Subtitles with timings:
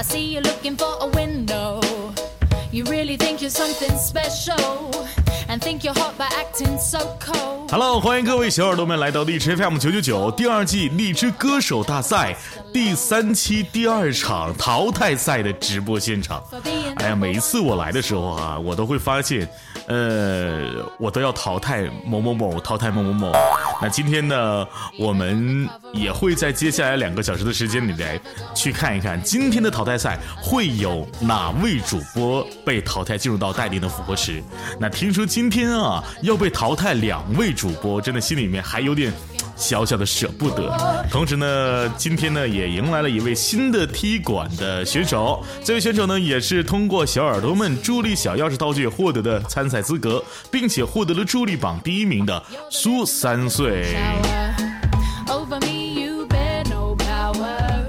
[0.00, 1.78] I see you looking for a window.
[2.72, 4.90] You really think you're something special
[5.46, 7.70] and think you're hot by acting so cold.
[7.70, 12.34] Hello，欢迎各位小耳朵们来到荔枝 FM 九九九第二季荔枝歌手大赛
[12.72, 16.42] 第三期第二场淘汰赛的直播现场。
[17.00, 19.48] 哎呀，每一次我来的时候啊，我都会发现，
[19.86, 23.32] 呃，我都要淘汰某某某，淘汰某某某。
[23.80, 24.66] 那今天呢，
[24.98, 28.20] 我们也会在接下来两个小时的时间里面
[28.54, 34.42] 去看一看今天的淘汰赛会有哪位主播被淘汰进入到待定的复活池。
[34.78, 39.10] 那听说今天啊要被淘汰两位主播，真的心里面还有点。
[39.60, 40.74] 小小的舍不得，
[41.10, 45.44] 同时呢，今天呢也迎来了一位新的踢馆的选手。
[45.62, 53.94] 这位选手呢也是通过小耳朵们助力小钥匙道具获得的参赛资格，并且获得了助力榜第一名的苏三岁。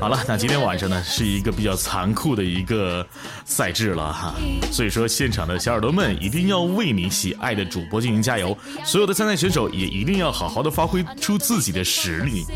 [0.02, 3.05] 好了，那今天晚上呢是一个比较残酷的一个
[3.46, 4.34] 赛制了哈，
[4.72, 12.48] 所以说现场的小耳朵们一定要为你喜爱的主播进行加油，所有的参赛选手也一定要好好的发挥出自己的实力。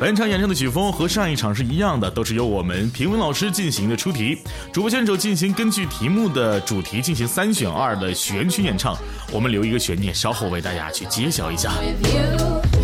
[0.00, 4.38] 本场演唱的曲风和上一场是一样的，都是由我们评委老师进行的出题，
[4.72, 8.96] 主播选手进行根据题目的主题进行三选二的选曲演唱，
[9.30, 11.72] 我们留一个悬念，稍后为大家去揭晓一下。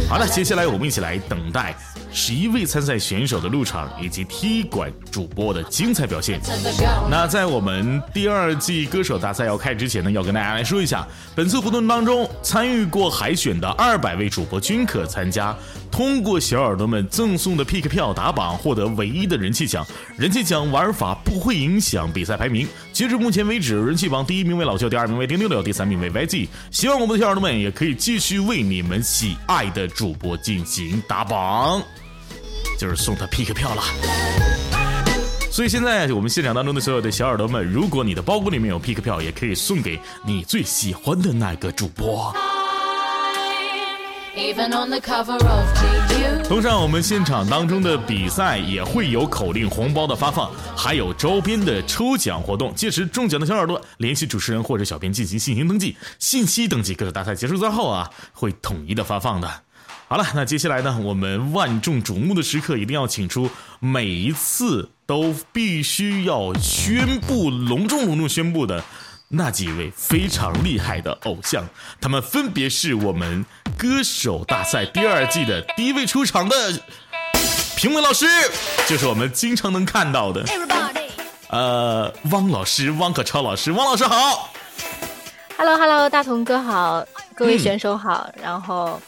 [0.06, 1.74] 好了，接下来我们一起来等待
[2.12, 6.40] 十一位参赛选手的入场以及踢馆主播的精彩表现。
[7.10, 15.56] 那在我们第二季歌手大赛要开之前呢，要跟大家来说一下，本次活动当中参与过海选的二百位主播均可参加。
[15.90, 19.86] 通过小耳朵们赠送的 pick 票打榜，获得唯一的人气奖。
[20.16, 22.66] 人气奖玩法不会影响比赛排名。
[22.94, 26.48] 截至目前为止，人气榜第一名为老舅，第二名为丁六六，第三名为 YG。
[26.70, 31.82] 希望我们的小耳朵们也可以继续为你们喜爱的主播进行打榜，
[32.82, 33.82] 就是送他 pick 票了。
[35.52, 42.34] 所以现在我们现场当中的所有的小耳朵们，如果你的包裹里面有 pick 票，也可以送给你最喜欢的那个主播。
[46.48, 52.74] 同上我们现场当中的比赛也会有口令红包的发放，还有周边的抽奖活动。
[52.74, 59.48] 届时中奖的小耳朵联系主持人或者小编进行信息登记，信息登记各个大赛结束之后啊，会统一的发放的。
[60.12, 63.48] 好了，那接下来呢，我们万众瞩目的时刻，一定要请出
[63.80, 68.84] 每一次都必须要宣布隆重隆重宣布的
[69.28, 71.66] 那几位非常厉害的偶像，
[71.98, 73.42] 他们分别是我们
[73.78, 76.54] 歌手大赛第二季的第一位出场的
[77.74, 78.26] 评委老师，
[78.86, 81.08] 就是我们经常能看到的，Everybody.
[81.48, 84.50] 呃，汪老师，汪可超老师，汪老师好。
[85.56, 87.02] Hello Hello，大同哥好，
[87.34, 89.00] 各位选手好，然后，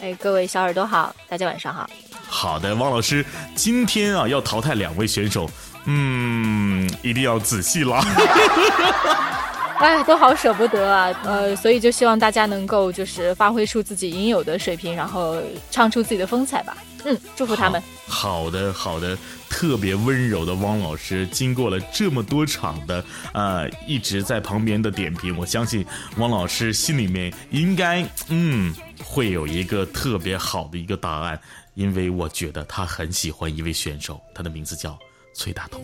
[0.00, 1.88] 哎，各位小耳朵好，大家晚上好。
[2.26, 3.24] 好的，汪老师，
[3.54, 5.50] 今天啊要淘汰两位选手，
[5.84, 8.00] 嗯，一定要仔细了。
[9.78, 15.40] 哎，都好舍不得啊，呃，所以就希望大家能够就是发挥出自己应有的水平，然后
[15.70, 16.76] 唱出自己的风采吧。
[17.04, 17.82] 嗯，祝福他们。
[18.06, 19.16] 好好的，好的，
[19.48, 25.84] 特别温柔的汪老师，经过了这么多场的呃一直在旁边的点评，我相信
[26.18, 28.74] 汪老师心里面应该嗯
[29.04, 31.40] 会有一个特别好的一个答案，
[31.74, 34.98] 因为我觉得他很喜欢一位选手，他的名字叫
[35.34, 35.82] 崔大同。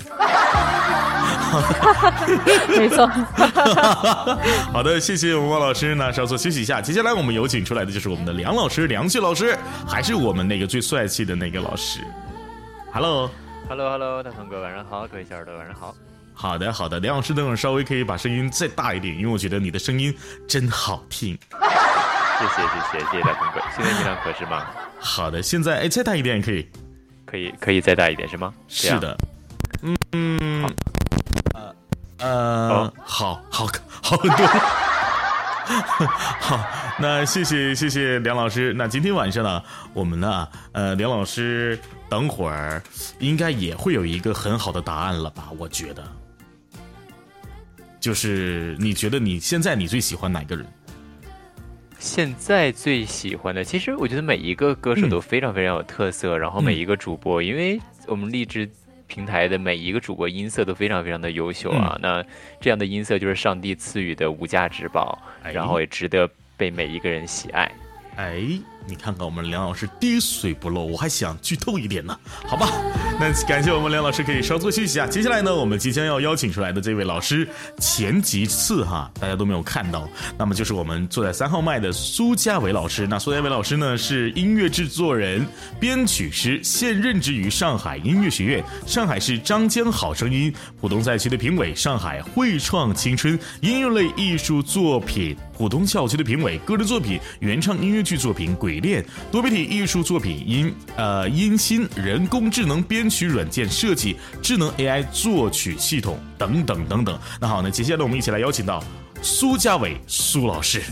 [2.69, 3.07] 没错，
[4.73, 5.95] 好的，谢谢我们汪老师。
[5.95, 9.57] 那稍作休息一下，接下来我们有请出来的就是我们的梁老师，梁旭老师，
[9.87, 12.01] 还是我们那个最帅气的那个老师。
[12.93, 13.31] Hello。
[13.69, 15.95] Hello Hello，大鹏哥晚上好，各位小耳朵晚上好。
[16.35, 20.15] 好的，好的，梁老师，等会儿稍微可以把声音再大一点，因为我觉得你的声音
[20.47, 21.37] 真好听。
[22.39, 24.67] 谢谢谢谢谢谢大同哥，现在音量合适吗？
[24.99, 26.67] 好的，现在哎再大一点也可以。
[27.25, 28.55] 可以可以再大一点是吗？
[28.69, 29.19] 是的，
[30.13, 30.65] 嗯，
[31.55, 31.75] 呃
[32.19, 32.29] 呃，
[32.69, 33.67] 哦好好
[34.01, 34.47] 好很多。
[35.67, 36.65] 好，
[37.01, 38.73] 那谢谢谢谢梁老师。
[38.75, 39.61] 那今天晚上呢，
[39.93, 41.77] 我们呢，呃，梁老师
[42.09, 42.81] 等会儿
[43.19, 45.49] 应该也会有一个很好的答案了吧？
[45.59, 46.05] 我觉得，
[47.99, 50.65] 就是你觉得你现在你最喜欢哪个人？
[52.07, 58.67] 现在最喜欢的，其实我觉得每一个歌手都非常非常有特色，然后每一个主播，因为我们励志
[59.09, 62.25] 平台的每一个主播音色都非常非常的优秀啊，那
[62.61, 65.51] 这样的音色就是上帝赐予的无价之宝，哎。
[65.51, 67.71] 然后也值得被每一个人喜爱。
[68.15, 68.41] 哎，
[68.89, 72.17] 你看看我们梁老师滴水不漏，我还想剧透一点呢，
[72.47, 72.71] 好吧？
[73.19, 75.07] 那感谢我们梁老师，可以稍作休息啊。
[75.07, 77.49] 接下来呢，我们即将要邀请出来的这位老师，
[77.81, 83.07] 前几次哈大家都没有看到，那么就是我们坐在三号麦的苏家伟老师。
[83.09, 85.45] 那苏家伟老师呢是音乐制作人、
[85.81, 95.37] 编曲师，现任职于上海音乐学院、上海市张江好声音浦东赛区的评委、上海汇创青春音乐类艺术作品。
[95.57, 107.19] 浦东校区的评委，个人作品、原创音乐剧作品《鬼恋》，多媒体艺术作品音呃音心人工智能编曲软件设计、智能 AI 作曲系统等等等等。
[107.41, 108.85] 那好，那接下来我们一起来邀请到
[109.23, 110.83] 苏家伟苏老师。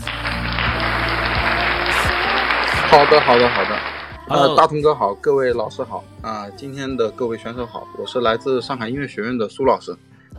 [2.89, 3.79] 好的，好的，好的。
[4.27, 9.95] 呃，大同哥好，各位老师好啊，今天的各位选手好，我是来自上海音乐学院的苏老师。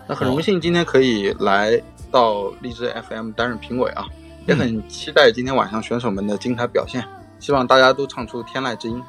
[0.08, 1.81] 那很荣幸今天可以来。
[2.16, 4.06] 到荔枝 FM 担任评委啊，
[4.46, 7.06] 也很期待今天晚上选手们的精彩表现，
[7.38, 9.02] 希望大家都唱出天籁之音。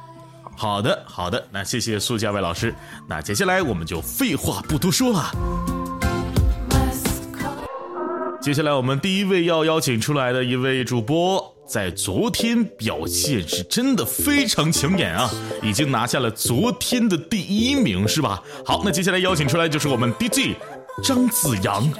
[0.54, 2.74] 好的，好的，那谢谢苏家伟老师。
[3.08, 5.30] 那接下来我们就废话不多说了。
[8.42, 15.30] 接下来我们第一位要邀请出来的一位主播，在昨天表现是真的非常抢眼啊，
[15.62, 18.42] 已经拿下了昨天的第一名，是吧？
[18.66, 20.58] 好，那接下来邀请出来就是我们 DJ
[21.02, 21.90] 张子阳。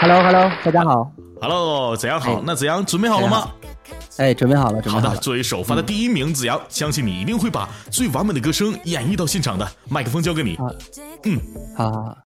[0.00, 1.10] Hello，Hello，大家好。
[1.40, 2.42] Hello，子阳好？
[2.44, 3.48] 那子阳准备好了吗？
[4.18, 5.16] 哎，准备好了，准备好了。
[5.16, 9.66] 作为首发的第一名，子阳，相信你一定会把最完美的歌声演绎到现场的。
[9.88, 10.58] 麦克风交给你。
[11.24, 11.40] 嗯，
[11.76, 12.16] 好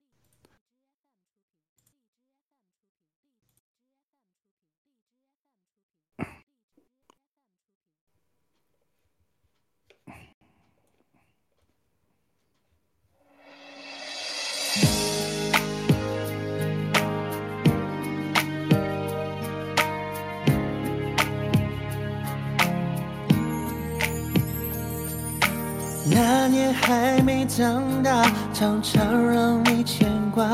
[26.18, 30.46] 那年还没长大，常常让你牵挂，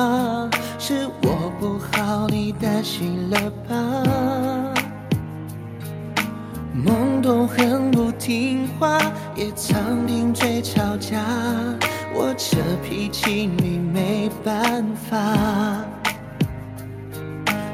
[0.76, 3.38] 是我不好，你担心了
[3.68, 3.76] 吧？
[6.74, 8.98] 懵懂很不听话，
[9.36, 11.20] 也常顶嘴吵架，
[12.12, 15.16] 我这脾气你没办法。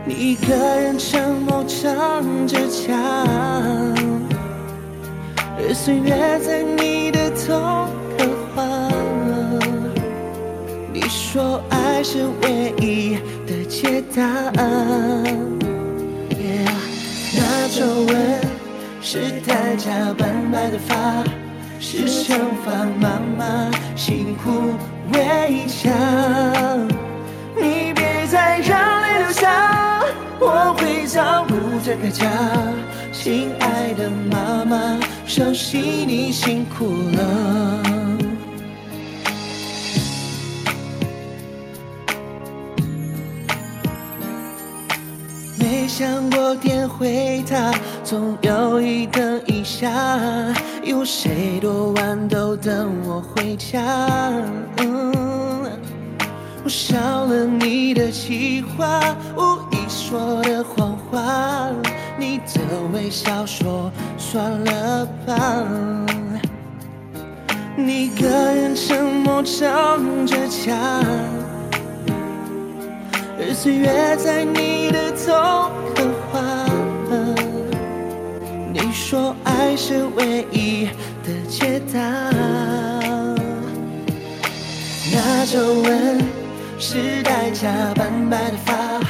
[0.05, 2.95] 你一个人沉默唱着墙。
[5.61, 6.63] 而岁月在
[11.31, 14.25] 说爱是唯一的解答。
[17.37, 18.41] 那皱纹
[19.03, 21.23] 是代价斑白的发，
[21.79, 22.35] 是惩
[22.65, 24.73] 罚妈妈辛苦
[25.13, 25.93] 为家。
[27.55, 30.03] 你别再让泪流下，
[30.41, 31.55] 我会照顾
[31.85, 32.25] 这个家。
[33.13, 37.85] 亲爱的妈妈，熟悉你辛苦了。
[45.99, 47.75] 想过点回他，
[48.05, 49.91] 总有一等一下，
[50.85, 53.83] 有谁多晚都等我回家。
[56.63, 61.69] 我少了你的计划，无意说的谎话。
[62.17, 62.61] 你的
[62.93, 65.67] 微笑说算了吧，
[67.77, 70.79] 你一个人沉默唱着家，
[73.49, 76.39] 而岁月在你的头刻画。
[78.71, 80.87] 你说爱是唯一
[81.25, 81.99] 的解答，
[85.11, 86.23] 那皱纹
[86.79, 89.01] 是代价斑白的发，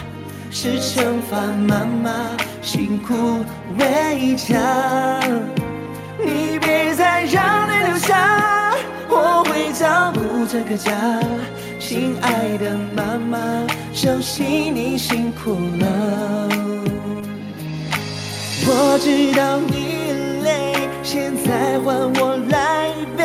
[0.53, 2.37] 是惩罚妈妈。
[2.63, 3.45] 辛苦
[3.77, 5.21] 为家，
[6.17, 8.77] 你别再让泪流下，
[9.09, 10.93] 我会照顾这个家。
[11.89, 16.47] 亲爱的妈妈，相信你辛苦了。
[18.67, 20.13] 我知道你
[20.45, 23.25] 累，现在换我来背，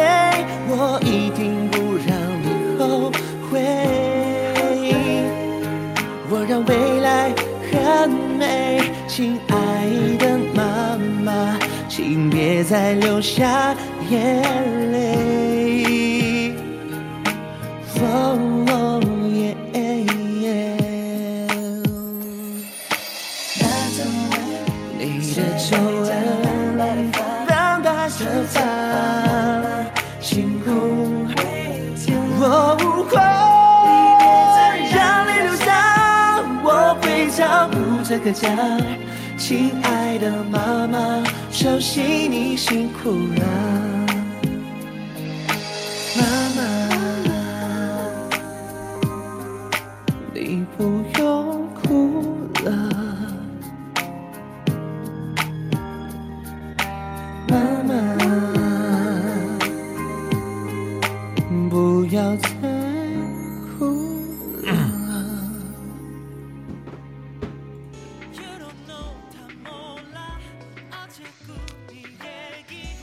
[0.70, 2.48] 我一定不让你
[2.80, 3.12] 后
[3.52, 3.60] 悔。
[6.30, 7.34] 我让未来
[7.70, 8.82] 很美。
[9.10, 9.56] 亲爱
[10.18, 13.76] 的妈妈，请别再流下
[14.10, 14.42] 眼
[14.94, 16.03] 泪。
[25.06, 26.08] 你的皱纹，
[27.48, 28.56] 斑白着发，
[30.22, 30.70] 辛苦，
[32.40, 32.44] 我
[32.80, 33.12] 不会
[34.92, 34.96] 让
[35.26, 36.68] 泪流下，我
[37.02, 37.42] 会照
[37.72, 38.48] 顾这个家。
[39.38, 44.03] 亲爱的妈妈，熟悉你辛苦了。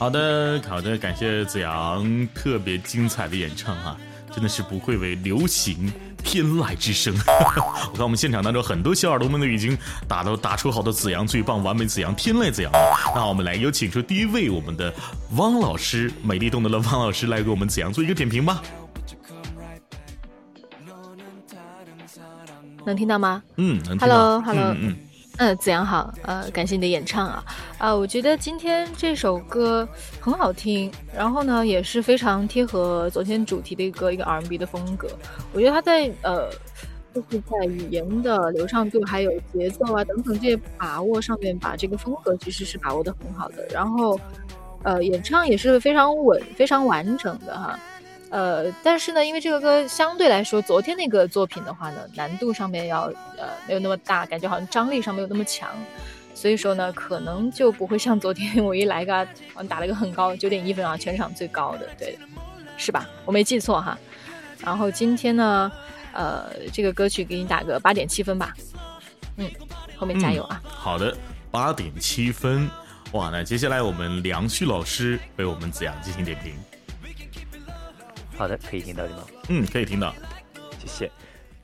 [0.01, 3.95] 好的，好的，感谢子阳特别精彩的演唱啊，
[4.33, 5.93] 真的是不愧为流行
[6.25, 7.15] 天籁之声。
[7.93, 9.77] 我看我们现场当中很多小耳朵们都已经
[10.09, 12.97] 打到打出好多子阳最棒、完美子阳、天籁子阳了。
[13.15, 14.91] 那我们来有请出第一位我们的
[15.37, 18.63] 汪老师，美丽动人的汪老师来给我们子阳做一个点评吧。
[22.87, 23.43] 能听到吗？
[23.59, 24.41] 嗯，能听到。
[24.41, 24.79] Hello，Hello，嗯。
[24.81, 24.97] 嗯，
[25.41, 27.43] 呃子阳好，呃，感谢你的演唱啊，
[27.79, 29.89] 啊，我觉得今天这首歌
[30.21, 35.09] 很好听，然后呢也是非常贴合昨天主题的一个一个 R&B 的风格，
[35.55, 36.51] 我觉得他在呃，
[37.15, 44.21] 就是在语言的流畅度还有节奏啊等等这些把握上面，把这个风格其实是把握的很好的，然后
[44.83, 47.81] 呃，演唱也是非常稳、非常完整的哈。
[48.31, 55.69] 呃，但是呢，因为这个歌相对来说，昨天那个作品的话呢，难度上面要呃没有那么大，感觉好像张力上没有那么强，
[56.33, 59.27] 所以说呢，可能就不会像昨天 我一来个，
[59.69, 62.17] 打了一个很高九点一分啊，全场最高的，对，
[62.77, 63.09] 是吧？
[63.25, 63.99] 我没记错哈。
[64.61, 65.73] 然后今天呢，
[66.13, 68.55] 呃，这个歌曲给你打个八点七分吧，
[69.39, 69.51] 嗯，
[69.97, 70.63] 后面加油啊。
[70.65, 71.17] 好的，
[71.51, 72.71] 八点七分，
[73.11, 76.55] 哇，那接下来我们梁旭老师为我们子阳进行点评。
[78.41, 79.27] 好的，可以听到你吗？
[79.51, 80.15] 嗯，可以听到，
[80.79, 81.11] 谢谢。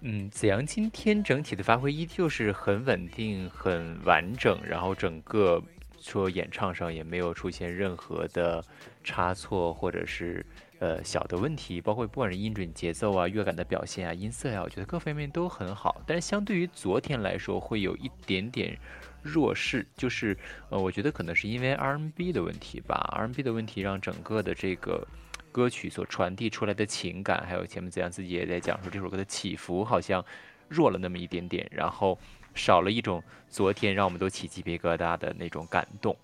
[0.03, 5.59] 嗯，子阳今天整体的发挥依旧是很稳定、很完整，然后整个
[5.99, 8.63] 说演唱上也没有出现任何的
[9.03, 10.45] 差错或者是
[10.79, 16.03] 呃小的问题，包括不管是音准、节奏啊、乐感的表现啊、音色呀，我觉得各方面都很好。
[16.07, 18.79] 但是相对于昨天来说，会有一点点
[19.23, 20.37] 弱势，就是
[20.69, 25.09] 呃，我觉得可能是因为 R&B 的问题吧，R&B 的问题让整个的这个。
[25.57, 30.23] 歌曲所传递出来的情感，还有前面子阳自己也在讲说这首歌的起伏好像
[30.69, 32.19] 弱了那么一点点，然后
[32.55, 36.15] 少了一种昨天让我们都起鸡皮疙瘩的那种感动。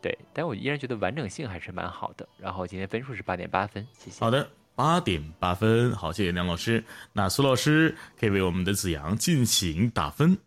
[0.00, 2.28] 对，但我依然觉得完整性还是蛮好的。
[2.38, 4.20] 然后今天分数是八点八分，谢谢。
[4.20, 6.84] 好的，八点八分，好，谢谢梁老师。
[7.12, 10.38] 那苏老师可以为我们的子阳进行打分。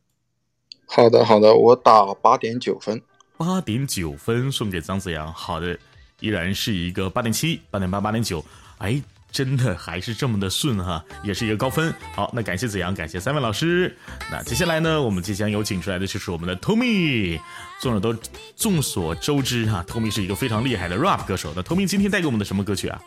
[0.85, 3.01] 好的，好的，我打八点九分。
[3.35, 5.33] 八点九分送给张子阳。
[5.33, 5.77] 好的。
[6.21, 8.43] 依然是一个八点七、八点八、八点九，
[8.77, 9.01] 哎，
[9.31, 11.93] 真的还是这么的顺哈，也是一个高分。
[12.15, 13.97] 好，那感谢子阳，感谢三位老师。
[14.31, 17.39] 那接下来呢，我们即将有请出来的就是我们的 Tommy。
[17.81, 18.13] 众所都
[18.55, 21.51] 众所周知哈，Tommy 是一个非常厉害的 rap 歌手。
[21.55, 23.01] 那 Tommy 今天带给我们的什么歌曲啊？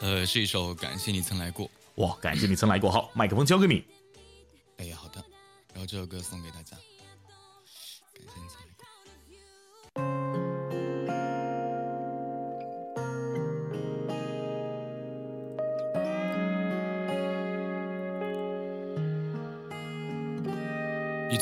[0.00, 1.66] 呃，是一首《感谢你曾来过》。
[1.96, 2.90] 哇，感谢你曾来过。
[2.90, 3.84] 好，麦克风交给你。
[4.78, 5.22] 哎呀，好的。
[5.72, 6.76] 然后这首歌送给大家。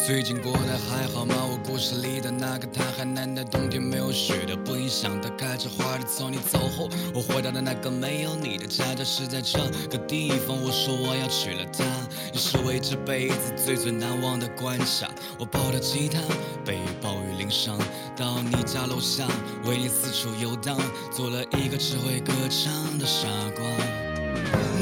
[0.04, 1.34] 最近过得还好吗？
[1.50, 9.58] 我故事里的那个他，海南的冬天没有雪的，不影响他开着花的从你走后，我回到的那个没有你的家，就是在这
[9.90, 10.56] 个地方。
[10.62, 11.84] 我说我要娶了她，
[12.32, 15.10] 也是我这辈子最最难忘的关卡。
[15.38, 16.20] 我抱着吉他，
[16.64, 17.76] 被暴雨淋伤，
[18.16, 19.26] 到你家楼下，
[19.64, 20.78] 为你四处游荡，
[21.10, 23.26] 做了一个只会歌唱的傻
[23.56, 23.64] 瓜。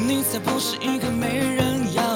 [0.06, 2.13] 你才不是一个没人要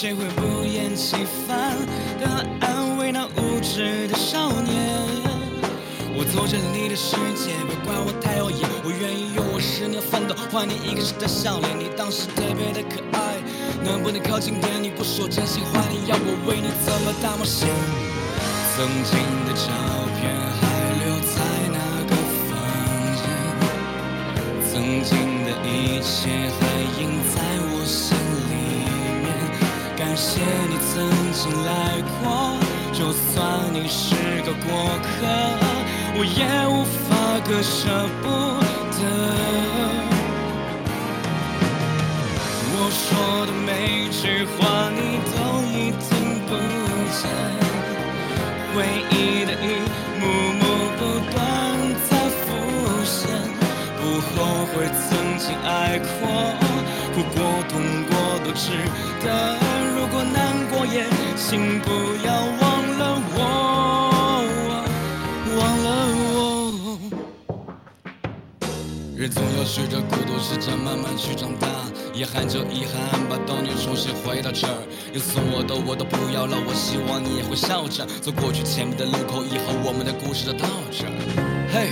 [0.00, 1.14] 谁会不厌其
[1.46, 1.76] 烦
[2.18, 2.26] 的
[2.62, 4.74] 安慰那无知的少年？
[6.16, 8.66] 我走进你的世界，别怪我太耀眼。
[8.82, 11.78] 我愿意用我十年奋斗换你一个时的笑脸。
[11.78, 13.36] 你当时特别的可爱，
[13.84, 14.82] 能不能靠近点？
[14.82, 17.68] 你不说真心话，你要我为你怎么大冒险？
[18.72, 19.68] 曾经的照
[20.16, 21.44] 片还留在
[21.76, 21.76] 那
[22.08, 22.16] 个
[22.48, 22.56] 房
[23.20, 23.28] 间，
[24.64, 28.16] 曾经的一切还印在我心。
[30.20, 31.72] 感谢你曾经来
[32.20, 32.28] 过，
[32.92, 33.32] 就算
[33.72, 34.12] 你是
[34.42, 34.68] 个过
[35.00, 35.08] 客，
[36.14, 37.08] 我也无法
[37.48, 37.88] 割舍
[38.20, 38.28] 不
[38.98, 39.00] 得。
[42.76, 44.60] 我说的每句话
[44.92, 45.00] 你
[45.32, 45.34] 都
[45.72, 46.08] 已听
[46.44, 46.50] 不
[47.16, 47.18] 见，
[48.74, 48.76] 回
[49.08, 49.80] 忆的一
[50.20, 50.22] 幕
[50.60, 50.62] 幕
[58.50, 58.56] 爱
[59.22, 60.34] 过，哭过痛
[60.70, 60.84] 过。
[60.86, 61.88] 也，请不
[62.26, 62.62] 要忘
[62.98, 63.02] 了
[63.32, 63.38] 我，
[65.56, 65.88] 忘了
[66.34, 66.36] 我。
[69.16, 71.68] 人总要学着孤独，试着慢慢去长大。
[72.12, 74.74] 遗憾就遗憾，把当年重新回到这儿。
[75.12, 79.44] 有送我的我都不要了，我希望你也会笑着走过去前面的路口。
[79.44, 81.12] 以后我们的故事就到这儿。
[81.72, 81.88] 嘿，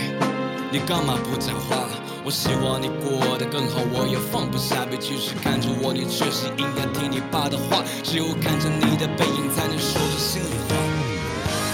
[0.72, 1.86] 你干嘛不讲话？
[2.28, 4.84] 我希望你过得更好，我也放不下。
[4.84, 7.82] 别继续看着我，你确实应该听你爸的话。
[8.04, 10.76] 只有看着你的背影，才能说出心里话。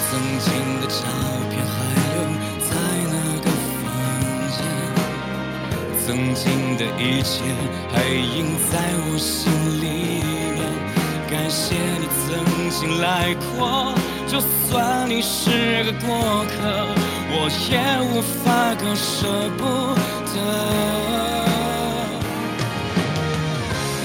[0.07, 1.03] 曾经的照
[1.51, 1.75] 片还
[2.15, 2.23] 有
[2.71, 2.71] 在
[3.11, 3.51] 那个
[3.83, 3.83] 房
[4.55, 4.63] 间，
[6.07, 7.43] 曾经的一切
[7.91, 8.79] 还印在
[9.11, 9.51] 我心
[9.83, 10.23] 里
[10.55, 10.63] 面。
[11.29, 13.93] 感谢你曾经来过，
[14.29, 14.39] 就
[14.71, 16.87] 算你是个过客，
[17.37, 17.39] 我
[17.69, 18.45] 也无法
[18.77, 19.27] 割舍
[19.59, 19.61] 不
[20.31, 20.37] 得。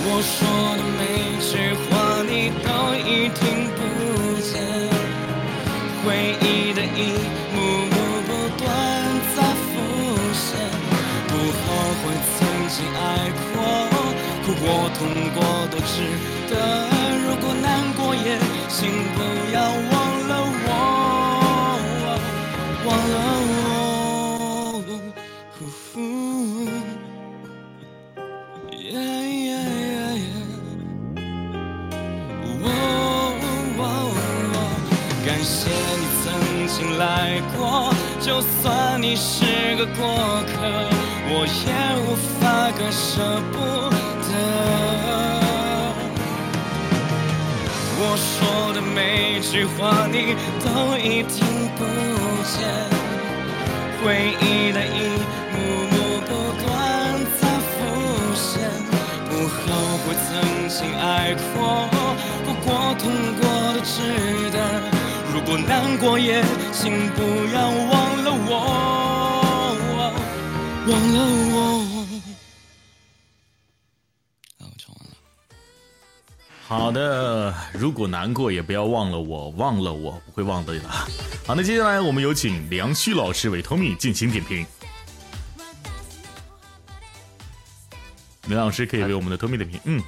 [0.05, 0.38] 我说
[0.75, 1.01] 的每
[1.39, 1.51] 句
[1.86, 1.89] 话
[2.27, 2.33] 你
[2.65, 2.67] 都
[2.98, 3.39] 已听
[3.77, 3.79] 不
[4.41, 4.51] 见，
[6.03, 6.05] 回
[6.41, 6.98] 忆的一
[7.53, 7.55] 幕
[7.86, 7.95] 幕
[8.25, 8.65] 不断
[9.36, 9.38] 在
[9.69, 9.69] 浮
[10.33, 10.48] 现。
[11.27, 11.63] 不后
[12.01, 12.03] 悔
[12.36, 13.00] 曾经爱
[13.53, 13.55] 过，
[14.43, 14.65] 哭过
[14.98, 15.00] 痛
[15.36, 15.38] 过
[15.69, 15.93] 都值
[16.50, 16.51] 得。
[17.24, 18.27] 如果难过也
[18.67, 18.77] 请
[19.13, 19.17] 不
[19.53, 19.93] 要忘
[20.27, 20.31] 了
[20.65, 20.69] 我，
[22.89, 24.75] 忘了我
[35.25, 36.25] 感谢你曾
[36.67, 40.01] 经来过，就算你是个过
[40.48, 40.51] 客，
[41.29, 41.67] 我也
[42.01, 43.55] 无法割舍不
[44.27, 44.88] 得。
[48.01, 51.84] 我说的每句话你都已听不
[52.48, 52.58] 见，
[54.01, 55.20] 回忆的一
[55.51, 55.56] 幕
[55.91, 56.32] 幕不
[56.63, 56.65] 断
[57.41, 57.75] 在浮
[58.34, 58.72] 现，
[59.27, 59.60] 不后
[60.00, 60.32] 悔曾
[60.70, 61.60] 经爱过，
[62.46, 63.03] 哭过痛
[63.41, 63.94] 过都值
[64.51, 64.58] 得。
[65.34, 66.41] 如果难过也
[66.72, 67.22] 请不
[67.53, 68.53] 要忘了我，
[70.88, 71.18] 忘了
[71.53, 71.99] 我。
[76.70, 80.88] 好的，如果难过也不要忘了我，忘了我不会忘的的。
[80.88, 84.64] 好，那接下来我们有请梁旭老师为 Tommy 进行点评。
[88.48, 89.79] 梁老师可以为我们的 Tommy 点评。
[89.86, 90.00] 嗯，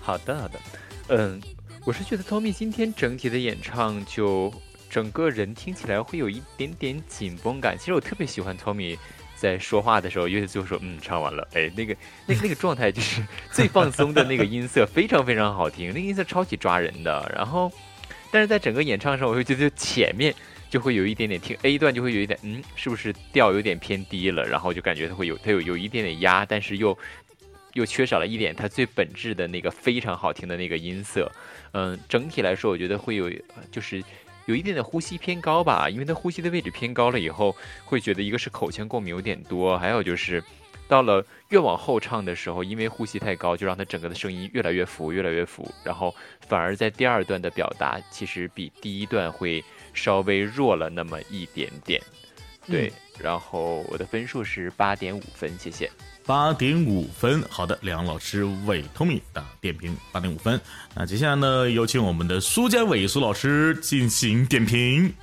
[0.00, 0.60] 好的，好的，
[1.08, 1.42] 嗯，
[1.84, 4.54] 我是觉得 Tommy 今天整体的演唱就
[4.88, 7.76] 整个人听起来会有一点点紧绷感。
[7.76, 8.96] 其实我特别喜欢 Tommy
[9.36, 11.94] 在说话的时候，尤其就说嗯唱完了，哎，那个
[12.26, 13.22] 那个那个状态就是
[13.52, 17.32] 最放松的那个音色，非常非常好听，那个音色超级抓人的。
[17.36, 17.70] 然后，
[18.32, 20.34] 但是在整个演唱上，我会觉得前面
[20.68, 24.44] 就会有一点点听 A 段就会有一点嗯，是不是调有点偏低了？
[24.44, 26.98] 然后就感觉它会有它有有一点点压，但是又。
[27.74, 31.30] 又缺少了一点它最本质的那个非常好听的那个音色，
[31.72, 33.30] 嗯，整体来说我觉得会有，
[33.70, 34.02] 就是
[34.46, 37.54] 有一点点呼吸偏高吧，因为他呼吸的位置偏高了以后，
[37.84, 40.42] 会觉得一个是口腔共鸣有点多，还有就是
[40.88, 46.14] 到了越往后唱的时候，因为呼吸太高，就让他整个的声音越来越浮，越来越浮，然后
[46.46, 52.00] 反而在第二段的表达其实比第一段会稍微弱了那么一点点，
[52.68, 55.90] 对，然后我的分数是八点五分，谢谢。
[56.24, 60.60] 八点五分，好的，梁老师为 Tommy 的点评八点五分。
[60.94, 65.14] 那接下来呢，有请我们的苏家伟苏老师进行点评。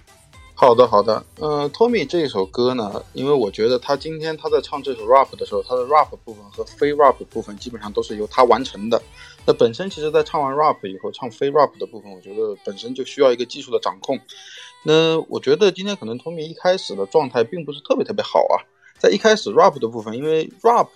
[0.56, 1.22] 好的，好的。
[1.42, 9.02] 嗯，Tommy 这首歌呢，因为我觉得他今天他在唱这首 rap 的时候，他的 rap 部分和非 rap 部分基本上都是由他完成的。
[9.46, 14.18] 那本身其实，在唱完 rap 以后，唱非 rap 的部分，我觉得本身就需要一个技术的掌控。
[14.84, 18.62] 那我觉得今天可能 Tommy 一开始的状态并不是特别特别好啊。
[19.00, 20.88] 在一开始 rap 的部分，因为 rap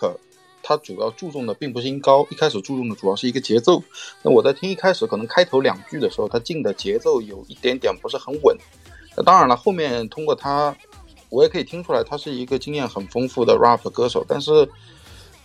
[0.62, 3.82] 它主要注重的并不是音高，一开始注重的主要是一个节奏。
[4.22, 8.58] 那我在听一开始可能开头两句的时候，它进的节奏有一点点不是很稳。
[9.16, 10.76] 那当然了，后面通过他，
[11.30, 14.26] 我也可以听出来他是一个经验很丰富的 rap 歌手。
[14.28, 14.70] 但是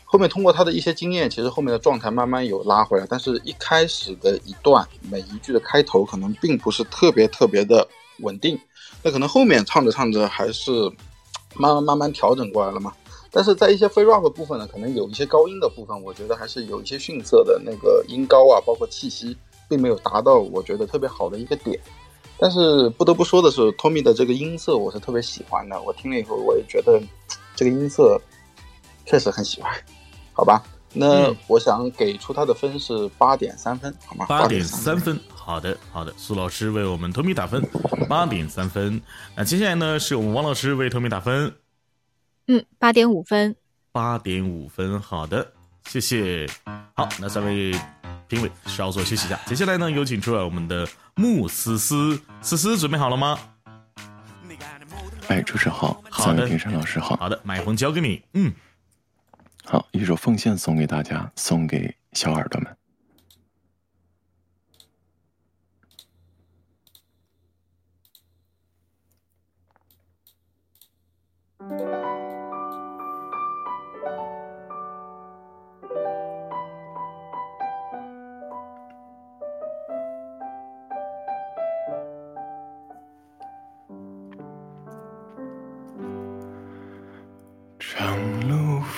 [0.04, 3.06] 后面通过他的一些经验，其实后面的状态慢慢有拉回来。
[3.08, 7.86] 但是一开始的一段每一句的开头可能并不是特别特别的
[8.22, 8.58] 稳定。
[9.02, 10.90] 那可能后面唱着唱着还是。
[11.54, 12.94] 慢慢慢慢调整过来了嘛，
[13.30, 19.36] 但是在一些非 rap 部分呢，可能有一些高音的部分，我觉得还是有一些逊色的那个音高啊，包括气息，
[19.68, 21.78] 并没有达到我觉得特别好的一个点。
[22.38, 26.98] 但是不得不说的是，Tommy 的这个音色我是特别喜欢的，我听了以后我也觉得
[27.54, 28.18] 这个音色
[29.04, 29.70] 确实很喜欢，
[30.32, 30.62] 好吧？
[30.94, 34.24] 那我想给出他的分是八点三分，好吗？
[34.26, 35.20] 八点三分。
[35.44, 37.60] 好的，好的，苏老师为我们 Tommy 打分，
[38.08, 39.02] 八点三分。
[39.36, 41.52] 那接下来呢，是我们王老师为 Tommy 打分，
[42.46, 43.56] 嗯，八点五分，
[43.90, 45.00] 八点五分。
[45.00, 45.52] 好的，
[45.88, 46.48] 谢谢。
[46.94, 47.72] 好，那三位
[48.28, 49.36] 评委稍作休息一下。
[49.44, 53.36] 接下来呢，有请出来我们的穆思思，思思准备好了吗？
[55.26, 57.16] 哎，主持人好，三位评审老师好。
[57.16, 58.22] 好的，麦克风交给你。
[58.34, 58.52] 嗯，
[59.64, 62.76] 好，一首《奉献》送给大家，送给小耳朵们。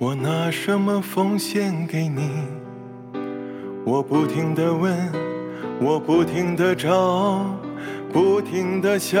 [0.00, 2.30] 我拿什么奉献给你？
[3.84, 4.96] 我不停的问，
[5.78, 7.44] 我不停的找，
[8.10, 9.20] 不停的想。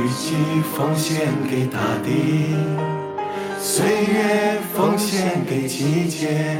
[0.00, 0.34] 雨季
[0.74, 2.56] 奉献给大地，
[3.60, 6.56] 岁月奉献给季节。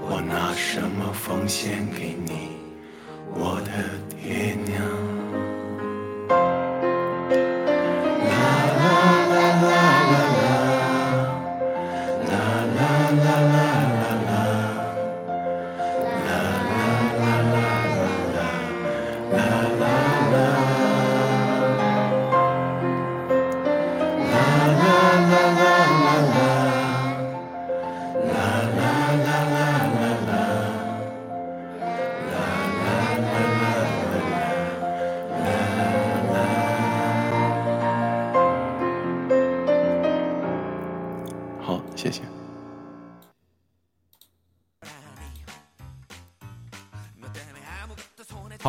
[0.00, 2.55] 我拿什么奉献给你，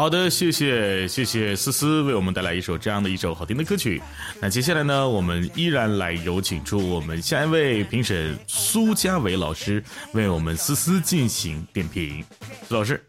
[0.08, 4.02] 好的，谢谢谢谢思思为我们带来一首这样的一首好听的歌曲。
[4.39, 12.24] 那接下来呢，我们依然来有请出我们下一位评审苏家伟老师为我们思思进行点评。
[12.70, 13.04] 苏老师，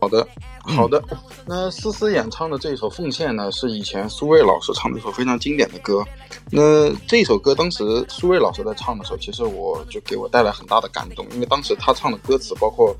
[0.00, 0.26] 好的，
[0.62, 1.04] 好的。
[1.46, 6.02] 那思思演唱的这首《奉献》呢，是以前苏芮老师唱的一首非常经典的歌。
[6.50, 12.96] 那这首歌当时苏芮老师在唱的时候，其实我就给我带来很大的感动，因为当时他唱的歌词包括。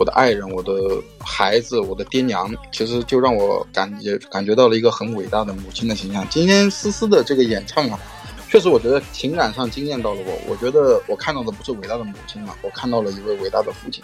[0.00, 0.72] 我的爱人，我的
[1.18, 6.26] 孩子，我的爹娘，其实就让我感觉感觉到了一个很伟大的母亲的形象。
[6.30, 8.00] 今天思思的这个演唱啊，
[8.48, 10.38] 确实我觉得情感上惊艳到了我。
[10.48, 14.02] 我觉得我看到的不是伟大的母亲嘛，我看到了一位伟大的父亲。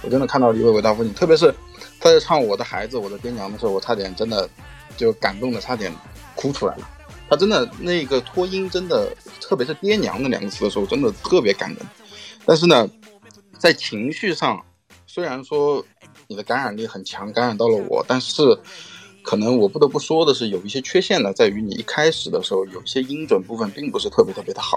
[0.00, 1.52] 我真的看到了一位伟大父亲，特别是
[1.98, 4.48] 他在唱我的孩子，我的爹娘的时候，我差点真的
[4.96, 5.92] 就感动的差点
[6.36, 6.88] 哭出来了。
[7.28, 11.78] 他真的那个拖音，真的，特别是爹娘那两个词的时候，真的特别感人。
[12.44, 12.88] 但是呢，
[13.58, 14.64] 在情绪上。
[15.16, 15.82] 虽然说
[16.26, 18.42] 你的感染力很强，感染到了我，但是
[19.22, 24.76] 可能我不得不说的是，有一些缺陷呢，在于你一开始的时候有一些音准部分并不是特别特别的好。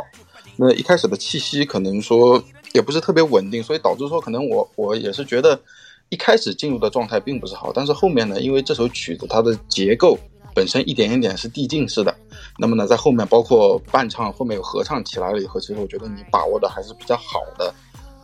[0.55, 5.59] 那一开始的气息可能说也不是特别稳定，所以导致说可能我我也是觉得
[6.07, 10.17] 一开始进入的状态并不是好，但是后面呢，因为这首曲子它的结构
[10.55, 12.15] 本身一点一点是递进式的，
[12.57, 17.73] 那么呢，在后面包括伴唱后面有合唱起来了以后，其实我觉得你把握的还是比较好的。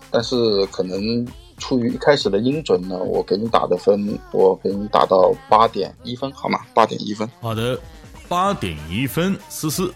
[0.10, 6.60] 但是可能出于一开始的音准呢，我给你打的分，我给你打到八点一分，好吗？
[6.74, 7.30] 八点一分。
[7.42, 7.80] 好的，
[8.28, 9.94] 八点一分，思思。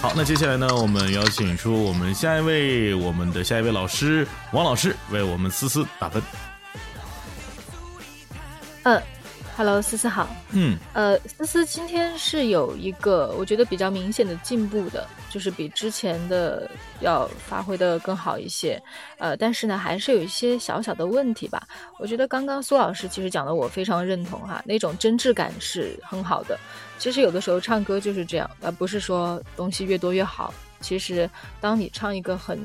[0.00, 6.22] 好，那接下来呢，我们邀请出我们下一位，我们的下一位老师王老师为我们思思打分。
[8.84, 9.02] 嗯。
[9.58, 10.28] Hello，思思好。
[10.52, 18.80] 嗯，呃，思思今天是有一个我觉得比较明显的进步的，就是比之前的要发挥的更好一些。
[19.16, 21.60] 呃，但是呢，还是有一些小小的问题吧。
[21.98, 26.56] 我觉得刚刚苏老师其实讲的我非常认同哈，那种真挚感是很好的。
[26.96, 30.54] 其实有的时候唱歌就是这样，而不是说东西越多越好。
[30.80, 31.28] 其实
[31.60, 32.56] 当你唱一个很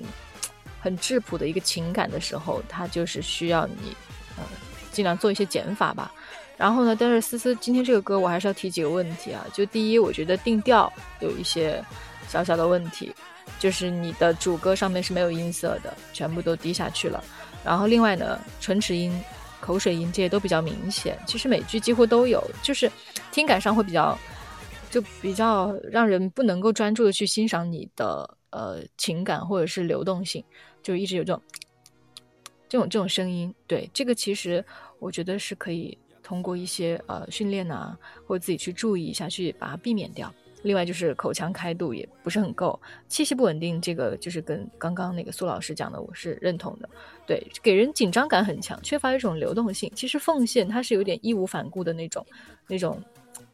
[0.79, 3.97] 很质朴的一个情感的时候，它就是需要你
[4.37, 4.43] 呃
[4.91, 6.13] 尽量做一些减法吧。
[6.55, 6.95] 然后呢？
[6.97, 9.43] 但是思思今天这个歌，我还是要提几个问题啊。
[9.51, 11.83] 就第一，我觉得定调有一些
[12.29, 13.11] 小小的问题，
[13.59, 17.21] 就是你的主歌上面是没有音色的，全部都低下去了。
[17.65, 19.19] 然后另外呢，唇齿音、
[19.59, 21.17] 口水音这些都比较明显。
[21.25, 22.89] 其实每句几乎都有，就是
[23.31, 24.17] 听感上会比较，
[24.91, 30.41] 就比较让人不能够专注的去欣赏你的呃情感或者是流动性，
[30.83, 31.41] 就一直有这种
[32.69, 33.53] 这种这种声音。
[33.65, 34.63] 对这个，其实
[34.99, 35.97] 我觉得是可以。
[36.23, 40.33] 通过一些呃训练呐，或者自己去注意一下，去把它避免掉。
[40.63, 46.89] 另外就是口腔开度也不是很够，气息不稳定，这个就是跟刚刚那个苏老师讲的，我是认同的。
[47.27, 49.91] 对，给人紧张感很强，缺乏一种流动性。
[49.93, 52.25] 其实奉献它是有点义无反顾的那种、
[52.65, 52.97] 那种、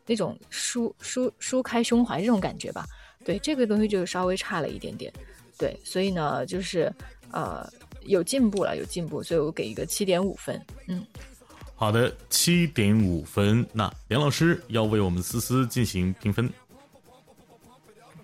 [0.05, 2.86] 那种舒舒舒开胸怀这种感觉吧。
[3.25, 5.12] 对，这个东西就稍微差了一点点。
[5.58, 6.93] 对，所以呢，就是
[7.32, 7.67] 呃
[8.05, 10.63] 有进步了，有进步，所以我给一个七点五分。
[10.88, 11.03] 嗯。
[11.79, 13.65] 好的，七点五分。
[13.71, 16.51] 那梁老师要为我们思思进行评分，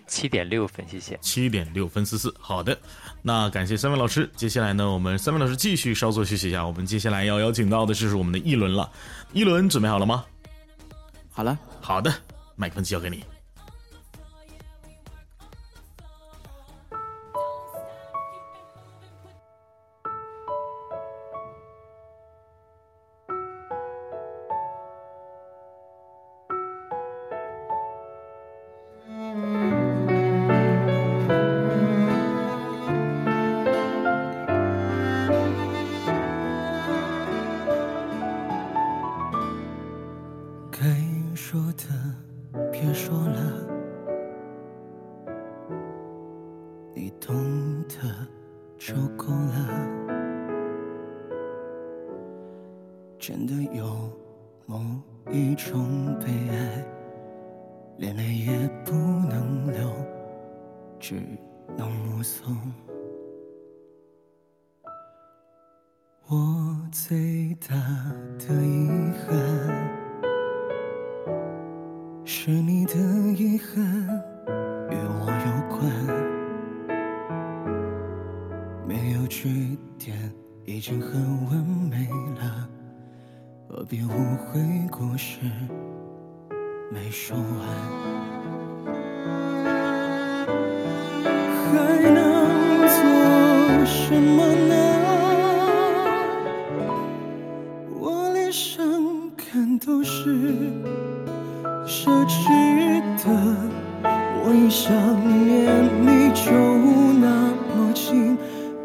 [0.07, 1.17] 七点六分，谢谢。
[1.21, 2.35] 七点六分，思思。
[2.37, 2.77] 好的，
[3.21, 4.29] 那感谢三位老师。
[4.35, 6.67] 接下来呢，我们三位老师继续稍作休息一下。
[6.67, 8.91] 我们接下来要邀请到的就是我们的一轮了。
[9.31, 10.25] 一轮准备好了吗？
[11.31, 12.13] 好了，好的，
[12.57, 13.23] 麦克风交给你。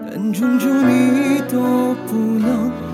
[0.08, 2.89] 但终究你都不能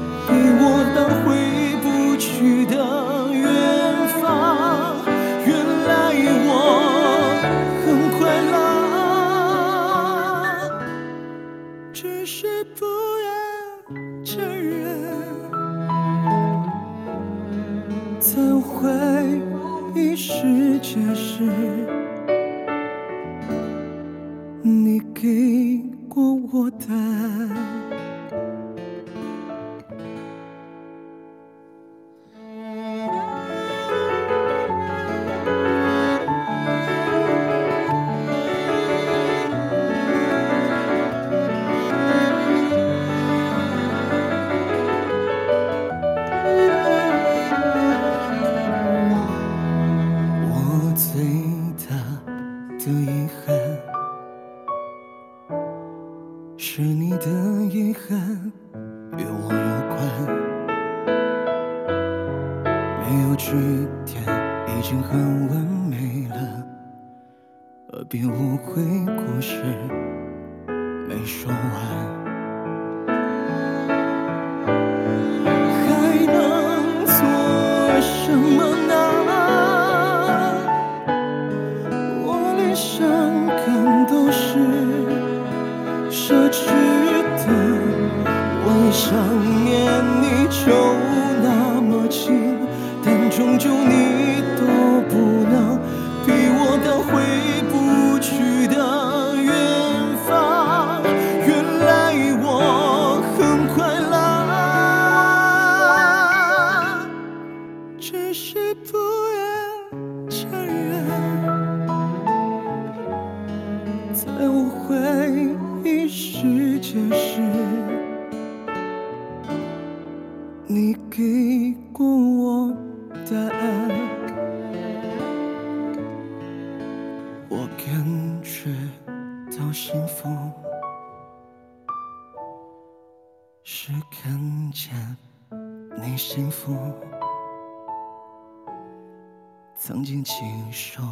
[140.77, 141.03] 手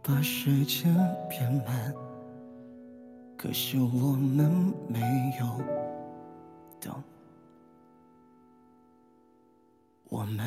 [0.00, 0.94] 把时间
[1.28, 1.92] 变慢。
[3.36, 5.00] 可是我们没
[5.40, 5.60] 有
[6.80, 7.02] 等，
[10.08, 10.46] 我们。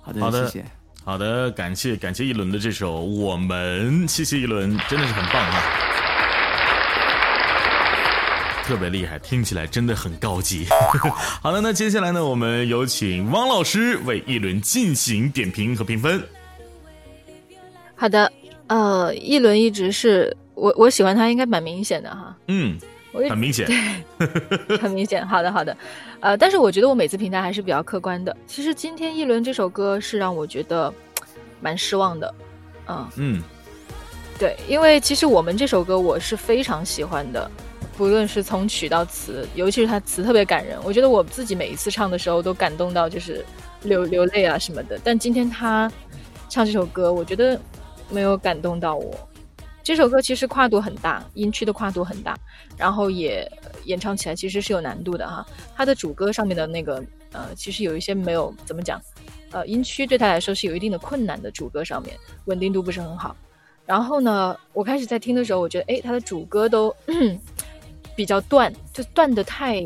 [0.00, 0.64] 好的，好的谢谢。
[1.02, 5.89] 好的，感谢感谢一轮的这首《我们》，谢谢一轮，真的是很棒啊，
[8.70, 10.64] 特别厉害，听起来真的很高级。
[11.42, 16.22] 好了，那接下来呢，我们有请汪老师为一轮进行点评和评分。
[17.96, 18.30] 好的，
[18.68, 22.36] 呃，一轮一直是我我喜欢他，应该蛮明显的哈。
[22.46, 22.78] 嗯，
[23.28, 23.66] 很明显。
[23.66, 25.26] 对， 很明显。
[25.26, 25.76] 好的，好的。
[26.20, 28.36] 呃，但是我觉得我每次评价还是比较客观的。
[28.46, 30.94] 其实今天一轮这首歌是让我觉得
[31.60, 32.34] 蛮失望的。
[32.86, 33.42] 嗯嗯，
[34.38, 37.50] 对，因为其实我们这首歌我是非常喜欢的，
[38.00, 40.78] 不论是从曲到词，尤其是它词特别感人。
[40.84, 43.44] 我觉得我自己每一次唱的时候都感动到就是
[43.82, 44.98] 流流泪啊什么的。
[45.04, 45.92] 但今天他
[46.48, 47.60] 唱这首歌，我觉得
[48.08, 49.14] 没有感动到我。
[49.82, 52.34] 这首歌其实跨度很大，音区的跨度很大，
[52.74, 53.46] 然后也
[53.84, 55.46] 演唱起来其实是有难度的哈。
[55.76, 58.98] 它的主歌上面的那个呃，其实有一些没有怎么讲，
[59.50, 63.36] 呃，音区对他来说是有一定的困难的，主歌上面稳定度不是很好。
[63.84, 66.94] 然后呢，我开始在听的时候，我觉得哎，他的主歌都
[68.14, 69.82] 比较断，就断的太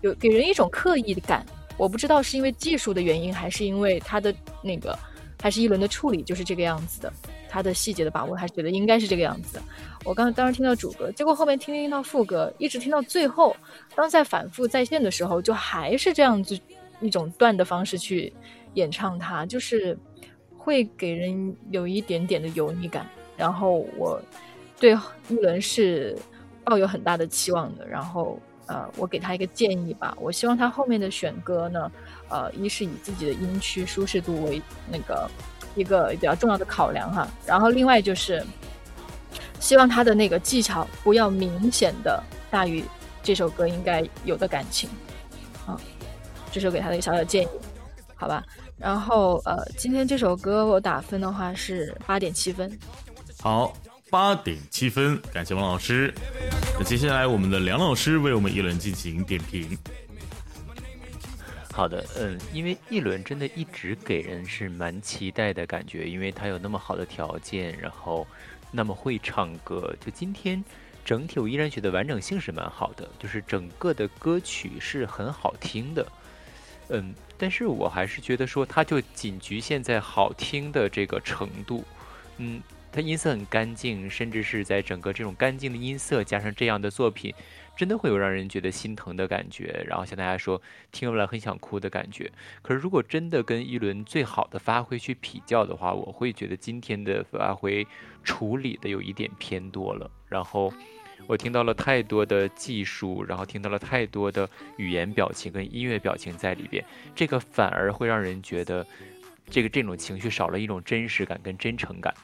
[0.00, 1.44] 有给人一种刻意的感。
[1.76, 4.96] 我不知道是因为技术的原因，还是因为他的那个，
[5.40, 7.12] 还是一轮的处理就是这个样子的。
[7.48, 9.62] 他的细节的把握，还是觉得应该是这个样子的。
[10.04, 13.56] 我刚当时听到主歌，结果后面听听到副歌，一直听到最后，
[13.94, 16.58] 当在反复在线的时候，就还是这样子
[17.00, 18.32] 一种断的方式去
[18.74, 19.96] 演唱它，就是
[20.56, 23.06] 会给人有一点点的油腻感。
[23.36, 24.20] 然后我
[24.80, 24.96] 对
[25.28, 26.18] 一轮是
[26.64, 27.86] 抱有很大的期望的。
[27.86, 31.92] 然后呃，我给他一个建议吧，我希望他后面的选歌呢，
[32.28, 35.30] 呃，一是以自己的音区舒适度为那个。
[35.76, 38.40] 一个比较重要的考量哈，然后另外就是
[39.58, 42.84] 希望他的那个技巧不要明显的大于
[43.24, 44.88] 这首歌应该有的感情，
[45.66, 45.76] 啊，
[46.52, 47.48] 这是给他的一个小小建议，
[48.14, 48.44] 好吧？
[48.78, 52.70] 然后呃，今天这首歌我打分的话是八点七分，
[53.42, 53.76] 好，
[54.14, 56.14] 八点七分，感谢王老师。
[56.78, 59.76] 那接下来我们的梁老师为我们一轮进行点评。
[61.72, 68.24] 好的，嗯，因为一轮真的一直给人是蛮期待的感觉，因为他有那么好的条件，然后
[68.70, 69.92] 那么会唱歌。
[70.00, 70.64] 就今天
[71.04, 76.06] 整体我依然觉得完整性是蛮好的，就是整个的歌曲是很好听的，
[76.90, 81.84] 嗯，但是我还是觉得说它就仅局限在好听的这个程度，
[82.38, 82.62] 嗯，
[82.94, 87.34] 它音色很干净，甚至是在整个这种干净的音色加上这样的作品。
[87.76, 90.62] 真的会有让人觉得心疼的感觉，然后像大家说
[90.92, 92.30] 听完了很想哭的感觉。
[92.62, 97.84] 可是如果真的跟一轮最好的发挥去比较的话，我会觉得今天的发挥
[98.22, 100.08] 处理的有一点偏多了。
[100.28, 100.72] 然后
[101.26, 108.86] 我听到了太多的技术，然后听到了太多的语言表情跟音乐表情在里边，这个反而会让人觉得
[109.50, 112.14] 这个这种情绪少了一种真实感跟真诚感。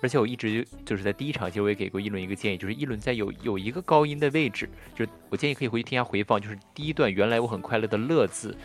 [0.00, 8.56] 而且我一直就是在第一场，其实我也给过一轮一个建议，就是一轮在有有一个高音的位置，就是我建议可以回去听下回放，就是第一段原来我很快乐的乐字，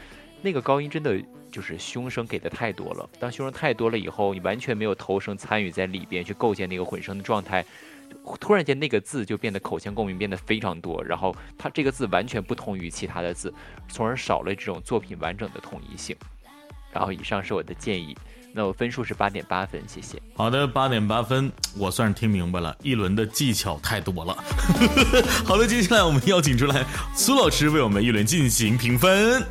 [0.42, 1.20] 那个高音真的
[1.52, 3.10] 就是胸声给的太多了。
[3.20, 7.66] 当胸声太多了以后，你完全没有头声参与在里边去构建那个混声的状态。
[8.40, 13.52] 突然间，那个字就变得口腔共鸣变得非常多，然后它这个字完全不同于其他的字，
[13.88, 16.16] 从而少了这种作品完整的统一性。
[16.92, 18.16] 然后以上是我的建议，
[18.56, 20.22] 那我分数是八点八分，谢谢。
[20.36, 24.38] 好的，八点八分，我算是听明白了，一轮的技巧太多了。
[25.44, 26.86] 好的，接下来我们邀请出来
[27.16, 29.44] 苏老师为我们一轮进行评分，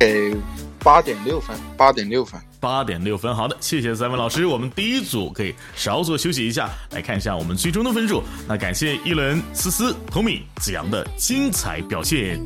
[0.00, 0.34] 给
[0.82, 2.40] 八点六分，八点六分。
[2.58, 4.46] 八点六分，好的，谢谢三位老师。
[4.46, 8.22] 我们第一组可以稍作休息一下，来看一下我们最终的分数。
[8.48, 12.40] 那感谢一轮、思思、Tommy、子阳的精彩表现。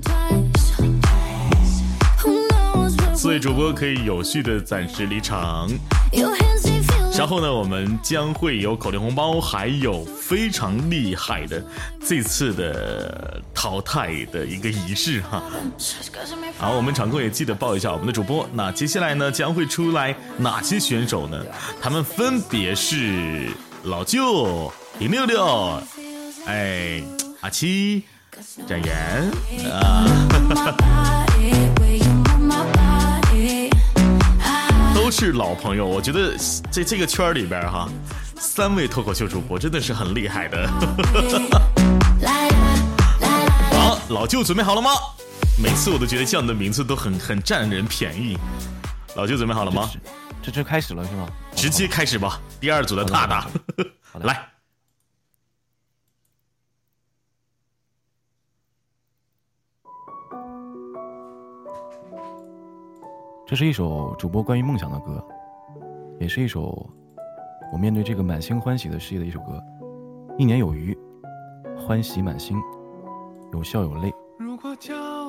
[3.26, 5.68] 四位主播可以有序的暂时离场。
[7.12, 11.60] 稍后呢，我们将会有口令红包，还有非常厉害的
[12.06, 15.42] 这次的淘汰的一个仪式哈。
[16.56, 18.48] 好，我们场控也记得报一下我们的主播。
[18.52, 21.44] 那接下来呢，将会出来哪些选手呢？
[21.82, 23.48] 他们分别是
[23.82, 25.82] 老舅、林六六、
[26.46, 27.02] 哎
[27.40, 28.04] 阿七、
[28.68, 31.25] 展颜啊。
[35.06, 36.36] 都是老朋友，我觉得
[36.68, 37.88] 在这个圈里边哈，
[38.40, 40.68] 三位脱口秀主播真的是很厉害的。
[43.70, 44.90] 好，老舅准备好了吗？
[45.62, 48.36] 每次我都觉得叫你的名字都很很占人便宜。
[49.14, 49.88] 老舅准备好了吗？
[50.42, 51.28] 这就开始了是吗？
[51.54, 52.40] 直接开始吧。
[52.58, 53.46] 第二组的大大，
[54.24, 54.55] 来。
[63.48, 65.24] 这是一首主播关于梦想的歌，
[66.18, 66.84] 也是一首
[67.72, 69.62] 我面对这个满心欢喜的事业的一首歌。
[70.36, 70.98] 一年有余，
[71.78, 72.56] 欢喜满心，
[73.52, 74.12] 有笑有泪，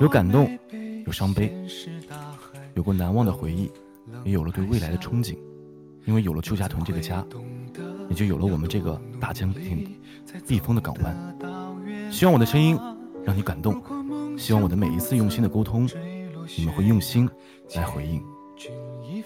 [0.00, 0.50] 有感动，
[1.06, 1.54] 有伤悲，
[2.74, 3.70] 有过难忘的回忆，
[4.24, 5.38] 也有了对未来的憧憬。
[6.04, 7.24] 因为有了邱家屯这个家，
[8.08, 9.96] 也就有了我们这个大江并
[10.44, 12.10] 避风的港湾。
[12.10, 12.76] 希望我的声音
[13.22, 13.80] 让你感动，
[14.36, 15.88] 希望我的每一次用心的沟通，
[16.56, 17.28] 你们会用心。
[17.74, 18.24] 来回应，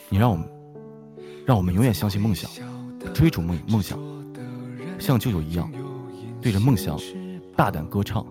[0.09, 0.51] 你让我们，
[1.47, 2.51] 让我们永远相信梦想，
[3.15, 3.97] 追逐梦梦想，
[4.99, 5.71] 像舅舅一样，
[6.41, 6.99] 对着梦想
[7.57, 8.27] 大胆歌唱。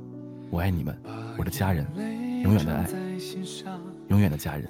[0.50, 1.02] 我爱你们，
[1.38, 1.88] 我的家人，
[2.44, 2.86] 永远的爱，
[4.10, 4.70] 永远的家人。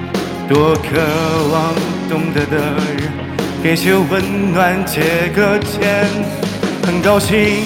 [0.53, 0.89] 多渴
[1.49, 1.73] 望
[2.09, 3.09] 懂得的人
[3.63, 6.05] 给些温暖，借个肩。
[6.83, 7.63] 很高兴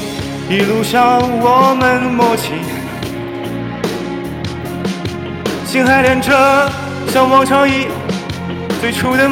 [0.48, 2.52] 一路上我们默契，
[5.66, 6.70] 心还连着，
[7.08, 7.92] 像往常一样
[8.80, 9.28] 最初的。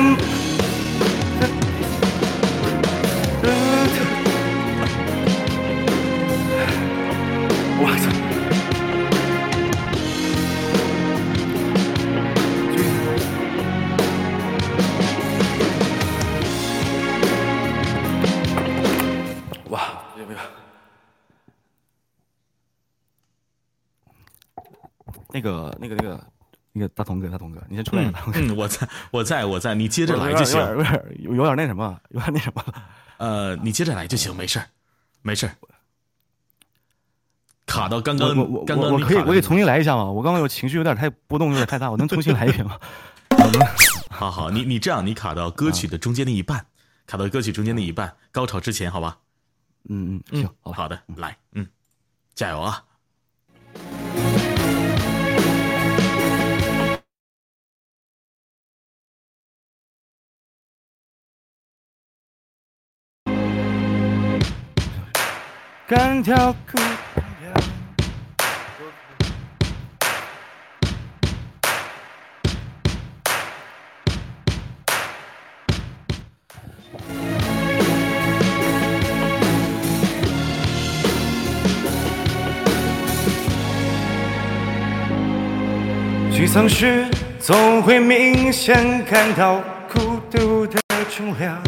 [25.43, 26.27] 个、那个、那个，
[26.71, 28.11] 那个大同哥，大同哥，你先出来。
[28.33, 30.59] 嗯， 我在，我在，我在，你接着来就行。
[30.59, 32.63] 有点，有有点那什么，有点那什么。
[33.17, 34.65] 呃，你接着来就行，没事儿，
[35.21, 35.53] 没事儿。
[37.65, 40.05] 卡到刚刚，我我刚刚我可以，我可以重新来一下吗？
[40.05, 42.79] 我刚刚有情绪有点太波动，有点太大，我能重新来一遍吗？
[44.09, 46.65] 好好，你你这样，你卡到歌曲的中间的一半，
[47.05, 49.17] 卡到歌曲中间的一半，高潮之前，好吧？
[49.89, 51.67] 嗯嗯，行，好的，来，嗯，
[52.35, 52.83] 加油啊！
[65.95, 66.79] 干条裤。
[86.31, 87.05] 沮丧时，
[87.39, 89.61] 总会明显感到
[89.93, 90.79] 孤独的
[91.15, 91.61] 重量。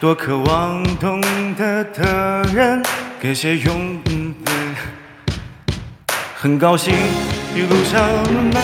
[0.00, 1.20] 多渴望懂
[1.54, 2.82] 得的人
[3.24, 3.98] 给些拥
[4.44, 4.52] 抱。
[6.36, 6.92] 很高兴
[7.56, 8.06] 一路上
[8.52, 8.62] 慢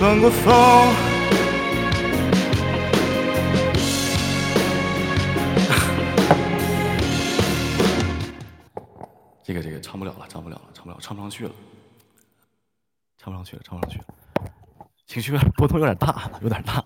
[0.00, 0.46] 暖过风。
[9.44, 11.52] 这个这个唱不了了，唱不了了，唱不了，唱不上去了，
[13.18, 14.06] 唱不上去了，唱不上去了，
[15.06, 16.82] 情绪波动有点大，有点大。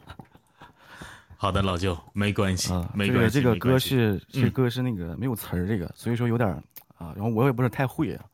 [1.37, 3.41] 好的，老舅，没关系，没关系。
[3.41, 6.49] 这个这个歌是这歌是那个没有词儿，这个所以说有点
[6.97, 8.25] 啊，然后我也不是太会啊，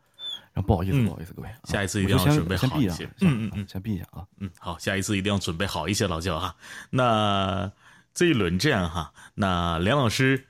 [0.52, 3.04] 然后不好意思，不好意思，各位，下一次一定要准备好一些。
[3.20, 4.24] 嗯嗯嗯，先闭一下啊。
[4.38, 6.54] 嗯，好，下一次一定要准备好一些，老舅哈。
[6.90, 7.70] 那
[8.14, 10.46] 这一轮这样哈，那梁老师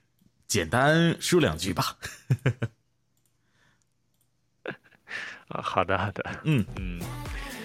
[0.47, 1.97] 简单说两句吧。
[5.49, 7.01] 啊，好的好的，嗯嗯。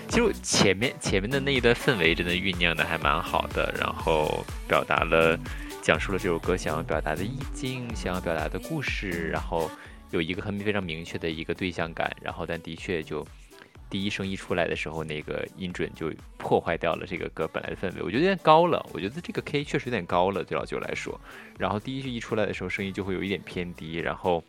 [0.07, 5.37] 就前面前面的那一段氛围真的酝酿的还蛮好的，然后表达了
[5.81, 9.69] 讲述了这首歌想要表达的意境，想要表达的故事，然后
[10.11, 13.27] 有一个很非常明确的一个对象感，然后但的确就
[13.89, 21.19] 第一声一出来的时候，那个音准就破坏掉了这个歌本来的氛围，我觉得有点高了，我觉得这个 K 确实有点高了，对老九来说，
[21.57, 24.43] 然后第一句一出来的时候，声音就会有一点偏低，然后。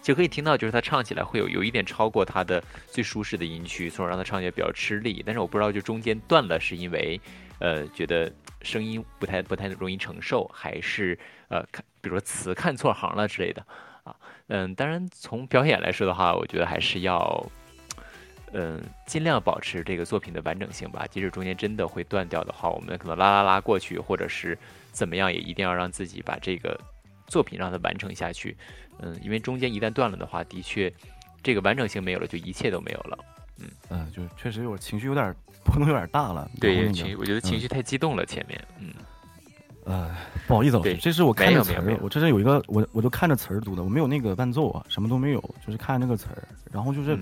[0.00, 5.22] 就可以听到，就是他唱起来会有有一点超过他的最舒适的音区，从而让他唱起来比较吃力。
[5.24, 7.20] 但是我不知道，就中间断了，是因为
[7.58, 8.32] 呃觉得
[8.62, 11.18] 声音不太不太容易承受，还是
[11.48, 13.64] 呃看比如说词看错行了之类的
[14.04, 14.14] 啊？
[14.46, 17.44] 嗯，当然从表演来说的话，我觉得还是要
[18.52, 21.06] 嗯尽量保持这个作品的完整性吧。
[21.10, 24.56] 即使中间真的会断掉的话，我们可能拉拉拉过去，或者是
[24.90, 26.80] 怎么样，也一定要让自己把这个
[27.28, 28.56] 作品让它完成下去。
[29.00, 30.92] 嗯，因为中间一旦断了的话，的确，
[31.42, 33.18] 这个完整性没有了，就一切都没有了。
[33.60, 35.32] 嗯嗯，就确实有情绪有点
[35.64, 36.50] 波动有点大了。
[36.60, 38.60] 对，情绪我觉得情绪太激动了，前面。
[38.80, 38.92] 嗯，
[39.84, 40.16] 呃，
[40.46, 47.16] 不好意思，老师，这是我看的词儿，我这是有一个，我我就看着词儿读的，我没有那个伴奏啊，什么都没有，就是看那个词儿，然后就是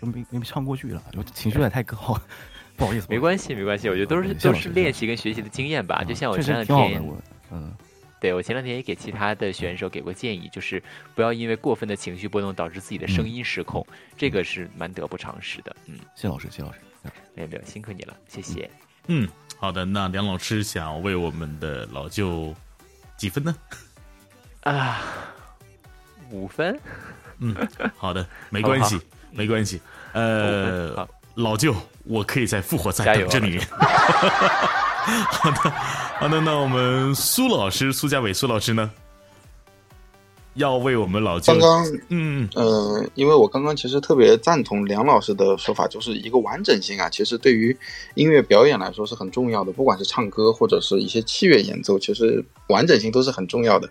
[0.00, 1.96] 就没没唱过去了，就情绪有点太高，
[2.76, 3.06] 不好意思。
[3.08, 7.02] 没关系，没关系，我觉得都是都是练习跟学习的经验吧，就像我前两天，
[7.52, 7.72] 嗯。
[8.24, 10.82] 对我前两天也给其他的选手给过建议，就是
[11.14, 15.76] 不要因为过分的情绪波动导致自己的声音失控，这个是蛮得不偿失的。
[15.84, 16.78] 嗯，谢老师，谢老师，
[17.34, 18.70] 没有没有，辛苦你了，谢谢。
[19.08, 22.54] 嗯，好的，那梁老师想为我们的老舅
[23.18, 23.54] 几分呢？
[24.64, 25.02] 啊，
[26.30, 26.80] 五分。
[27.40, 27.54] 嗯，
[27.94, 28.98] 好的，没关系，
[29.32, 29.82] 没关系。
[30.14, 33.58] 呃，老舅，我可以在复活赛等着你。
[35.04, 35.72] 好的，
[36.20, 38.90] 好的，那我们苏老师苏家伟苏老师呢，
[40.54, 47.76] 要为我们老舅刚刚嗯呃，因为我刚刚其实特别赞同梁老师的说法，就是一个完整性啊，其实对于
[48.14, 53.90] 音乐表演来说是很重要的，不管是唱歌或者是一些器乐演奏，其实完整性都是很重要的。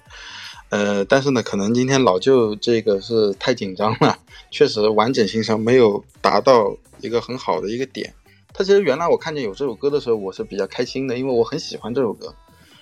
[0.70, 4.18] 呃，但是呢，可能今天老舅这个是太紧张了，
[4.50, 8.12] 确实完整性上没有达到一个很好的一个点。
[8.54, 12.36] 他其实原来我看见有这首歌的时候，我是比较开心的，因为我很喜欢这首歌。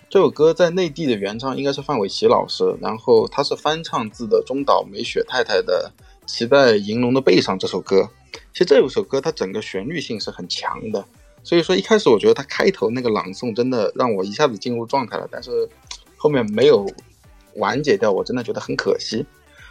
[0.10, 5.90] 这首歌在内地的原唱应该是范玮琪老师，然后他是翻唱自的中岛美雪太太的
[6.30, 8.10] 《骑在银龙的背上》这首歌。
[8.52, 11.06] 其实这首歌它整个旋律性是很强的，
[11.42, 15.70] 所以说一开始我觉得他开头那个朗诵真的让我一下子进入状态了，但是
[16.18, 16.86] 后面没有
[17.56, 19.26] 完结掉，我真的觉得很可惜，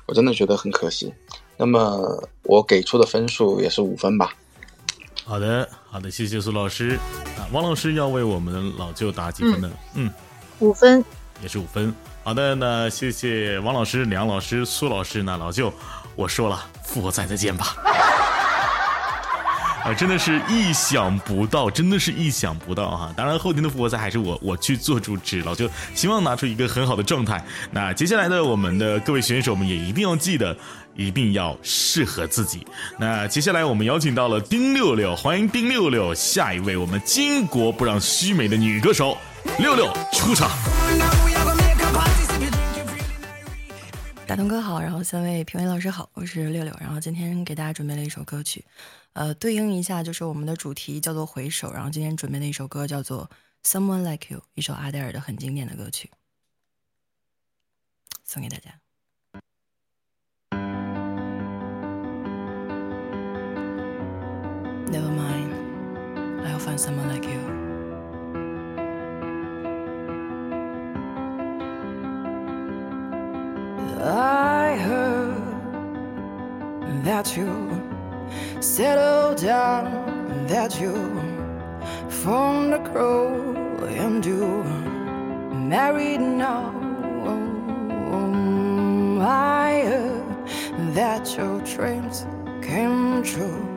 [0.07, 1.13] 我真的觉得很可惜。
[1.59, 4.35] 那么我给出的分数也是五分吧。
[5.31, 6.99] 好的，好的，谢谢苏老师。
[7.39, 9.71] 啊，王老师要为我们老舅打几分呢？
[9.95, 10.11] 嗯，
[10.59, 11.05] 五分，
[11.41, 11.95] 也是五分。
[12.25, 15.23] 好的，那谢谢王老师、梁老师、苏老师。
[15.23, 15.73] 那老舅，
[16.17, 17.77] 我说了，复活赛再见吧。
[19.85, 23.15] 啊，真的是意想不到，真的是意想不到哈！
[23.17, 27.43] 当然，后天的复活赛还是我我去做主持老舅希望拿出一个很好的状态。
[27.71, 30.55] 那接下来的我们的各位选手们也一定要记得，
[31.01, 32.67] 一定要适合自己。
[32.99, 39.17] 那接下来我们邀请到了丁六六，欢迎丁六六，下一位我们巾帼不让须眉的女歌手
[39.59, 40.51] 六六出场。
[44.27, 48.63] 大东哥好，然后三位评委老师好，我是六六，然后今天给大家准备了一首歌曲，
[49.15, 53.29] 呃，对应一下就是我们的主题叫做回首，然后今天准备的一首歌叫做
[53.69, 56.11] 《Someone Like You》，一首阿黛尔的很经典的歌曲，
[58.25, 58.80] 送给大家。
[64.91, 65.55] Never mind,
[66.49, 67.41] I'll find someone like you.
[74.03, 75.45] I heard
[77.05, 77.81] that you
[78.61, 80.93] settled down, that you
[82.09, 83.55] formed a crow
[83.87, 84.65] and you
[85.55, 86.75] married now.
[89.23, 92.27] I heard that your dreams
[92.61, 93.70] came true.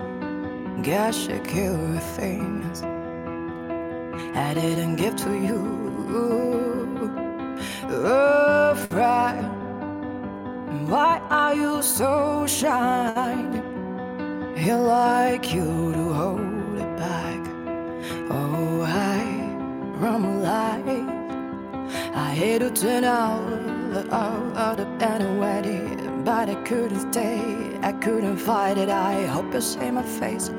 [0.82, 2.84] Gosh, I kill things
[4.36, 5.62] I didn't give to you.
[7.90, 9.42] Oh, right.
[10.88, 13.36] Why are you so shy?
[14.56, 17.42] He like you to hold it back.
[18.30, 19.24] Oh, I
[19.98, 21.08] run alive.
[22.16, 27.78] I hate to turn out, out, out of anyway, but I couldn't stay.
[27.82, 28.90] I couldn't fight it.
[28.90, 30.52] I hope you see my face.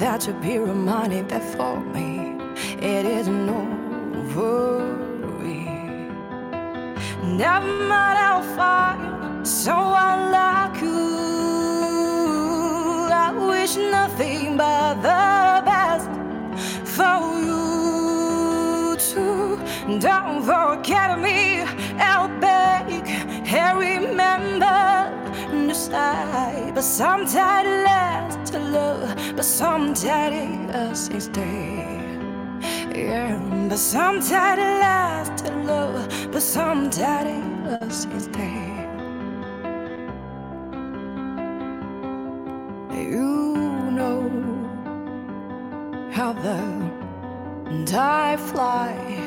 [0.00, 2.36] That you be reminded that for me
[2.78, 4.66] it isn't over.
[7.36, 10.96] Never mind, I'll find someone like you.
[13.12, 16.08] I wish nothing but the best
[16.96, 17.75] for you
[19.86, 21.62] forget me,
[21.98, 25.10] I'll beg and remember
[25.68, 26.72] to say.
[26.74, 31.86] But sometimes it lasts to love, but sometimes it doesn't stay.
[32.94, 38.75] Yeah, but sometimes it lasts to love, but sometimes it doesn't stay.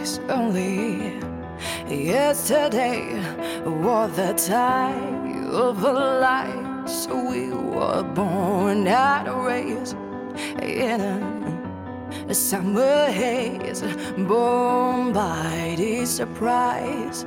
[0.10, 1.20] Flies only
[1.88, 3.20] yesterday
[3.66, 9.94] was the time of a life so we were born of race
[10.62, 11.02] in
[12.28, 13.82] a summer haze
[14.28, 17.26] born by the surprise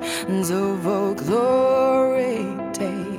[0.51, 3.12] of a glory day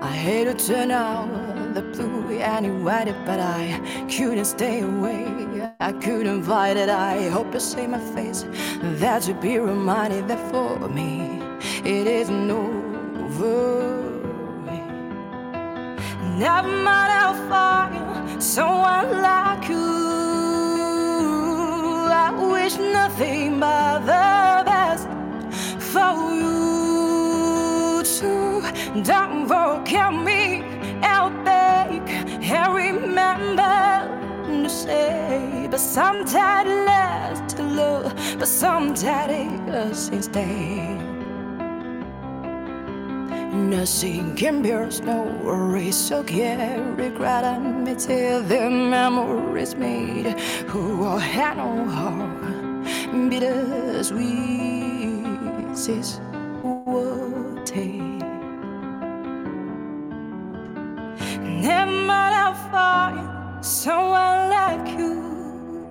[0.00, 3.80] I hate to turn out the blue and white, but I
[4.10, 5.41] couldn't stay away.
[5.82, 6.88] I couldn't fight it.
[6.88, 8.44] I hope you see my face.
[9.00, 11.42] That you be reminded that for me
[11.84, 14.00] it isn't over.
[16.38, 19.76] Never mind, I'll find someone like you.
[22.26, 25.08] I wish nothing but the best
[25.92, 28.62] for you too.
[29.02, 30.62] Don't forget me,
[31.02, 34.12] I'll beg and remember
[34.62, 35.68] to say.
[35.70, 40.98] But sometimes it lasts to love, but sometimes it doesn't stay.
[43.52, 48.48] Nothing can bear no worries, so can't regret admit it.
[48.48, 50.38] The memories made
[50.68, 54.62] who all have no heart, bittersweet
[55.88, 56.20] is
[56.62, 58.00] what take.
[61.40, 63.31] Never mind, I'll find
[63.62, 65.86] someone like you.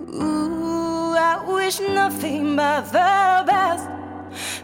[0.00, 3.88] Ooh, I wish nothing but the best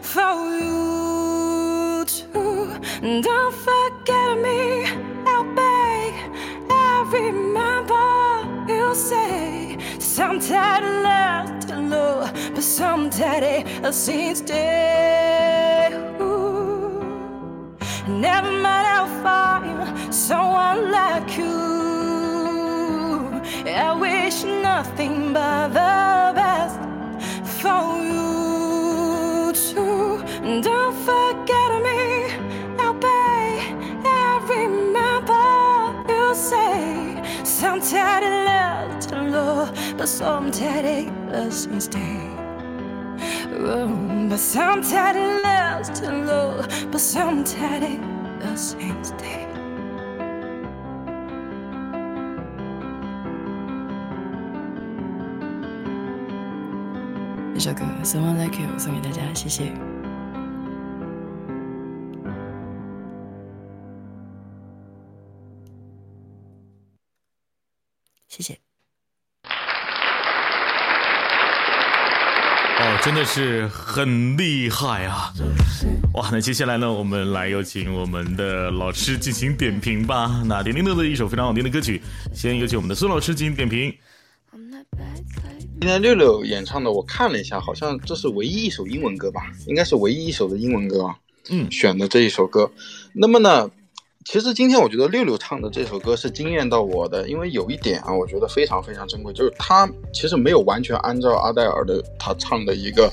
[0.01, 2.79] for you too.
[3.21, 4.85] Don't forget me,
[5.25, 6.13] I'll beg.
[6.69, 15.93] I remember you say sometimes lasts to but sometimes it seems stay.
[16.19, 16.99] Ooh.
[18.05, 21.76] Never mind, I'll find someone like you.
[23.75, 26.79] I wish nothing but the best
[27.59, 30.23] for you too.
[30.61, 32.31] Don't forget me,
[32.79, 33.75] I'll pay.
[34.05, 42.21] I remember you say sometimes it lasts to love, but sometimes it doesn't stay.
[43.59, 47.99] Oh, but sometimes it lasts to love, but sometimes it
[48.39, 49.46] doesn't stay.
[57.59, 59.73] 这首歌《Someone Like You》送给大家，谢谢。
[68.27, 68.59] 谢谢。
[72.77, 75.33] 哦，真的是很厉害啊！
[76.13, 80.43] 哇，那接下来呢，我们来有请我们的老师进行点评吧。
[80.45, 82.03] 那点听到的一首非常好听的歌曲，
[82.35, 83.97] 先有请我们的孙老师进行点评。
[85.79, 89.41] 今天六六演唱的，我看了一下，好像这是唯一一首英文歌吧？
[89.67, 91.15] 应该是唯一一首的英文歌啊。
[91.49, 92.69] 嗯，选的这一首歌。
[93.13, 93.69] 那么呢？
[94.25, 103.09] 其实今天我觉得六六唱的这首歌是惊艳到我的，因为有一点啊，我觉得非常非常珍贵，就是他其实没有完全按照阿黛尔的他唱的一个。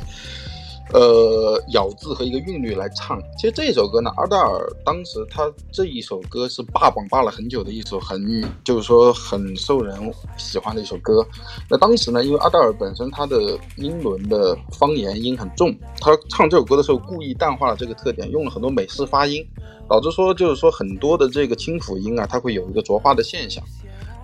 [0.92, 3.20] 呃，咬字和一个韵律来唱。
[3.36, 8.22] 其实这首歌呢，阿黛尔当时他这一首歌是霸榜霸了很久的一首，很
[8.62, 11.26] 就是说很受人喜欢的一首歌。
[11.68, 19.44] 那当时呢，因为阿黛尔本身他的英伦的方言音很重，他唱这首歌的时候故意淡化了这个特点，用了很多美式发音，
[19.88, 23.64] 导致说就是说很多的这个清辅音啊，它会有一个浊化的现象。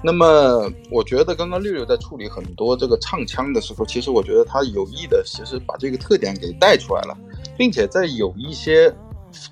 [0.02, 7.14] 那么，我觉得刚刚六六在处理很多这个唱腔的时候，其实我觉得他有意的，其实把这个特点给带出来了，
[7.58, 8.90] 并且在有一些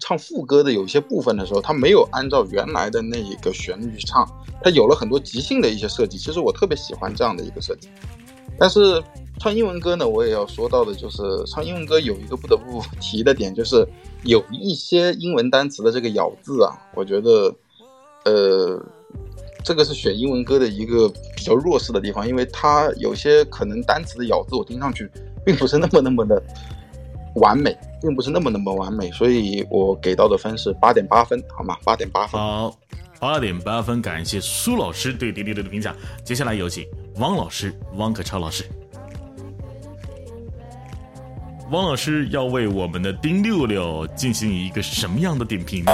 [0.01, 4.27] 唱副歌的有一些部分的时候，他没有按照原来的那一个旋律去唱，
[4.63, 6.17] 他有了很多即兴的一些设计。
[6.17, 7.91] 其实我特别喜欢这样的一个设计。
[8.59, 9.03] 但是
[9.39, 13.87] 唱英文歌呢，我也要说到的就是唱英文歌有一个不得不 提的点，就是
[14.25, 17.55] 有一些英文单词的这个咬字啊，我觉得，
[18.25, 18.83] 呃。
[19.69, 21.07] 这个是选英文歌的一个
[21.37, 25.11] 比较弱势的地方，因为它有些可能单词的咬字我听上去
[25.45, 26.43] 并不是那么那么的
[27.35, 31.77] 完美，并不是那么那么完美，所以我给到的分是八点八分，好吗？
[31.85, 32.41] 八点八分。
[32.41, 32.75] 好，
[33.21, 35.95] 八点八分，感谢苏老师对迪丽热的评价。
[36.25, 38.65] 接下来有请汪老师，汪可超老师。
[41.71, 45.93] 汪老师要为我们的丁六六进行一个什么样的点评呢？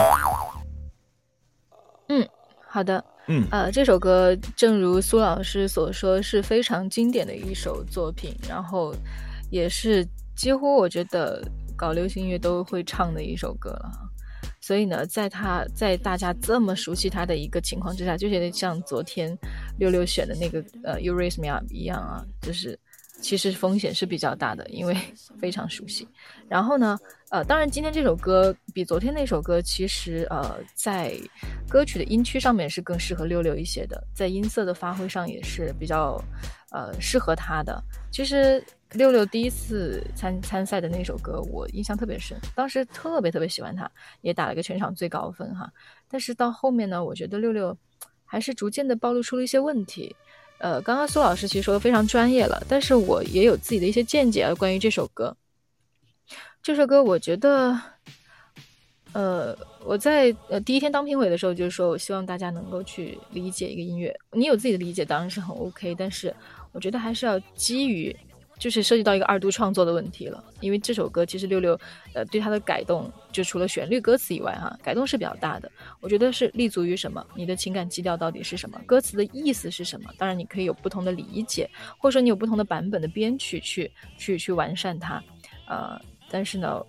[2.11, 2.29] 嗯，
[2.68, 3.05] 好的。
[3.27, 8.95] 嗯，呃，这首歌正如苏老师所说，是非常经典的一首作品，然后
[9.51, 10.07] 也是
[10.37, 11.43] 几乎我觉得
[11.77, 13.91] 搞流行音乐都会唱的一首歌了。
[14.61, 19.37] 所以呢，在他在大家这么熟悉他的一个情况之下，就觉得像昨天
[19.79, 22.79] 六六选的那个呃《You Raise Me Up》一样啊，就是。
[23.20, 24.95] 其实风险是比较大的，因为
[25.41, 26.07] 非常熟悉。
[26.47, 26.99] 然后呢，
[27.35, 31.18] 呃，当然今天这首歌比昨天那首歌，其实呃，在
[31.68, 36.16] 歌曲的音区上面是更适合六六一些的，在音色的发挥上也是比较
[36.70, 37.82] 呃适合他的。
[38.12, 45.68] 其实六六第一次参参赛的那首歌，我印象特别深，当时特别特别喜欢他，也打了个全场最高分哈。
[46.09, 47.76] 但是到后面呢，我觉得六六
[48.24, 50.14] 还是逐渐的暴露出了一些问题。
[50.59, 54.55] 呃，刚刚苏老师其实说的非常专业了，但是我也有自己的一些见解啊。
[54.55, 55.37] 关于这首歌，
[56.65, 57.79] 这首歌我觉得，
[59.12, 59.55] 呃，
[59.85, 64.19] 我在呃第一天当评委的时候，就是说我希望大家能够去理解一个音乐。
[64.33, 66.35] 你有自己的理解当然是很 OK，但是
[66.73, 68.17] 我觉得还是要基于。
[68.57, 71.79] 就是涉及到一个二度创作的问题了，因为这首歌其实六六，
[72.15, 75.71] 呃，对它的改动，就除了旋律、歌词以外，哈，改动是比较大的。
[76.01, 77.23] 我觉得是立足于什么？
[77.35, 78.81] 你的情感基调到底是什么？
[78.87, 80.09] 歌词的意思是什么？
[80.17, 85.23] 当然，你可以有不同的理解，或者说你有不同的版本的编曲去去去完善它，
[85.67, 86.01] 呃，
[86.35, 86.85] 但是呢，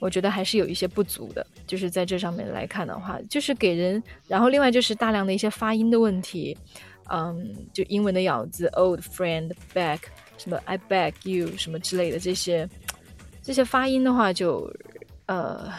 [0.00, 1.46] 我觉得还是有一些不足的。
[1.66, 6.56] 就是在这上面来看的话，就是给人，然后另外就是大量的一些发音的问题，
[7.10, 9.98] 嗯，就英文的咬字，old friend back。
[10.38, 12.66] 什么 I beg you 什么之类的这些，
[13.42, 14.72] 这些发音的话，就
[15.26, 15.70] 呃，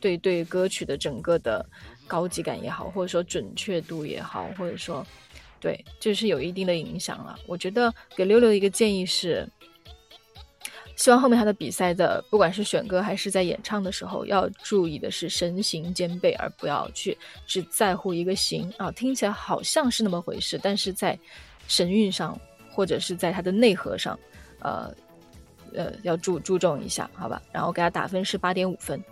[0.00, 1.64] 对对歌曲的整个的
[2.08, 5.06] 高级感也好，或者说准确度也好，或者说
[5.60, 7.38] 对，就是有一定的影响了。
[7.46, 9.46] 我觉得给六六一个建议是，
[10.98, 21.18] 希望后面他的比赛的，不管是选歌还是在演唱的时候，要注意的是身形兼备，而不要去只在乎一个形啊，听起来好像是那么回事，但是在
[21.66, 22.38] 神韵上。
[22.70, 24.16] 或者是在他的内核上，
[24.60, 24.88] 呃，
[25.74, 27.42] 呃，要注注重一下，好吧？
[27.50, 29.02] 然后给他打分是八点五分。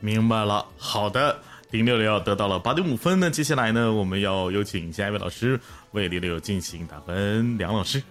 [0.00, 1.38] 明白了，好的，
[1.70, 3.20] 丁六六得到了八点五分。
[3.20, 5.60] 那接下来呢，我们要有请下一位老师
[5.92, 7.56] 为六六进行打分。
[7.56, 8.02] 梁老师，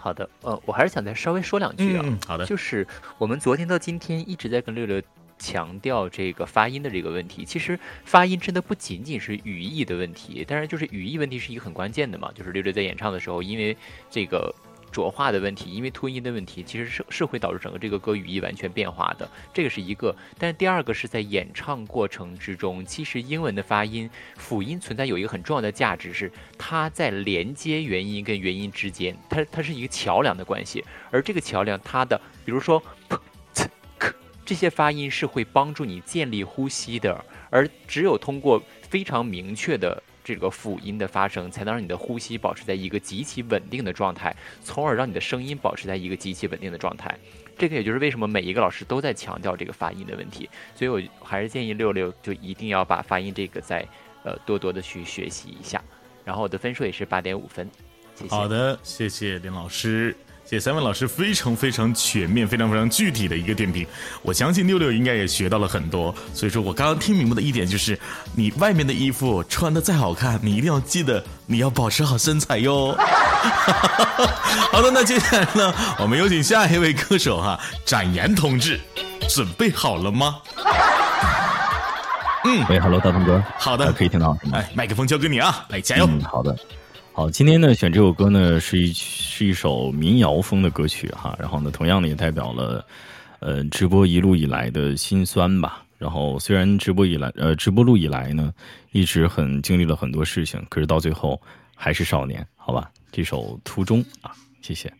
[0.00, 2.18] 好的，呃，我还是想再稍微说两句啊。
[2.26, 2.86] 好的，就是
[3.18, 5.00] 我们昨天到今天一直在跟六六。
[5.42, 12.30] 强调这个发音的这个问题，其实发音真的不仅仅是语义的问题，当然就是语义问题是一个很关键的嘛。
[12.34, 13.74] 就是六六在演唱的时候，因为
[14.10, 14.54] 这个
[14.90, 19.28] 浊化的问题，因为吞音的问题，其实是是会导致整个这个歌语义完全变化的。
[19.52, 30.84] 这个是一个，但是第二个是在演唱过程之中，其实英文的发音辅音存在有一个很重要的价值，是它在连接元音跟元音之间，它它是一个桥梁的关系。
[31.10, 33.18] 而这个桥梁，它的比如说 p、
[33.52, 34.12] c、k
[34.44, 40.02] 这些发音是会帮助你建立呼吸的，而只有通过非常明确的。
[40.22, 47.18] 这个辅音的发声，才能让你的呼吸保持在一个极其稳定的状态，从而让你的声音保持在一个极其稳定的状态。
[47.58, 50.48] 这个也就是为什么每一个老师都在强调这个发音的问题。
[50.74, 53.86] 所以我还是建议六六就一定要把发音这个再
[54.22, 55.82] 呃多多的去学习一下。
[56.24, 57.68] 然后我的分数也是八点五分。
[58.14, 58.30] 谢谢。
[58.30, 60.16] 好的，谢谢林老师。
[60.50, 63.86] 谢三位老师非常非常全面、非常非常具体的一个点评，
[64.20, 66.12] 我相信六六应该也学到了很多。
[66.34, 67.96] 所以说我刚刚听明白的一点就是，
[68.34, 72.92] 你外面的衣服穿的再好看，你一定要记得你要保持好身材哟。
[74.72, 78.80] 好的，那接下来呢，我们有请下一位歌手哈，展颜同志，
[79.28, 80.34] 准备好了吗？
[82.44, 84.36] 嗯，喂，Hello，大鹏哥，好的，可以听到。
[84.52, 86.08] 哎，麦克风交给你啊，来加油。
[86.10, 86.58] 嗯，好的。
[87.20, 92.82] 好，今天呢选这首歌呢是一是一首民谣风的歌曲哈，然后呢同样呢也代表了，
[93.40, 95.84] 呃直播一路以来的辛酸吧。
[95.98, 98.54] 然后虽然直播以来呃直播路以来呢
[98.92, 101.38] 一直很经历了很多事情，可是到最后
[101.76, 102.90] 还是少年，好吧？
[103.12, 104.90] 这首途中啊，谢谢。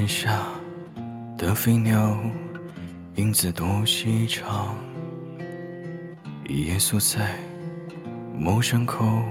[0.00, 0.42] 西城下
[1.36, 2.16] 的飞鸟，
[3.16, 4.74] 影子多细长。
[6.48, 7.36] 夜宿在
[8.34, 9.22] 某山口，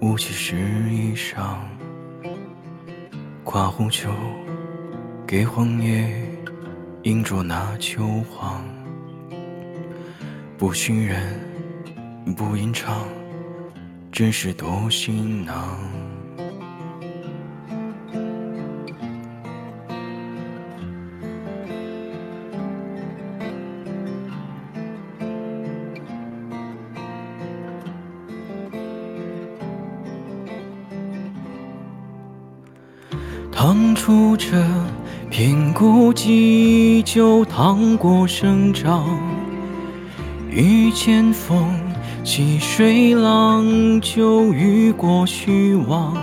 [0.00, 0.56] 雾气湿
[0.88, 1.56] 衣裳。
[3.44, 4.08] 跨红丘，
[5.26, 6.14] 给荒野
[7.02, 8.64] 映着那秋黄。
[10.56, 11.40] 不寻人，
[12.36, 13.04] 不吟唱，
[14.12, 15.76] 真是多行囊。
[36.22, 39.04] 片孤寂，就趟过生长。
[40.48, 41.66] 遇见风
[42.22, 46.16] 起水浪，就遇过虚妄。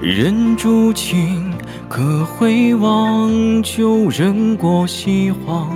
[0.00, 1.52] 忍住情，
[1.88, 5.70] 可回望，就忍过希望。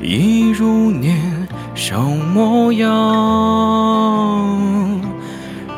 [0.00, 1.18] 一如年
[1.74, 2.88] 少模样，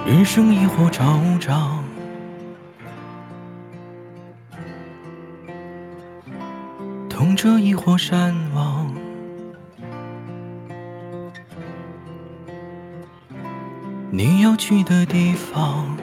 [0.06, 1.78] 人生亦或朝朝。
[7.40, 8.92] 这一火山望，
[14.10, 15.96] 你要去的地方。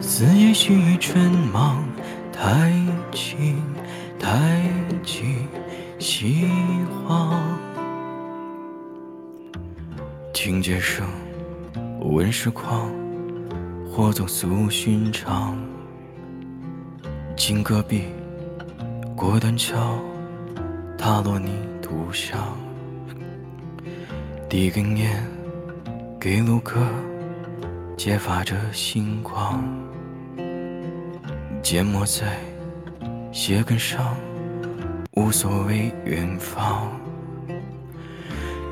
[0.00, 1.84] 四野须臾春忙，
[2.32, 2.72] 太
[3.12, 3.62] 清
[4.18, 4.60] 太
[5.04, 5.46] 清
[6.00, 6.48] 西
[7.06, 7.40] 荒。
[10.32, 11.06] 听街声，
[12.00, 12.90] 问时况，
[13.88, 15.56] 或走素寻常。
[17.46, 18.04] 经戈壁，
[19.14, 19.98] 过断桥，
[20.96, 21.50] 踏落泥
[21.82, 22.40] 土香。
[24.48, 25.22] 递根烟
[26.18, 26.80] 给路客，
[27.98, 29.62] 揭发着星光。
[31.62, 32.38] 缄默在
[33.30, 34.16] 鞋跟上，
[35.12, 36.90] 无所谓远方。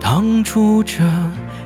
[0.01, 1.05] 趟出这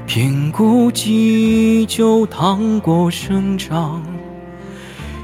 [0.09, 4.03] 片孤寂，就趟过生长。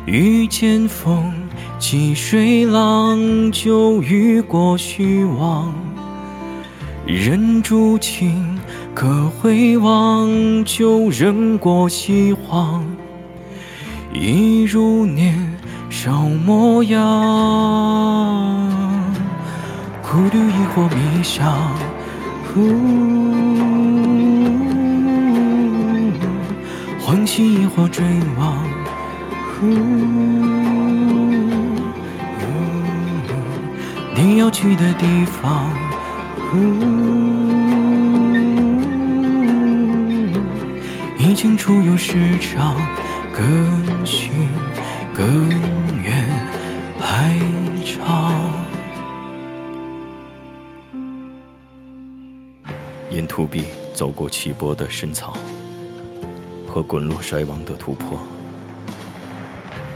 [0.06, 1.41] 遇见风。
[1.82, 5.66] 起水浪，就雨过虚妄；
[7.04, 8.56] 忍住情，
[8.94, 10.30] 可回望，
[10.64, 12.84] 就忍过希望。
[14.14, 15.36] 一如年
[15.90, 17.00] 少模样，
[20.02, 21.52] 苦读亦或迷香，
[27.00, 28.04] 欢喜亦或追
[28.38, 28.56] 望。
[34.24, 35.68] 你要去的地方，
[41.18, 42.76] 一已经处有时长，
[43.34, 44.30] 更近
[45.12, 45.48] 更
[46.00, 46.24] 远
[47.00, 47.36] 还
[47.84, 48.48] 长。
[53.10, 55.36] 沿途壁走过起波的深草
[56.68, 58.16] 和滚落衰亡的突破，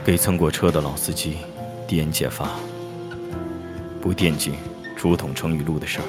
[0.05, 1.37] 给蹭过车的老司机
[1.87, 2.49] 递烟解发，
[4.07, 4.53] 不惦记
[4.97, 6.05] 竹筒盛雨露的事儿。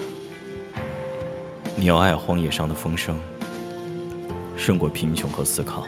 [1.75, 3.19] 你要爱荒野上的风声，
[4.55, 5.83] 胜过贫穷和思考。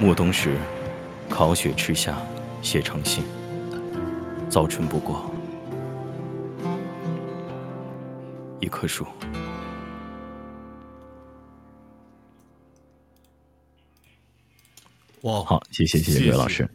[0.00, 0.56] 暮冬时，
[1.28, 2.16] 烤雪吃下，
[2.62, 3.22] 写成信。
[4.48, 5.30] 早春不过，
[8.58, 9.06] 一棵树。
[15.20, 16.70] 哇，好，谢谢谢谢各位老师，谢谢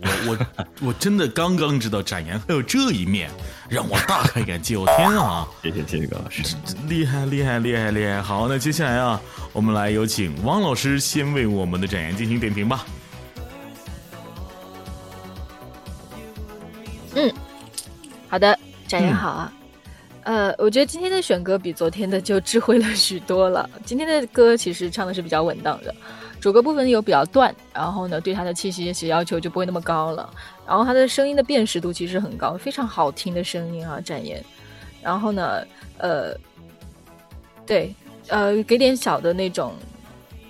[0.00, 3.28] 我我我真的刚刚知道展颜还有这一面，
[3.68, 5.46] 让我大开眼界，我天啊！
[5.62, 6.56] 谢谢谢谢高老师，
[6.86, 8.22] 厉害厉害厉害厉害！
[8.22, 9.20] 好，那接下来啊，
[9.52, 12.86] 我们来有请汪老师先为我们的展颜进行点评吧。
[17.14, 17.34] 嗯，
[18.28, 18.56] 好的，
[18.86, 19.52] 展颜好啊。
[20.22, 23.68] 呃，我觉得今天的选歌比昨天的就智慧了许多了。
[23.84, 25.92] 今天的歌其实唱的是比较稳当的。
[26.40, 30.28] 主歌部分有比较断，然后呢，对他的气息其实要求就不会那么高了。
[30.66, 34.44] 然后他的声音的辨识度其实很高，非常好听的声音啊，展颜。
[35.02, 35.64] 然后呢，
[35.98, 36.34] 呃，
[37.66, 37.94] 对，
[38.28, 39.72] 呃，给点小的那种，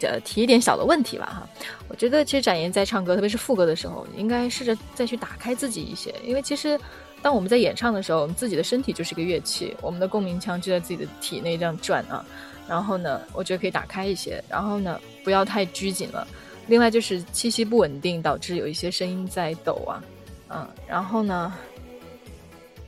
[0.02, 1.64] 呃，提一点小的问题吧哈。
[1.88, 6.78] 我觉得其实展颜在唱歌，特别是副歌的时候，应该试着再去打开自己一些，因为其实
[7.22, 12.24] 当我们在演唱的时候，我们自己的身体就是一个乐器，我们的共鸣腔就在自己的体内这样转啊。
[12.68, 16.28] 然后呢，我觉得可以打开一些，然后呢，不要太拘谨了。
[16.66, 20.04] 另外就是气息不稳定，导致有一些声音在抖啊，
[20.50, 21.54] 嗯，然后呢，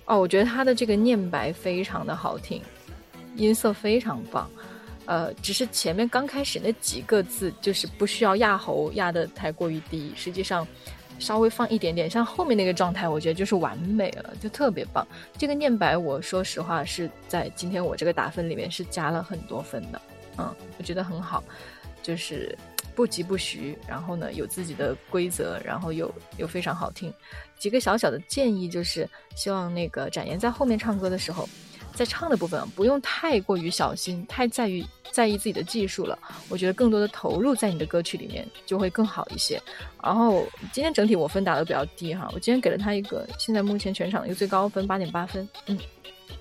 [0.04, 2.62] 哦，我觉得他的这个念白非常的好听，
[3.36, 4.50] 音色非常棒，
[5.06, 10.66] 呃，只是前面刚开始那几个字就是不需要压喉压的太过于低，实际上。
[11.20, 15.06] 稍微放一点点，像后面那个状态，我觉得就是完美了，就特别棒。
[15.36, 20.00] 这个念白，我说实话是在今天我这个打分里面是加了很多分的，
[20.38, 21.44] 嗯，我觉得很好，
[22.02, 22.56] 就是
[22.94, 27.12] 不疾不徐，然后呢有自己的规则，然后又又非常好听。
[27.58, 31.48] 几个小小的建议就是，希望那个展颜在后面唱歌的时候。
[32.00, 34.82] 在唱的部分不用太过于小心，太在于
[35.12, 36.18] 在意自己的技术了。
[36.48, 39.60] 我觉得更多的投入在你的歌曲里面就会更好一些。
[40.02, 45.46] 然后今天整体我分打的比较低哈，我今天给了他一个现在目前全场的一个最高分八点八分。
[45.66, 45.78] 嗯，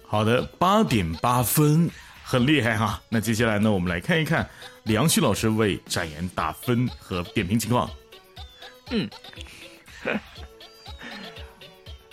[0.05, 1.91] 好的，八点八分，
[2.24, 3.01] 很厉害哈。
[3.10, 4.49] 那接下来呢，我们来看一看
[4.84, 7.89] 李阳旭老师为展颜打分和点评情况。
[8.91, 9.10] 嗯，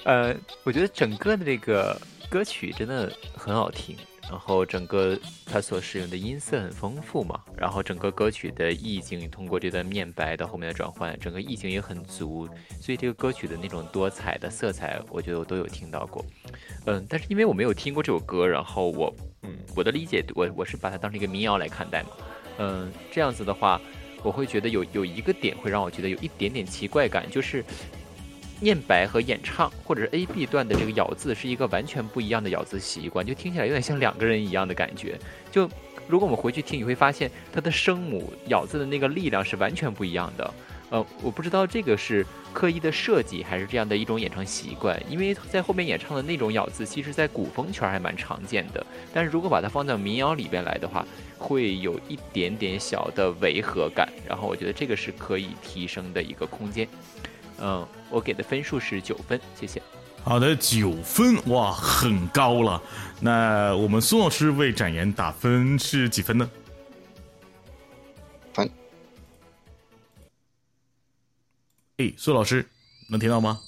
[0.03, 0.35] 呃，
[0.65, 1.97] 我觉得整个的这个。
[2.29, 12.49] 歌曲真的很好听，然后整个它所使用的音色很丰富嘛，然后整个歌曲的意境通过这段面白到后面的转换，整个意境也很足，
[12.81, 16.25] 所以这个歌曲的那种多彩的色彩，我觉得我都有听到过。
[16.87, 22.11] 嗯，但是因为我没有听过这首歌，然后我，嗯，我的理解，我我是把它当成一个民谣来看待嘛。
[22.59, 23.81] 嗯，这样子的话，
[24.23, 27.65] 我会觉得有有一个点会让我觉得有一点点奇怪感，就是。
[28.61, 35.19] 念白和演唱，或者是 A B 段的这个咬字是一个完全不一样的咬字习惯，就听起来有点像两个人一样的感觉。
[35.51, 35.69] 就
[36.09, 40.55] 如果我们回去听，你会发现它的声母咬字的那个力量是完全不一样的。
[40.89, 44.97] 呃，我不知道这个是刻意的设计，还是这样的一种演唱习惯。
[45.11, 48.87] 因为在后面演唱的那种咬字，其实在古风圈还蛮常见的。
[49.13, 51.05] 但是如果把它放到民谣里边来的话，
[51.39, 54.09] 会有一点点小的违和感。
[54.29, 56.87] 然后我觉得这个是可以提升的一个空间。
[57.61, 59.83] 嗯，我给的分数是九分，谢谢。
[60.23, 62.83] 好的，九分，哇，很高了。
[63.21, 66.51] 那我们苏老师为展颜打分是几分呢？
[68.53, 68.69] 分。
[71.99, 72.67] 哎，苏老师
[73.09, 73.61] 能听到吗？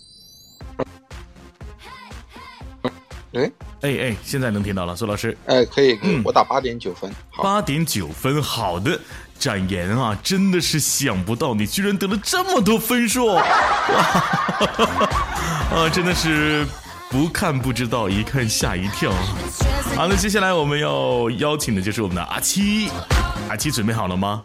[3.35, 5.37] 哎，哎哎，现在能听到了，苏老师。
[5.47, 7.13] 哎，可以，嗯，我打八点九分。
[7.37, 8.99] 八点九分，好的。
[9.39, 13.43] 展颜啊，真的是想不到你居然得了这么多分数，哇！
[15.71, 16.67] 啊，真的是
[17.09, 19.13] 不看不知道，一看吓一跳。
[19.95, 22.91] 好，那接下来我们要邀请的就是我们的阿七，
[23.49, 24.45] 阿七准备好了吗？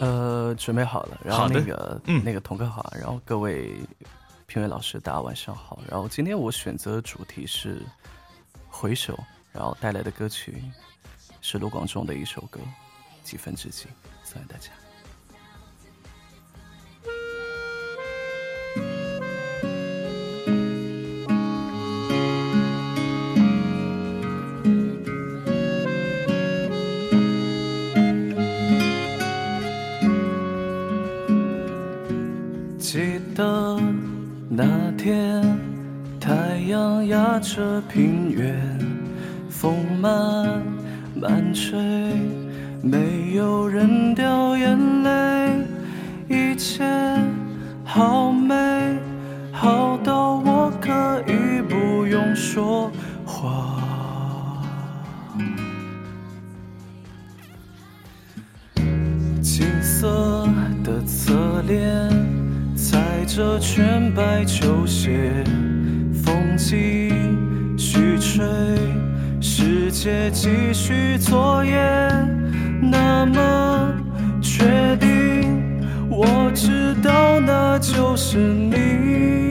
[0.00, 1.18] 呃，准备好了。
[1.24, 3.76] 然后那个，嗯，那个童哥好，然后各位
[4.46, 5.78] 评委老师大家晚上好。
[5.88, 7.82] 然后今天我选择主题是
[8.68, 9.16] 回首，
[9.52, 10.64] 然后带来的歌曲。
[11.44, 12.60] 是卢广仲的一首歌，
[13.28, 13.84] 《几分之几》，
[14.22, 14.70] 送给大家。
[32.78, 33.80] 记得
[34.48, 35.42] 那天，
[36.20, 38.78] 太阳压着平原，
[39.50, 40.62] 风慢。
[41.22, 41.78] 慢吹，
[42.82, 45.64] 没有人掉眼泪，
[46.28, 46.82] 一切
[47.84, 48.56] 好美，
[49.52, 52.90] 好到我可以不用说
[53.24, 53.78] 话。
[59.40, 60.48] 金色
[60.82, 62.10] 的侧脸，
[62.74, 65.44] 踩着全白球鞋。
[66.24, 67.12] 风继
[67.76, 68.44] 续吹，
[69.92, 71.74] 界继续作业。
[72.80, 73.94] 那么
[74.40, 79.41] 确定，我知道那就是你。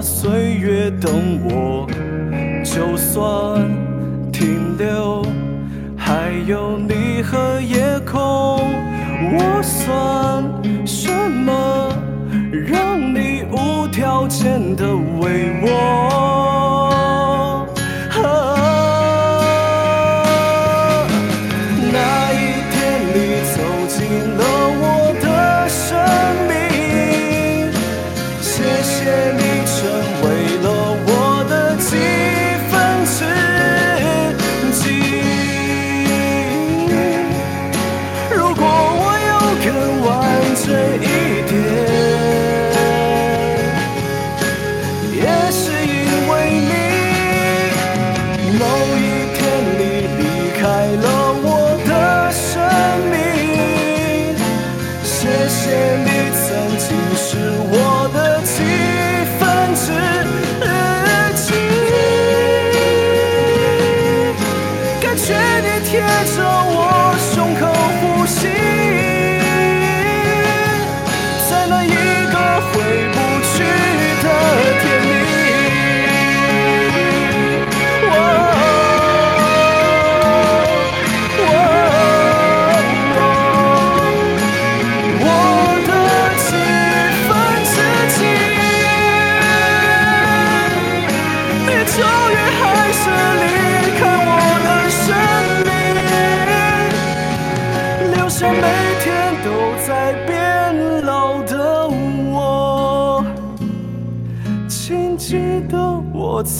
[0.00, 1.86] 岁月等我；
[2.64, 3.68] 就算
[4.32, 5.24] 停留。
[5.96, 8.20] 还有你和夜空，
[9.32, 10.42] 我算
[10.86, 11.94] 什么？
[12.66, 16.59] 让你无条件的为我。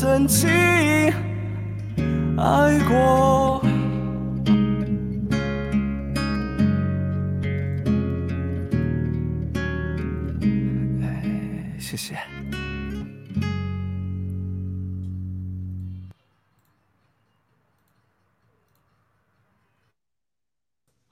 [0.01, 0.40] 曾经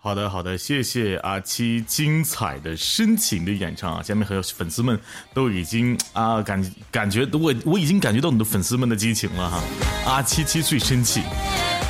[0.09, 4.02] 好的，好的，谢谢阿七精彩的深情的演唱啊！
[4.02, 4.98] 下面还有粉丝们
[5.34, 9.62] 都已经啊感感觉我我已经感觉到你的粉丝们的激情了哈！
[10.06, 11.22] 阿七七最深情。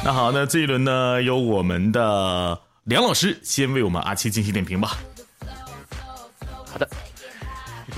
[0.04, 4.98] 那好，那这一轮呢，由我们的梁老师先为我们阿七进行点评吧。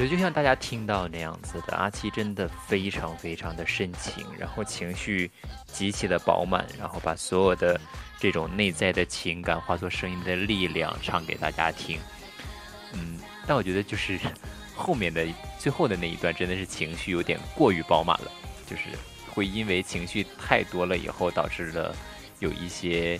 [0.00, 5.30] 我觉得就像大家听到那样子的，阿七真的非常非常的深情，然后情绪
[5.66, 7.78] 极其的饱满，然后把所有的。
[8.18, 11.98] 这种内在的情感化作声音的力量，唱给大家听。
[12.92, 14.20] 嗯，但我觉得就是
[14.76, 15.26] 后面的
[15.58, 18.30] 最后的那一段，真的是情绪有点过于饱满了，
[18.66, 18.82] 就是
[19.30, 21.96] 会因为情绪太多了以后，导致了
[22.40, 23.18] 有一些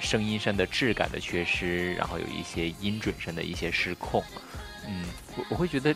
[0.00, 4.22] 声音上的质感的缺失，然后有一些音准上的一些失控。
[4.86, 5.04] 嗯，
[5.36, 5.94] 我我会觉得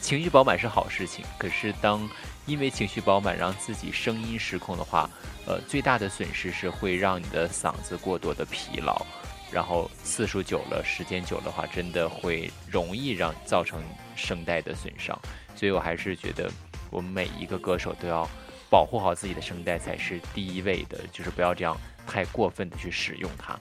[0.00, 2.08] 情绪饱满是好事情，可是当
[2.46, 5.08] 因为情绪饱满让自己声音失控的话，
[5.46, 9.06] 呃，最大的损失是会让你的嗓子过多的疲劳，
[9.52, 13.82] 然后次数久了，时间久的话，真的会容易让造成
[14.16, 15.16] 声带的损伤。
[15.54, 16.50] 所以我还是觉得，
[16.90, 18.26] 我们每一个歌手都要
[18.70, 23.58] 保护好自己的声带才是第一位的，就是不要这样太过分的去使用它。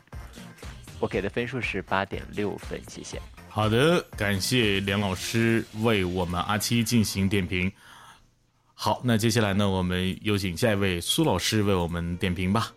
[0.99, 3.21] 我给的分数是八点六分，谢谢。
[3.59, 7.69] 好的，感谢梁老师为我们阿七进行点评。
[8.73, 12.73] 好，那接下来呢，我们有请下一位苏老师为我们点评吧。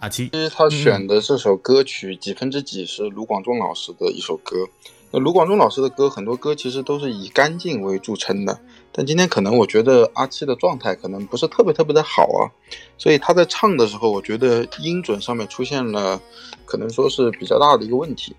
[0.00, 4.68] 阿七，其实他选的这首歌曲几分之几是卢广仲老师的一首歌。
[5.12, 8.58] 那卢广仲老师的歌，很多歌其实都是以干净为著称的。
[8.90, 12.48] 但今天可能我觉得阿七的状态可能不是特别特别的好啊，
[12.96, 16.20] 所以他在唱的时候，我觉得音准上面出现了
[16.64, 18.34] 可能说是比较大的一个问题。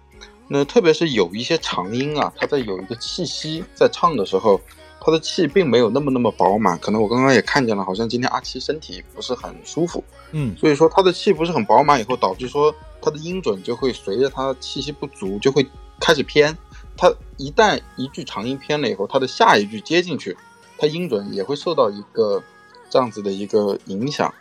[0.47, 4.59] 那特别是有一些长音啊，他在有一个气息在唱的时候。
[5.05, 10.01] 他的气并没有那么那么饱满，可能我刚刚也看见了，好像今天阿七身体不是很舒服，
[10.31, 15.67] 嗯，所以说他的气不是很饱满，以后导致说他的音准就会随着他气息不足就会
[16.03, 16.55] 开始偏，
[16.97, 20.35] 他一旦一句长音偏了以后，他的下一句接进去，
[20.77, 22.43] 他音准也会受到一个
[22.89, 24.31] 这样子的一个影响，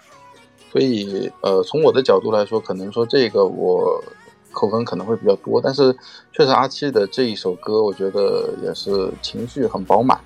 [0.73, 4.03] 所以呃，从我的角度来说，可能说这个我
[4.51, 5.97] 扣分可能会比较多，但是
[6.33, 10.21] 确实阿七的这一首歌，我觉得也是情绪很饱满。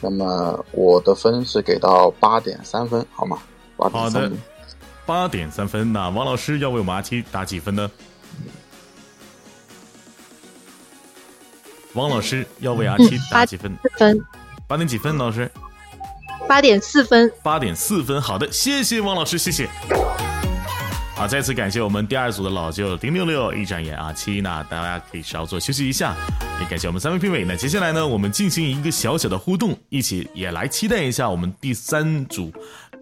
[0.00, 3.38] 那么我的分是给到八点三分，好吗？
[3.76, 4.38] 八点三分，
[5.04, 5.92] 八点三分。
[5.92, 7.90] 那王老师要为我们阿七打几分呢？
[11.94, 13.70] 王老师要为阿七打几分？
[13.98, 14.18] 分。
[14.66, 15.16] 八点几分？
[15.16, 15.50] 老师？
[16.48, 17.30] 八点四分。
[17.42, 18.20] 八点四分。
[18.20, 19.68] 好的，谢谢王老师，谢谢。
[21.14, 26.16] 好，再次感谢我们第二组的老舅零六六一展演阿七，那大家可以稍作休息一下。
[26.60, 27.44] 也感谢我们三位评委。
[27.44, 32.50] 那接下来呢，我们进行一个小小的互动，一起也来期待一下我们第三组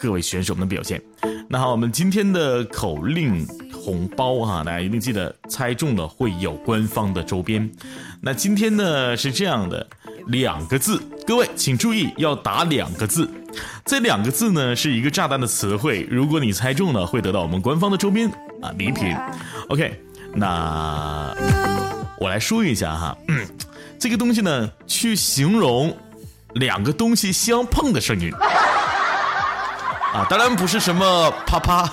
[0.01, 1.01] 各位选手们的表现。
[1.47, 7.71] 那好，我们今天的口令红包哈，大家一定记得猜中了会有官方的周边。
[8.21, 9.87] 那今天呢是这样的，
[10.29, 13.29] 两个字，各位请注意要打两个字。
[13.85, 18.31] 这两个字呢是一个炸弹的词汇，如果你猜中了，会得到我们官方的周边
[18.63, 19.15] 啊礼品。
[19.69, 20.01] OK，
[20.35, 21.35] 那
[22.19, 23.19] 我来说一下哈，
[23.99, 25.95] 这个东西呢，去形容
[26.55, 28.31] 两个东西相碰的声音
[30.13, 31.89] 啊，当然不是什么啪啪，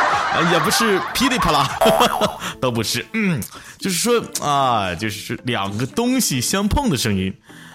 [0.52, 1.68] 也不是噼里啪啦，
[2.60, 3.40] 都不是，嗯，
[3.78, 7.34] 就是说啊，就是两个东西相碰的声音。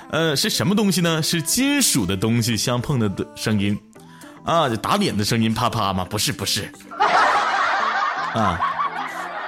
[0.10, 1.22] 呃，是什么东西呢？
[1.24, 3.80] 是金属的东西相碰的的声音，
[4.46, 6.06] 啊，就打脸的声音，啪啪吗？
[6.10, 6.72] 不是，不是，
[8.36, 8.60] 啊，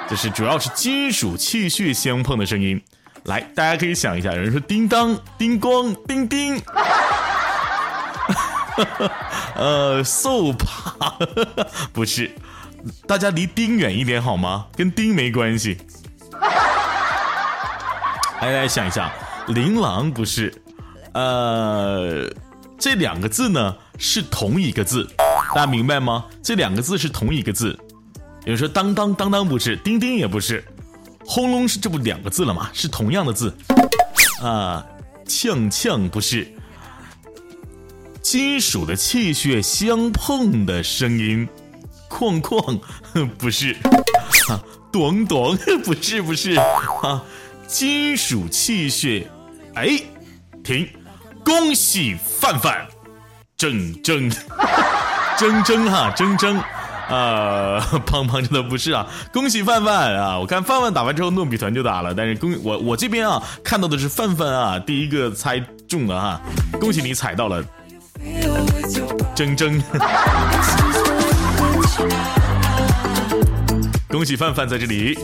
[0.09, 2.81] 就是主要是金属器械相碰的声音。
[3.25, 6.61] 来，大家可以想一下，有人说叮当、叮咣、叮叮，
[9.55, 11.17] 呃，嗖啪，
[11.93, 12.31] 不是，
[13.07, 14.67] 大家离丁远一点好吗？
[14.75, 15.77] 跟丁没关系。
[18.41, 19.09] 来来想一想。
[19.47, 20.51] 琳琅不是，
[21.13, 22.27] 呃，
[22.79, 25.07] 这两个字呢是同一个字，
[25.53, 26.25] 大家明白吗？
[26.41, 27.77] 这两个字是同一个字。
[28.45, 30.65] 有人说当当当当不是，叮叮也不是，
[31.23, 32.71] 轰隆是这不两个字了吗？
[32.73, 33.55] 是同样的字。
[34.41, 34.83] 啊，
[35.27, 36.51] 呛呛不是，
[38.25, 41.47] 金属的气血相碰的声音，
[42.09, 42.75] 哐哐
[43.37, 43.71] 不是，
[44.49, 44.57] 啊，
[44.91, 47.23] 咚咚不是不是啊，
[47.67, 49.29] 金属气血。
[49.75, 50.01] 哎，
[50.63, 50.89] 停！
[51.43, 52.87] 恭喜范范，
[53.59, 54.35] 铮铮，
[55.37, 56.57] 铮铮哈，铮铮，
[57.07, 59.05] 啊，胖胖真的不是啊！
[59.31, 60.39] 恭喜范范啊！
[60.39, 66.41] 我看范范打完之后，糯米团就打了，但是恭我我这边啊看到的是范范啊第一个猜中了哈，
[66.79, 67.63] 恭喜你踩到了，
[69.35, 69.81] 铮铮，
[74.09, 75.17] 恭喜范范在这里。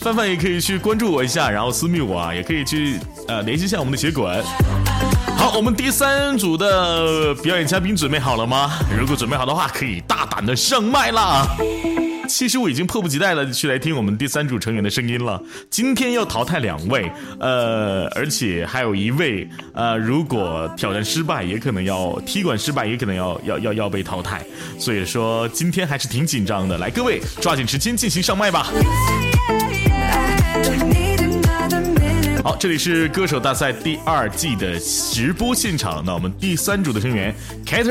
[0.00, 4.42] 范范也可以去关注我一下，然后私密我啊，也可以去呃联系一下我们的协管。
[5.36, 8.72] 好，我们第三组的表演嘉宾准备好了吗？
[8.96, 11.46] 如果准备好的话，可以大胆的上麦啦。
[12.26, 15.40] 其实我已经迫不及待的去来听我们第三组成员的声音了。
[15.70, 24.44] 今天要淘汰两位，呃，而且还有一位，呃，如果挑战失败，也可能要踢馆失败，也可能要要要要被淘汰。
[24.78, 26.76] 所以说今天还是挺紧张的。
[26.78, 28.66] 来，各位抓紧时间进行上麦吧。
[32.42, 36.02] 好，这里是歌手大赛第二季的直播现场。
[36.04, 37.34] 那我们第三组的成员
[37.64, 37.82] k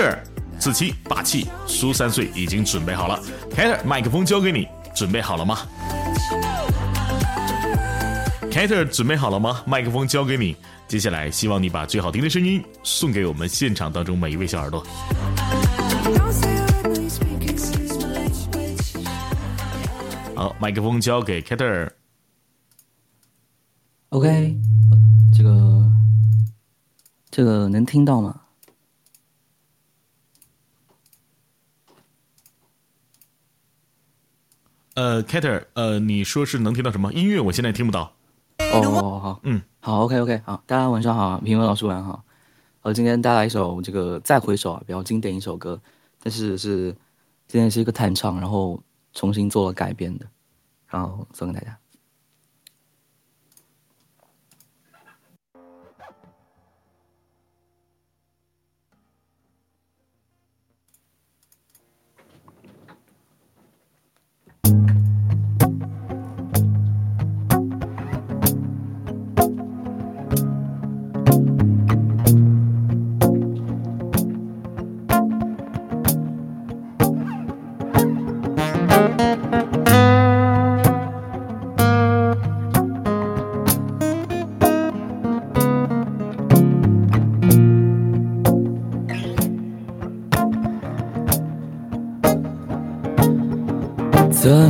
[0.55, 3.21] a t e r 四七霸气苏三岁已经准备好了
[3.51, 5.59] k a t e r 麦克风交给你，准备好了吗
[8.51, 9.61] k a t e r 准备好了吗？
[9.65, 10.55] 麦克风交给你，
[10.87, 14.83] 接下来希望你把最好听的声音送给我们现场当中每一位小耳朵。
[20.35, 21.93] 好，麦克风交给 k a t e r
[24.09, 24.57] OK，
[25.35, 25.91] 这个
[27.29, 28.33] 这个能听到吗？
[34.95, 37.41] 呃，Kater，呃，你说是能听到什么音乐？
[37.41, 38.13] 我现在听不到。
[38.59, 42.23] 哦，好，嗯，好，OK，OK，好，大家晚上好，评委老师晚上好。
[42.81, 45.81] 呃今天带来一首这个《再回首》啊，比较经典一首歌，
[46.23, 46.95] 但是是
[47.45, 48.81] 今天是一个弹唱，然后
[49.13, 50.25] 重新做了改编的，
[50.87, 51.77] 然后送给大家。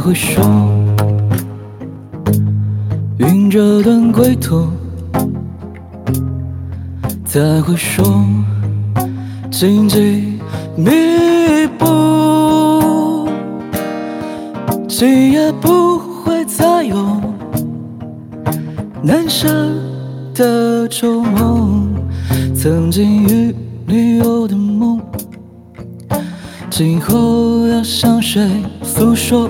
[0.05, 0.39] 回首，
[3.17, 4.67] 云遮断归途；
[7.25, 8.03] 再回首，
[9.49, 10.37] 荆棘
[10.77, 10.91] 密
[11.79, 13.27] 布，
[14.87, 17.19] 今夜不会再有
[19.01, 19.49] 难舍
[20.35, 21.89] 的旧梦，
[22.55, 23.55] 曾经与
[23.87, 25.01] 你有的梦，
[26.69, 28.47] 今后要向谁
[28.83, 29.49] 诉说？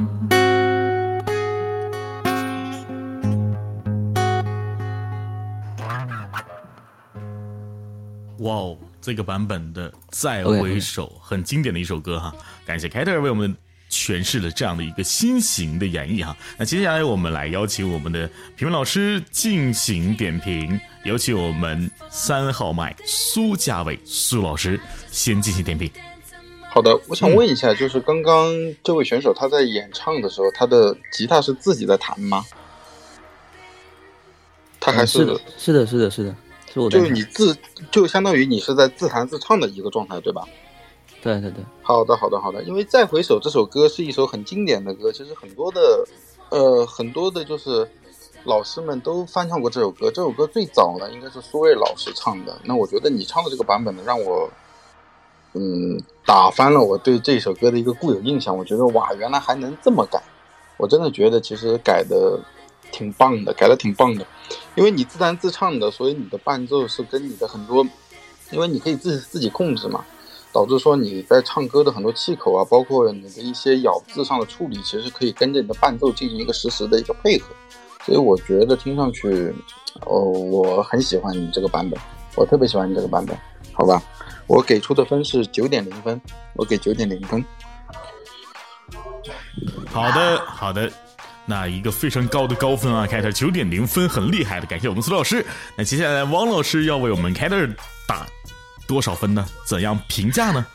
[8.41, 12.33] 哇哦，这个版本的《再回首》很经典的一首歌哈，
[12.65, 13.55] 感谢凯特为我们
[13.89, 16.35] 诠释了这样的一个新型的演绎哈。
[16.57, 24.79] 那接下来我们来邀请我们的评委老师进行点评，有请我们三号麦苏家伟苏老师
[25.11, 25.89] 先进行点评。
[26.69, 28.51] 好的，我想问一下，就是刚刚
[28.81, 32.43] 这位选手他在演唱的时候，他的吉他是自己在弹吗？
[34.79, 36.35] 他还是是的，是的，是的，
[36.73, 37.57] 就是你自
[37.91, 40.43] 就相当于你是在自弹自唱的一个状态，对吧？
[41.21, 41.63] 对对对。
[41.81, 46.05] 好的好的好的，因为《再回首》这首歌是一首很经典的歌，其实很多的
[46.49, 47.87] 呃很多的就是
[48.45, 50.09] 老师们都翻唱过这首歌。
[50.09, 52.57] 这首歌最早呢应该是苏芮老师唱的。
[52.63, 54.49] 那我觉得你唱的这个版本呢，让我
[55.53, 58.57] 嗯打翻了我对这首歌的一个固有印象。
[58.57, 60.21] 我觉得哇，原来还能这么改！
[60.77, 62.39] 我真的觉得其实改的。
[62.91, 64.25] 挺棒的，改的挺棒的，
[64.75, 67.85] 因为你自弹自唱的，所以你的伴奏是跟你的很多，
[68.51, 70.03] 因为你可以自己自己控制嘛，
[70.51, 77.47] 导致说你在唱歌的很多气口啊，包括你的一些咬字上的处理，其实可以跟着你的伴奏进行一个实时的一个配合，
[78.05, 79.53] 所以我觉得听上去，
[80.05, 81.99] 哦，我很喜欢你这个版本，
[82.35, 83.37] 我特别喜欢你这个版本，
[83.73, 84.01] 好吧，
[84.47, 86.19] 我给出的分是九点零分，
[86.55, 87.43] 我给九点零分。
[89.87, 90.91] 好的，好的。
[91.51, 95.45] 那一个非常高的高分啊，凯特九点零分，很厉害的，感谢我们苏老师。
[95.75, 97.67] 那接下来汪老师要为我们凯特
[98.07, 98.25] 打
[98.87, 99.45] 多少分呢？
[99.65, 100.65] 怎样评价呢？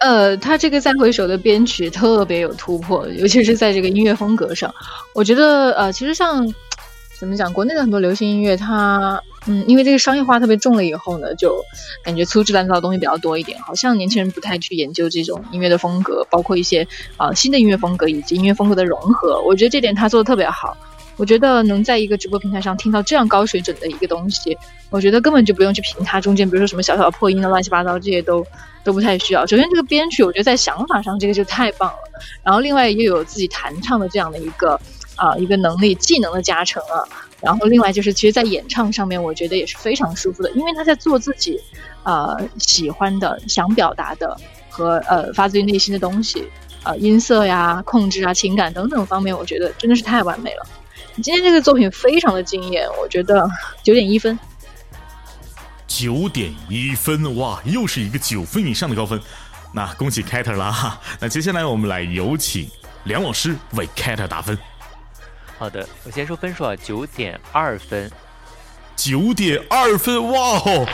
[0.00, 4.70] 呃，他这个再回首的编曲特别有突破，尤其是在这个音乐风格上，
[5.14, 6.46] 我觉得呃，其实像。
[7.18, 7.50] 怎么讲？
[7.50, 9.18] 国内的很多流行音乐，它
[9.48, 11.64] 嗯，因为这个商业化特别重了以后呢，就
[12.02, 13.56] 感觉粗制滥造的东西比较多一点。
[13.62, 16.86] 好像年轻人不太去研究这种音乐的风格，包括一些
[17.16, 19.40] 啊新的音乐风格以及音乐风格的融合。
[19.46, 20.76] 我觉得这点他做的特别好。
[21.16, 24.58] 我觉得能在一个直播平台上听到这样高水准的一个东西，
[24.90, 28.44] 我觉得根本就不用去评它中间，比如说什么小小的破音的乱七八糟，这些都
[28.82, 29.46] 都不太需要。
[29.46, 32.20] 首先这个编曲，我觉得在想法上这个就太棒了。
[32.42, 34.80] 然后另外又有自己弹唱的这样的一个。
[35.16, 37.00] 啊，一个能力技能的加成啊，
[37.40, 41.60] 然后另外就是，其实，在演唱上面，我觉得也是非常舒服的，因为他在做自己，
[42.02, 44.36] 呃，喜欢的、想表达的
[44.70, 46.48] 和呃发自于内心的东西，
[46.82, 50.66] 呃，音色呀、控制啊、情感等等方面，我觉得真的是太完美了。
[51.22, 53.48] 今天这个作品非常的惊艳，我觉得
[53.82, 54.38] 九点一分。
[55.86, 59.18] 九点一分，哇，又是一个九分以上的高分，
[59.72, 60.70] 那恭喜凯特啦！
[60.70, 61.00] 哈。
[61.20, 62.68] 那接下来我们来有请
[63.04, 64.58] 梁老师为凯特打分。
[65.58, 68.10] 好的，我先说分数啊，九点二分，
[68.94, 70.86] 九点二分，哇哦，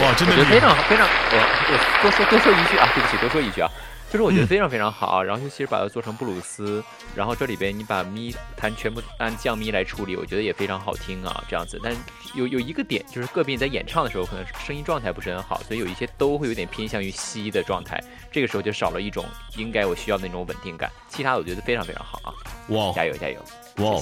[0.00, 1.36] 哇，真的非常非常，我
[1.72, 3.70] 我多说多说一句啊， 对不起，多说一句啊，
[4.10, 6.84] 就是我觉得非常非常好，然后尤其是把它做成布鲁斯，
[7.14, 11.96] 然后这里边你把咪弹全部按降咪来处理，我觉得也非常好听啊，这样子，但
[12.34, 17.98] 有有一个点就是个别你在演唱的时候可能声音状态不是很好，所以有一些都会有点偏向于西的状态，
[18.30, 19.24] 这个时候就少了一种
[19.56, 22.34] 应该我需要的那种稳定感，其他的我觉得非常非常好啊，
[22.68, 23.40] 哇，加油加油。
[23.76, 24.00] 哇，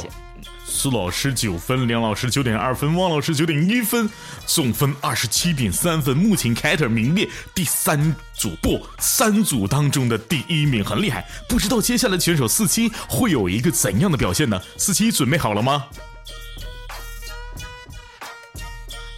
[0.64, 4.08] 苏老师九分，梁老师九点二分，汪老师九点一分，
[4.44, 6.16] 总分二十七点三分。
[6.16, 11.24] 目前凯特名列第三组，不，三组当中的第一名，很厉害。
[11.48, 14.60] 不知道接下来选手四七会有一个怎样的表现呢？
[14.76, 15.86] 四七准备好了吗？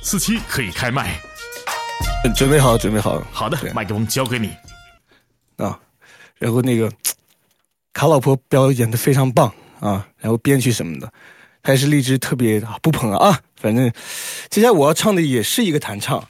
[0.03, 1.21] 四七可以开麦，
[2.37, 3.23] 准备好，准备好。
[3.33, 4.51] 好的，麦克风交给你。
[5.57, 5.79] 啊，
[6.39, 6.91] 然后那个
[7.93, 9.53] 卡老婆表演的非常棒。
[9.81, 11.13] 啊，然后编曲什么的，
[11.63, 13.41] 还是荔枝特别不捧啊。
[13.57, 13.93] 反正
[14.49, 16.27] 接下来我要唱的也是一个弹唱，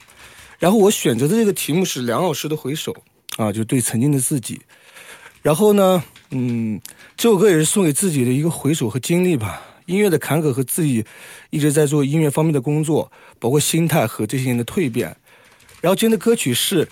[0.57, 2.93] 然后我选择的这个题目是梁老师的《回首》
[3.43, 4.61] 啊，就对曾经的自己。
[5.41, 6.79] 然后呢，嗯，
[7.15, 9.61] 这首歌也是送给自己的一个回首和经历吧。
[9.87, 11.03] 音乐的坎坷和自己
[11.49, 15.17] 一直在做音乐方面的工作，包括心态和这些年的蜕变。
[15.81, 16.87] 然后今天的歌曲是，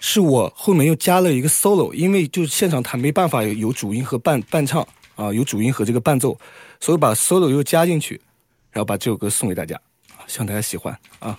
[0.00, 4.86] 是我后面又加了一个 solo，因为就是现场弹没办法有主音和伴伴唱。
[5.16, 6.38] 啊，有主音和这个伴奏，
[6.78, 8.20] 所以把 solo 又加进去，
[8.70, 9.80] 然后把这首歌送给大家，
[10.28, 11.36] 希望大家喜欢啊。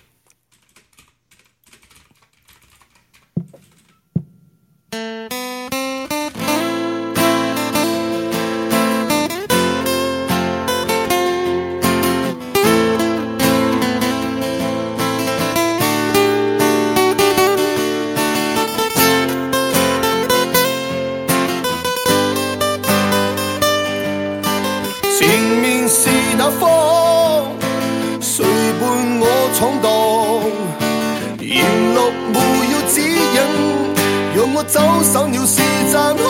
[34.67, 35.61] 走散了是
[35.91, 36.23] 暂可。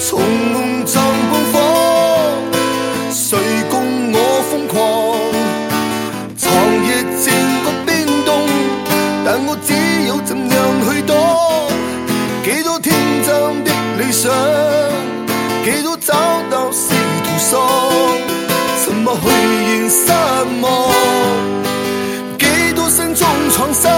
[0.00, 0.20] 从
[0.52, 1.54] 梦中半方，
[3.12, 3.38] 谁
[3.70, 4.16] 共我
[4.50, 4.76] 疯狂？
[6.36, 6.46] 长
[6.86, 6.88] 夜
[7.22, 7.30] 静
[7.62, 7.88] 觉冰
[8.24, 8.28] 冻，
[9.24, 9.68] 但我只
[10.06, 10.56] 有怎样
[10.88, 11.12] 去躲？
[12.42, 12.94] 几多天
[13.26, 13.28] 真
[13.64, 14.32] 的理想，
[15.64, 16.14] 几多找
[16.50, 17.60] 到是途丧，
[18.84, 19.26] 怎么去
[19.66, 20.10] 现失
[20.62, 20.66] 望？
[22.38, 23.92] 几多心中创伤，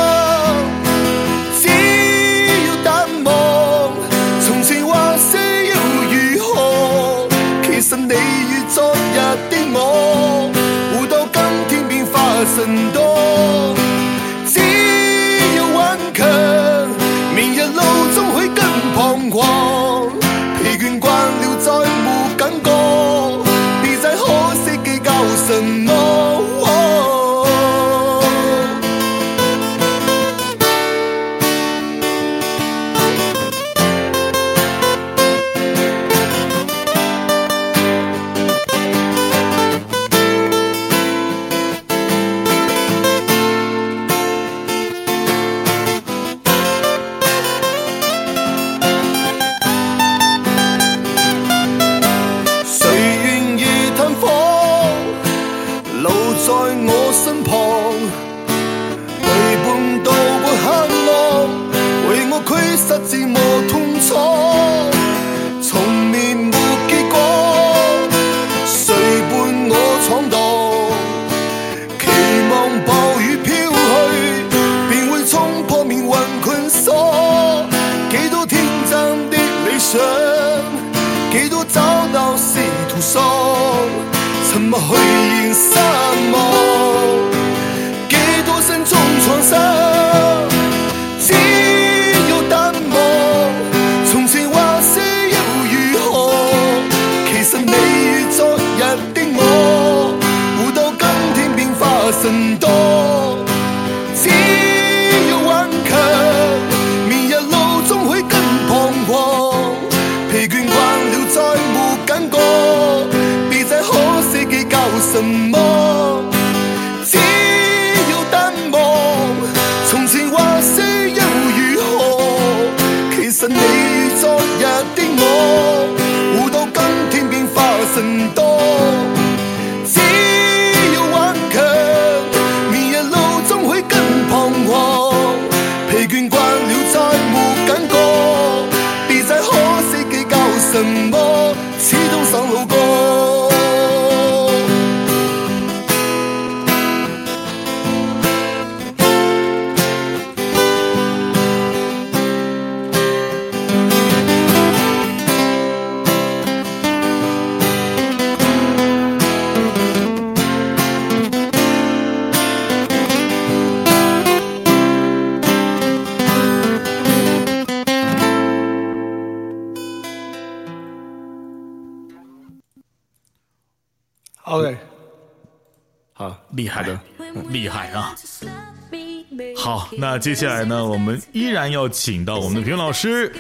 [180.21, 183.33] 接下来呢，我们依然要请到我们的评委老师。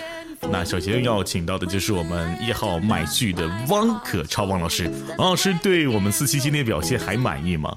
[0.50, 4.90] 那首先要请到的就是我们一号麦剧的汪可超汪老师。
[5.18, 7.76] 汪老师对我们四期今天表现还满意吗？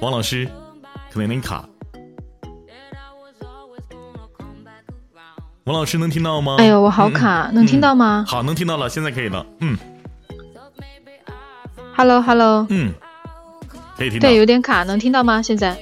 [0.00, 0.46] 汪老师，
[1.10, 1.68] 可能有点卡。
[5.64, 6.56] 王老师能听到吗？
[6.58, 8.24] 哎呦，我好卡，嗯、能听到吗？
[8.28, 9.44] 好，能听到了，现在可以了。
[9.60, 9.76] 嗯
[11.96, 12.92] ，Hello，Hello，嗯，
[13.96, 15.40] 对，有点卡，能听到吗？
[15.40, 15.76] 现在？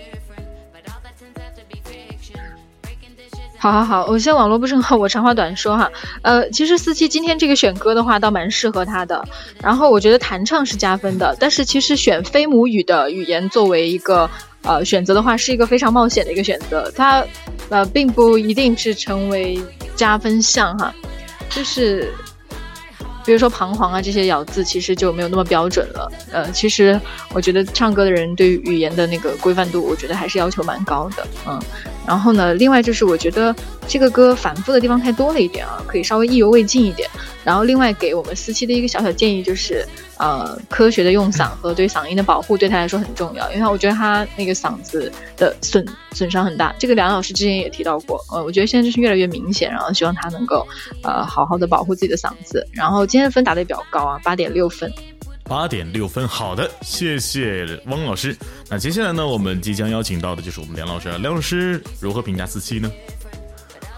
[3.58, 5.88] 好好好，我现在网络不是很好，我长话短说哈。
[6.22, 9.24] 呃，其实四七今天这个选歌的话，倒蛮适合他的。
[9.62, 14.28] 然后我觉得弹唱是加分的，但是其实选非母语的语言作为一个
[14.62, 16.92] 呃选择的话，是一个非常冒险的一个选择。
[16.96, 17.24] 它
[17.68, 19.62] 呃并不一定是成为
[19.94, 20.92] 加分项哈，
[21.48, 22.12] 就是
[23.24, 26.12] 比如说彷徨啊这些咬字，其实就没有那么标准了。
[26.32, 27.00] 呃，其实
[27.32, 31.26] 我觉得唱歌的人对于语言的那个规范度，我觉得还是要求蛮高的。
[31.46, 31.60] 嗯。
[32.06, 33.54] 然后呢，另外就是我觉得
[33.86, 37.08] 这个歌反复的地方太多了一点啊，可以稍微意犹未尽一点。
[37.44, 39.84] 然后另外给我们四期的一个小小建议就是，
[40.16, 46.72] 呃，科学的用嗓和对嗓音的保护对他来说很重要，因为我觉得他那个嗓子的损损伤很大。
[46.78, 50.64] 这个梁老师之前也提到过，呃，我觉得现在就是越来越明显，然后希望他能够
[51.02, 52.64] 呃好好的保护自己的嗓子。
[52.72, 54.92] 然后今天的分打的也比较高啊，八点六分。
[55.44, 58.34] 八点六分，好的，谢谢汪老师。
[58.70, 61.08] 那接下来呢，我们即将邀请到的就是我们梁老师。
[61.18, 62.90] 梁老师如何评价四七呢？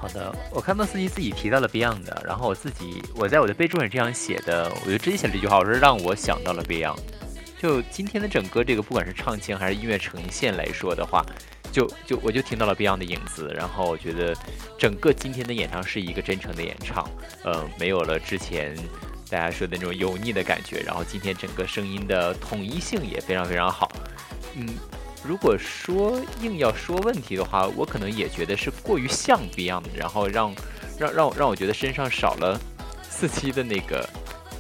[0.01, 6.99] 好的，我看到四七自己提到了 Beyond，然后我自己我在我的备注上这样写的，我就真写了这句话，我说让我想到了 Beyond。
[7.63, 11.25] 就今天的整个这个，不管是唱腔还是音乐呈现来说的话，
[11.71, 14.35] 就就我就听到了 Beyond 的影子，然后我觉得
[14.79, 17.09] 整个今天的演唱是一个真诚的演唱，
[17.45, 18.77] 呃，没有了之前。
[19.35, 23.91] 大家说的那种油腻的感觉，然后今天整个声音的统一性也非常非常好。
[24.55, 24.65] 嗯，
[25.25, 30.55] 如果说硬要说问题的话，我可能也觉得是过于像 Beyond，然后让
[30.97, 32.57] 让让让我觉得身上少了
[33.11, 34.09] 四期的那个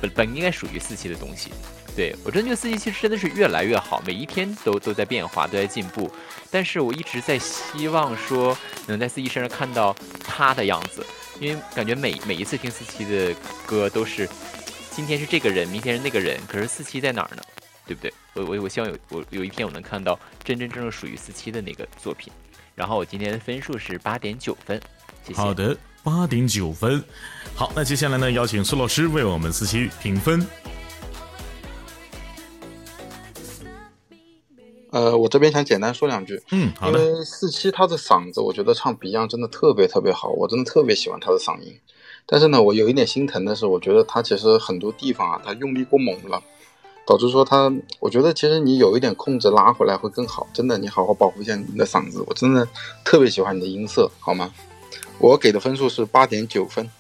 [0.00, 1.52] 本本应该属于四期的东西。
[1.94, 6.10] 对我真的觉得四期其实真的是越来越好，每一天都都在变化，都在进步。
[6.50, 9.94] 但是我一直在希望说能在四期身上看到
[10.24, 11.06] 他的样子，
[11.38, 13.32] 因为感觉每每一次听四期的
[13.64, 14.28] 歌都是。
[14.94, 17.42] 今天是这个人，明天是那个人，可是四七在哪儿呢？
[17.84, 18.14] 对不对？
[18.34, 22.32] 我我我希望有我有一天我能看到真真正正属于四七的那个作品。
[22.76, 24.80] 然后我今天的分数是八点九分，
[25.26, 25.40] 谢谢。
[25.40, 27.02] 好的，八点九分。
[27.56, 30.46] 好，那接下来呢，邀请苏老师为我们四七评分。
[34.92, 36.40] 呃，我这边想简单说两句。
[36.52, 37.00] 嗯，好的。
[37.00, 41.80] 因为四七他的嗓子，我觉得唱 Beyond 真的特别特别好，我真的特别喜欢他的嗓音。
[42.26, 46.42] 但是呢，我有一点心疼的是，我觉得他其实很多地方啊，他用力过猛了，
[47.06, 47.70] 导致说他，
[48.00, 50.46] 我觉得其实你有一点控制拉回来会更好。
[50.52, 52.24] 真的，你好好保护一下你的嗓子。
[52.26, 52.66] 我真的
[53.04, 54.50] 特别喜欢你的音色，好吗？
[55.18, 56.90] 我给的分数是八点九分，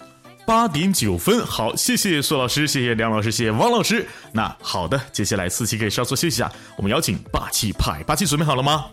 [0.46, 1.40] 八点九分。
[1.40, 4.06] 好，谢谢苏老师，谢谢梁老师，谢谢汪老师。
[4.32, 8.84] 那好的，接下来四期可以稍作休息一下，我们邀请霸气派，霸气准备好了吗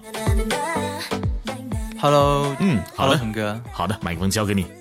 [2.00, 4.81] ？Hello，嗯，好的，腾哥，好的，麦克风交给你。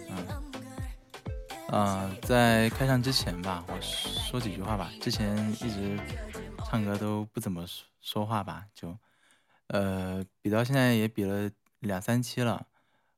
[1.71, 4.91] 呃，在开唱之前吧，我说几句话吧。
[5.01, 5.97] 之前一直
[6.67, 7.65] 唱歌都不怎么
[8.01, 8.99] 说话吧，就
[9.69, 11.49] 呃比到现在也比了
[11.79, 12.67] 两三期了。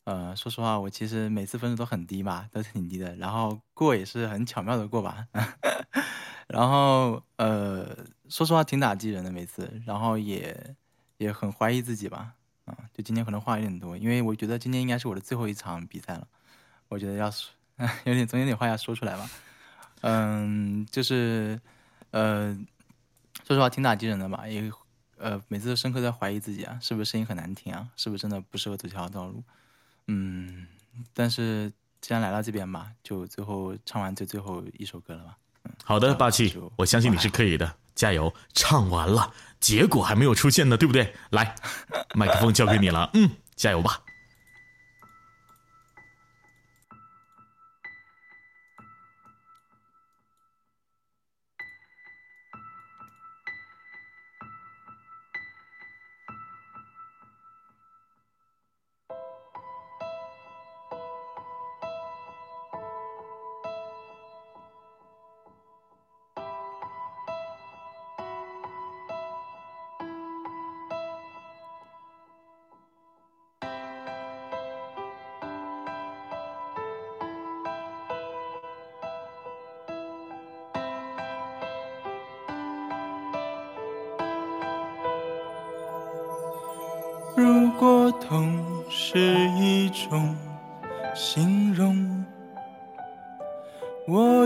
[0.04, 3.16] 呃，说实话，我其实每次分数都很低吧，都挺低的。
[3.16, 5.26] 然后过也是很巧妙的过吧。
[6.46, 7.86] 然后呃，
[8.28, 10.76] 说实话挺打击人的每次，然后也
[11.16, 12.34] 也很怀疑自己吧。
[12.66, 16.28] 啊，就今天可能话有点多，因为我觉得今天应该是我的最后一场比赛了。
[16.88, 17.48] 我觉得要是。
[18.05, 19.31] 有点总有点话要说出来吧，
[20.03, 21.61] 嗯，就是，
[22.11, 22.55] 呃，
[23.47, 24.70] 说实话挺打击人的吧，也
[25.19, 29.43] 呃每次都深刻在怀疑自己啊，是不是声音很难听啊，是不是真的不适合走这条道路，
[30.07, 30.66] 嗯，
[31.15, 35.36] 但是既然来到这边吧，就最后唱完这最后一首歌了吧。
[35.85, 38.32] 好的，霸气，我相信你是可以的，加油！
[38.53, 41.15] 唱完了，结果还没有出现呢，对不对？
[41.31, 41.55] 来，
[42.15, 44.01] 麦克风交给你了，嗯，加油吧。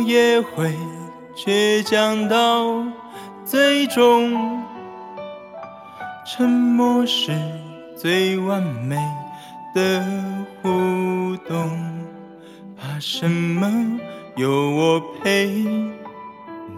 [0.07, 0.73] 也会
[1.35, 2.81] 倔强到
[3.45, 4.63] 最终。
[6.25, 7.33] 沉默是
[7.97, 8.97] 最完美
[9.75, 10.05] 的
[10.63, 11.69] 互动，
[12.77, 13.99] 怕什么？
[14.37, 15.47] 有我陪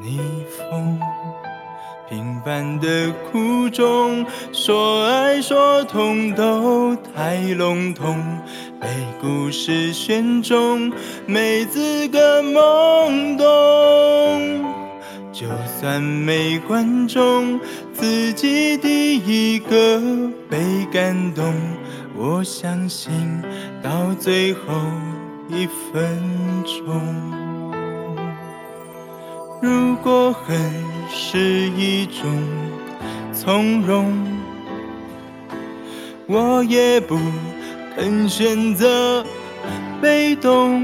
[0.00, 0.98] 你疯。
[2.08, 8.18] 平凡的苦衷，说爱说痛都太笼统，
[8.80, 8.88] 被
[9.20, 10.90] 故事选中
[11.26, 14.64] 没资格懵懂。
[15.32, 15.46] 就
[15.78, 17.60] 算没观众，
[17.92, 20.00] 自己第一个
[20.48, 20.58] 被
[20.90, 21.54] 感动，
[22.16, 23.12] 我相信
[23.82, 24.60] 到最后
[25.48, 26.18] 一分
[26.64, 27.00] 钟。
[29.60, 30.56] 如果恨
[31.10, 31.38] 是
[31.70, 32.24] 一种
[33.32, 34.12] 从容，
[36.26, 37.18] 我也不
[37.96, 39.24] 肯选择
[40.00, 40.82] 被动。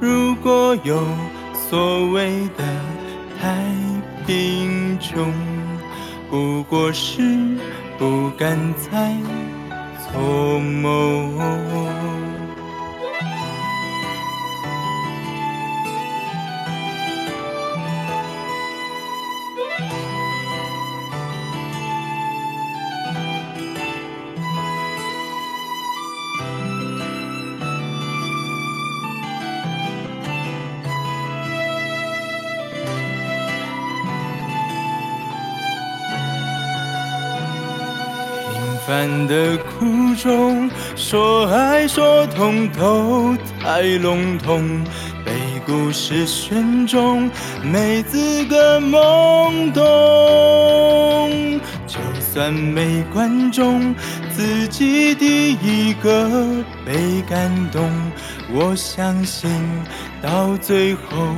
[0.00, 1.02] 如果有
[1.68, 2.64] 所谓的
[3.40, 3.54] 太
[4.26, 5.32] 平穷，
[6.30, 7.22] 不过是
[7.98, 9.14] 不敢再
[10.12, 12.05] 做梦。
[38.96, 44.82] 凡的苦衷，说爱说痛都太笼统，
[45.22, 45.32] 被
[45.66, 47.30] 故事选中，
[47.62, 51.60] 没资格懵懂。
[51.86, 53.94] 就算没观众，
[54.30, 57.86] 自己第一个被感动，
[58.50, 59.50] 我相信
[60.22, 61.36] 到最后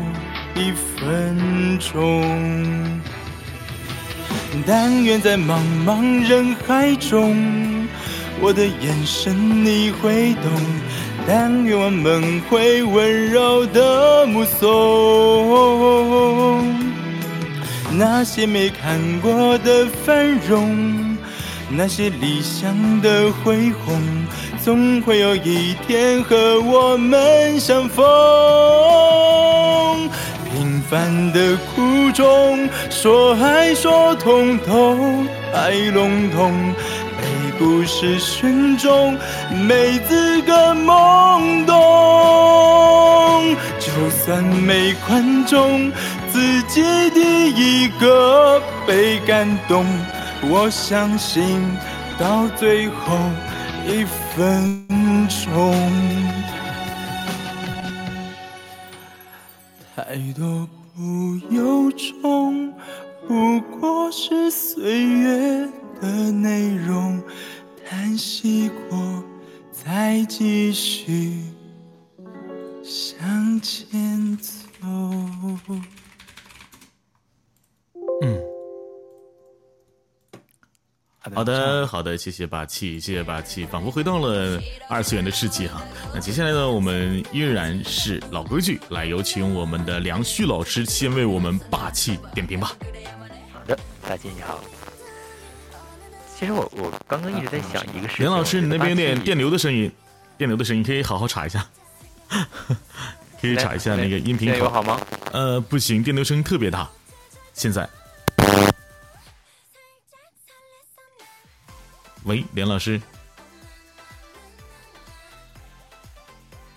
[0.55, 3.01] 一分钟。
[4.67, 7.87] 但愿在茫茫人海中，
[8.41, 10.51] 我的眼神你会懂。
[11.27, 14.69] 但愿我们会温柔的目送
[17.93, 21.17] 那些没看过的繁荣，
[21.69, 24.01] 那些理想的恢宏，
[24.65, 28.03] 总会有一天和我们相逢。
[30.89, 36.51] 平凡的苦衷，说爱说痛都太笼统，
[37.19, 39.15] 被故事选中，
[39.67, 41.75] 没资格懵懂。
[43.79, 45.93] 就算没观众，
[46.33, 49.85] 自己第一个被感动，
[50.49, 51.61] 我相信
[52.19, 53.15] 到最后
[53.87, 54.87] 一分
[55.29, 55.75] 钟。
[59.95, 60.67] 太多
[60.99, 62.75] 不由衷，
[63.29, 65.69] 不过是岁月
[66.01, 67.23] 的内容。
[67.87, 69.23] 叹息过，
[69.71, 71.41] 再继续
[72.83, 74.53] 向前走。
[78.21, 78.58] 嗯。
[81.35, 85.83] 好的，好的，谢谢霸气，谢谢霸气，仿佛回到了二次元的世界哈。
[86.13, 92.73] 那接下来呢，我们依然是老规矩，来有请我们的梁旭老师先为我们霸气点评吧。
[93.53, 93.79] 好的，
[94.09, 94.59] 大姐你好。
[96.39, 98.25] 其实我我刚刚一直在想一个事情。
[98.25, 99.91] 梁老师，你那边有点电流的声音，
[100.37, 101.67] 电流的声音可以好好查一下，
[103.41, 105.01] 可以查一下那个音频好吗？
[105.33, 106.89] 呃，不行，电流声音特别大，
[107.55, 107.89] 现在。
[112.29, 113.01] 喂，连老师，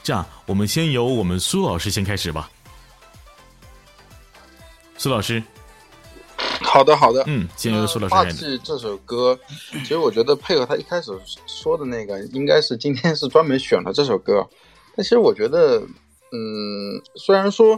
[0.01, 2.49] 这样我们先由我们苏老师先开始吧。
[4.97, 5.43] 苏老师，
[6.61, 8.11] 好的，好的，嗯，先由苏老师。
[8.13, 9.37] 霸气这首歌，
[9.73, 11.11] 其实我觉得配合他一开始
[11.45, 14.47] 说的那个，应该是今天是专门选了这首歌。
[14.95, 15.81] 但其实我觉得，
[16.31, 17.77] 嗯，虽然说，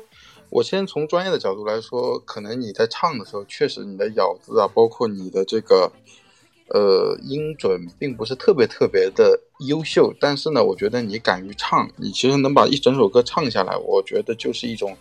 [0.52, 5.92] 我先从专业的角度来说，可能你在唱的时候，确实你的咬字啊，包括你的这个。
[6.74, 14.98] 呃，音准并不是特别特别的优秀，但是呢，我觉得你敢于唱，你其实能把一整首歌唱下来，我觉得就是一种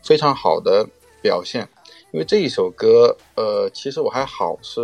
[0.00, 0.88] 非常好的
[1.20, 1.68] 表现。
[2.12, 4.80] 因为这一首歌，呃，其实我还好是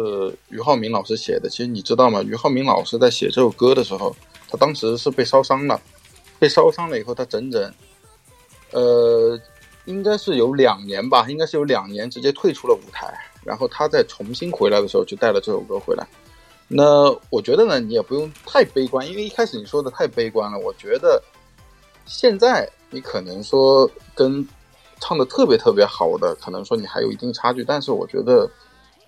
[0.49, 1.49] 俞灏明老师写的。
[1.49, 2.21] 其实你知道吗？
[2.21, 4.15] 俞灏明老师在写这首歌的时候，
[4.51, 5.81] 他当时是被烧伤了，
[6.41, 7.73] 被烧伤了以后，他整整，
[8.73, 9.41] 呃，
[9.85, 13.07] 应该是有两年吧，应该是有两年直接退出了舞台，
[13.45, 16.05] 然后他再重新回来的时候，就带了这首歌回来。
[16.77, 20.59] 那我觉得呢，你也不用太悲观，因为一开始你说的太悲观了。
[20.59, 21.23] 我觉得
[22.05, 24.45] 现在你可能说跟
[25.01, 28.51] 唱的特别特别好的，可能说你还有一定差距，但是我觉得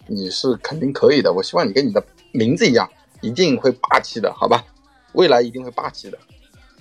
[0.07, 1.33] 你是肯定可以的。
[1.33, 2.89] 我希望你跟你的名字一样，
[3.21, 4.65] 一定会霸气的，好吧？
[5.15, 6.17] 未来一定会霸气的。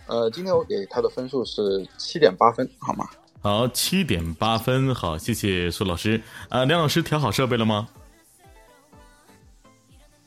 [0.06, 3.10] 呃，今天我给他的分数是七点八分，好吗？
[3.42, 6.22] 好，七点八分，好，谢谢苏老师。
[6.50, 7.88] 呃，梁老师调好设备了吗？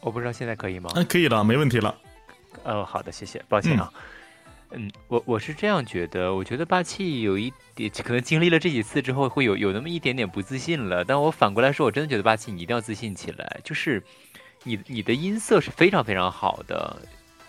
[0.09, 0.89] 我不知道现在可以吗？
[0.95, 1.95] 嗯，可以了，没问题了。
[2.65, 3.93] 哦，好的，谢谢，抱歉啊。
[4.71, 11.05] 嗯，我我是这样觉得，我觉得霸气有一点，可能经历了这几次之后，会有有那么一点点不自信了。
[11.05, 13.61] 但我反过来说，我真的觉得霸气，你一定要自信起来。
[13.63, 14.03] 就是
[14.65, 16.97] 你你的音色是非常非常好的，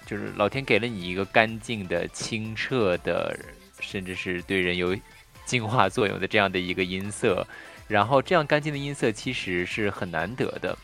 [0.05, 3.39] 就是老天给了你一个干净的、清澈的，
[3.79, 4.93] 甚至是对人有
[5.45, 7.47] 净化作用的这样的一个音色。
[7.87, 10.77] 然后这样干净的音色其实是很难得的。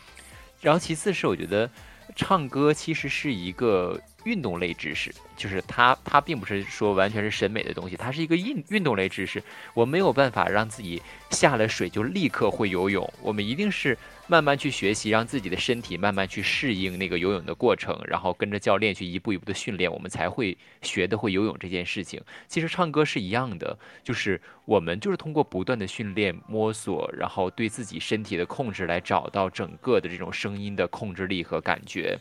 [0.65, 1.69] 然后其次是我觉得，
[2.15, 9.43] 唱歌其实是一个运动类知识，就是它它并不是说完全是审美的东西，它是一个运运动类知识。
[9.75, 13.95] 我没有办法让自己下了水就立刻会游泳，我们一定是。
[14.27, 22.19] 慢慢去学习，让自己的身体慢慢去适应那个游泳的过程，然后跟着教练去一步一步的训练，我们才会学的会游泳这件事情。
[22.47, 32.17] 其实唱歌是一样的，就是我们就是通过不断的训练、摸索，然后对自己身体的控制，来找到整个的这种声音的控制力和感觉。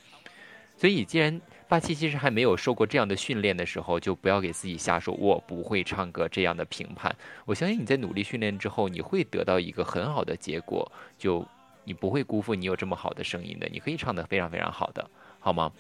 [0.77, 7.15] 所以，既然霸气其实还没有受过这样的训练的时候，就不要给自己瞎说“我不会唱歌”这样的评判。
[7.47, 10.91] 我相信你在努力训练之后，你会得到一个很好的结果。
[11.17, 11.47] 就
[11.85, 15.09] 你不会辜负你有这么好的声音的，你可以唱得非常非常好的，
[15.39, 15.71] 好吗？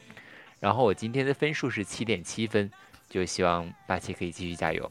[0.60, 2.70] 然后我今天的分数是七点七分，
[3.10, 4.90] 就希望八七可以继续加油。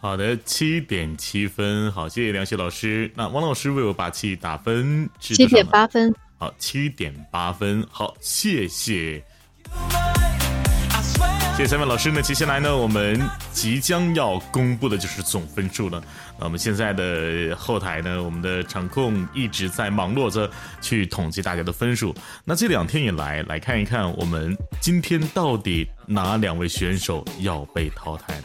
[0.00, 3.10] 好的，七点七分，好，谢谢梁旭老师。
[3.14, 6.14] 那汪老师为我八七打分，七点八分。
[6.38, 9.22] 好，七点八分，好，谢谢。
[11.54, 13.20] 谢谢三位老师那，接下来呢，我们
[13.52, 16.02] 即将要公布的就是总分数了。
[16.38, 20.50] 那我们现在的后台呢，我们的场控一直在忙碌着
[20.80, 22.12] 去统计大家的分数。
[22.44, 28.44] 那这两天以来，来看一看我们今天到底哪两位选手要被淘汰呢？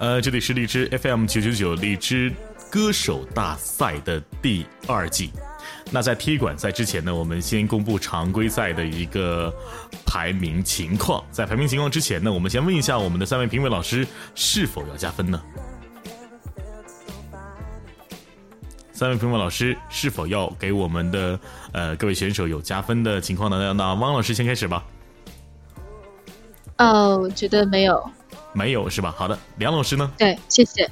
[0.00, 2.30] 呃，这里是荔枝 FM 九九九荔枝。
[2.74, 5.30] 歌手大赛的第二季，
[5.92, 9.54] 那在踢馆赛之前呢，我们先公布常规赛的一个
[10.04, 11.24] 排名情况。
[11.30, 15.40] 在排名情况之前呢，我们先问一下我们的三位评委老师是否要加分呢？
[18.92, 21.38] 三位评委老师是否要给我们的
[21.70, 23.72] 呃各位选手有加分的情况呢？
[23.72, 24.84] 那汪老师先开始吧。
[26.78, 28.10] 哦，我觉得没有，
[28.52, 29.14] 没有是吧？
[29.16, 30.10] 好的，梁老师呢？
[30.18, 30.90] 对，谢谢。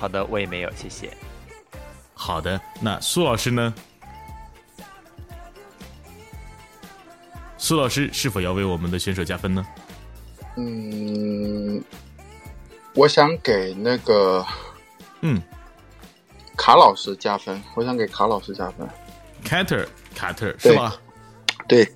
[0.00, 1.14] 好的，我也没有，谢谢。
[2.14, 3.74] 好的，那苏老师呢？
[7.58, 9.62] 苏老师是否要为我们的选手加分呢？
[10.56, 11.84] 嗯，
[12.94, 14.42] 我想给那个，
[15.20, 15.38] 嗯，
[16.56, 17.62] 卡老师加分。
[17.74, 18.88] 我想给卡老师加分。
[19.44, 20.96] 卡特，卡特是吧？
[21.68, 21.86] 对。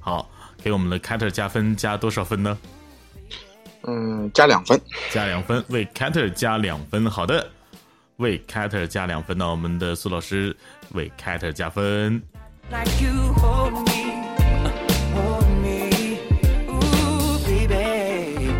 [0.00, 0.30] 好，
[0.62, 2.56] 给我们的卡特加分，加多少分呢？
[3.84, 4.78] 嗯，加两分，
[5.10, 7.10] 加两分，为 Cater 加两分。
[7.10, 7.48] 好的，
[8.18, 9.38] 为 Cater 加两分。
[9.38, 10.54] 那我们的苏老师
[10.90, 12.20] 为 Cater 加分。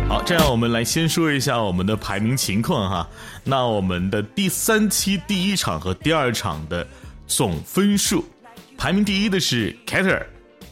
[0.09, 3.07] 好，这样我们来先说一下我们的排名情况哈。
[3.43, 6.85] 那我们的第三期第一场和第二场的
[7.27, 8.25] 总分数，
[8.75, 10.23] 排名第一的是 Cater，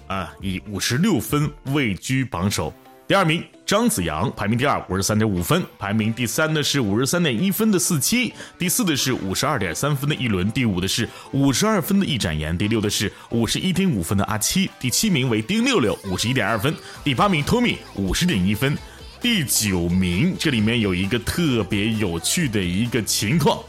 [0.08, 2.74] 啊，以五十六分位居榜首。
[3.08, 3.46] 第二名。
[3.70, 5.64] 张子阳排名第二，五十三点五分。
[5.78, 16.74] 排名第三的是五十三点一分的四七，第四的是五十二点三分的一轮，第五的是五十二分的一展言，第六的是五十一点五分的阿七，第七名为丁六六，五十一点二分。
[17.04, 18.76] 第八名 Tommy 五十点一分。
[19.22, 23.62] 第九名这里面有一个特别有趣的一个情况，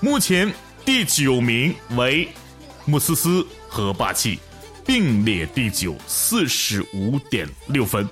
[0.00, 0.52] 目前
[0.84, 2.28] 第九名为
[2.84, 4.38] 穆思思和霸气
[4.84, 8.06] 并列第九，四十五点六分。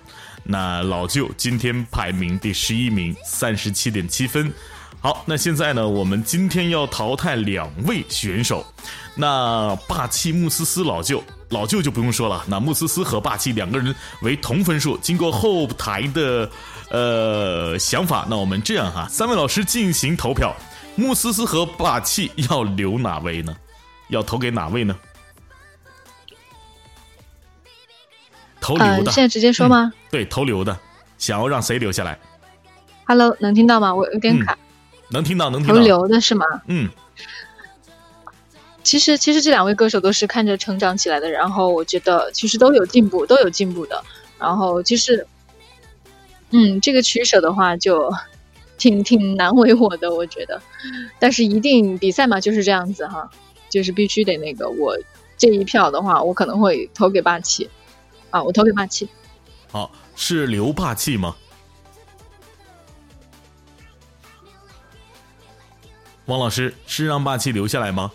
[0.44, 4.52] 那老舅今天排名第十一名，三十七点七分。
[5.00, 8.64] 好，那现在呢，我们今天要淘汰两位选手。
[9.14, 12.42] 那霸气穆思思老舅，老舅就不用说了。
[12.46, 14.96] 那穆思思和霸气两个人为同分数。
[14.98, 16.50] 经过后台的
[16.90, 20.54] 呃想法，那我们这样哈，三位老师进行投票。
[20.96, 23.54] 穆思思和霸气要留哪位呢？
[24.08, 24.96] 要投给哪位呢？
[28.64, 29.92] 投留的，现在直接说吗？
[30.10, 30.74] 对，投留的，
[31.18, 32.18] 想要让谁留下来
[33.04, 33.94] ？Hello，能听到吗？
[33.94, 34.56] 我有点卡。
[35.10, 35.74] 能听到，能听到。
[35.74, 36.46] 投留的是吗？
[36.68, 36.88] 嗯。
[38.82, 44.02] 其实，其实这两位歌手都是看着成长起来的，然后我觉得其实都有进步，都有进步的。
[44.38, 45.26] 然后其实，
[46.48, 48.10] 嗯，这个取舍的话就
[48.78, 50.58] 挺挺难为我的，我觉得。
[51.18, 53.30] 但是一定比赛嘛就是这样子哈，
[53.68, 54.70] 就是必须得那个。
[54.70, 54.96] 我
[55.36, 57.68] 这一票的话，我可能会投给霸气。
[58.34, 59.08] 啊，我投给霸气。
[59.70, 61.36] 好，是留霸气吗？
[66.24, 68.10] 汪老师是让霸气留下来吗？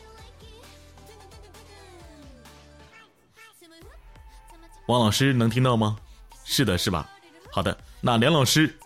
[4.88, 5.98] 汪老师能听到吗？
[6.44, 7.10] 是的，是吧？
[7.50, 8.78] 好的，那梁老师。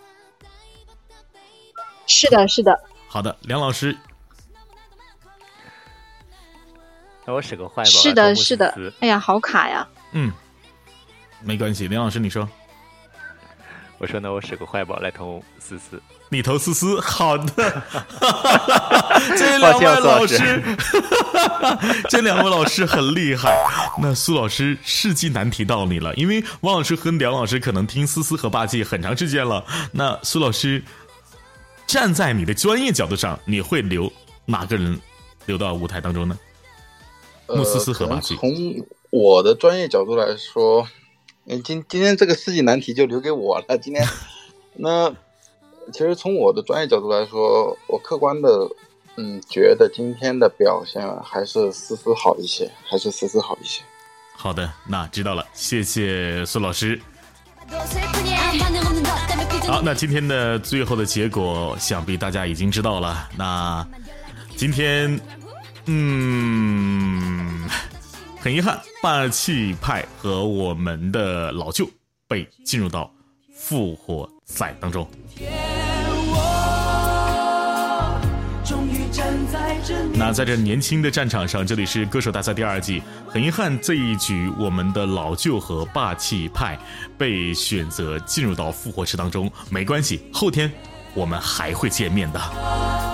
[2.06, 2.80] 是的，是的。
[3.08, 3.98] 好的，梁老师。
[7.26, 7.90] 那我使个坏吧。
[7.90, 8.94] 是的，是的。
[9.00, 9.88] 哎呀，好卡呀。
[10.12, 10.32] 嗯。
[11.44, 12.48] 没关系，林老师，你说。
[14.00, 16.02] 我说呢，我使个坏宝来投思思。
[16.28, 17.84] 你投思思，好的。
[19.38, 20.62] 这两位老师，
[22.10, 23.56] 这两位老师很厉害。
[24.02, 29.64] 那苏老师世纪难题到你了，因为王老师和梁老师可能听思思和霸气很长时间了。
[29.92, 30.84] 那苏老师
[31.88, 34.12] 站在你的专业角度上，你会留
[34.46, 35.00] 哪个人
[35.46, 36.38] 留到舞台当中呢？
[37.48, 38.36] 穆思思和霸气。
[38.36, 38.52] 从
[39.12, 40.86] 我的专业角度来说。
[41.46, 43.78] 嗯，今今天这个世纪难题就留给我了。
[43.78, 44.08] 今天，
[44.76, 45.14] 那
[45.92, 48.70] 其实从我的专业角度来说，我客观的，
[49.18, 53.82] 嗯，觉得今天的表现还是思思好一些，还是思思好一些。
[54.36, 57.00] 好的，那知道了，谢谢苏老师。
[59.68, 63.30] 好，那今天的最后的结果，想必大家已经知道了。
[63.38, 63.86] 那
[64.56, 65.20] 今天，
[65.88, 67.70] 嗯。
[68.44, 71.90] 很遗憾，霸气派和我们的老舅
[72.28, 73.10] 被进入到
[73.56, 75.08] 复活赛当中。
[80.14, 83.02] 那在这年轻的战场上，这里是歌手大赛第二季。
[83.30, 86.78] 很遗憾，这一局我们的老舅和霸气派
[87.18, 89.50] 被选择进入到复活池当中。
[89.70, 90.70] 没关系，后天
[91.14, 92.40] 我们还会见面的。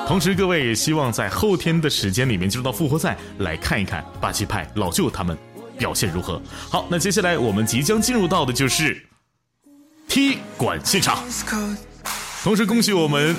[0.08, 5.38] 同时，各位也希望在后天的时间里面进入到复活赛来看一看霸气派老舅他们
[5.78, 6.42] 表现如何。
[6.70, 9.00] 好，那接下来我们即将进入到的就是
[10.08, 11.24] 踢馆现场。
[12.44, 13.36] 同时，恭喜我们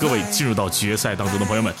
[0.00, 1.74] 各位进入到决赛当中的朋友们。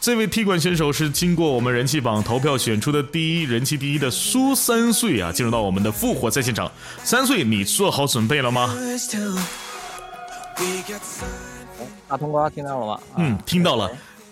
[0.00, 6.72] 这位踢馆选手是经过我们人气榜投票选出的第一人气第一的苏三岁啊，进入到我们的复活赛现场。
[7.04, 8.74] 三岁，你做好准备了吗？
[12.08, 13.00] 大通哥听到了吗？
[13.18, 13.90] 嗯，听到了。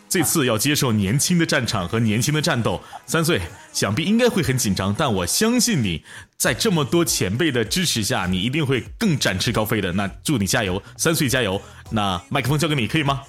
[0.08, 3.38] 这次要接受年轻的战场和年轻的战斗，三岁
[3.74, 6.02] 想必应该会很紧张，但我相信你
[6.38, 9.92] 在这么多前辈的支持下，你一定会更展翅高飞的。
[9.92, 11.60] 那祝你加油，三岁加油！
[11.90, 13.20] 那麦克风交给你，可以吗？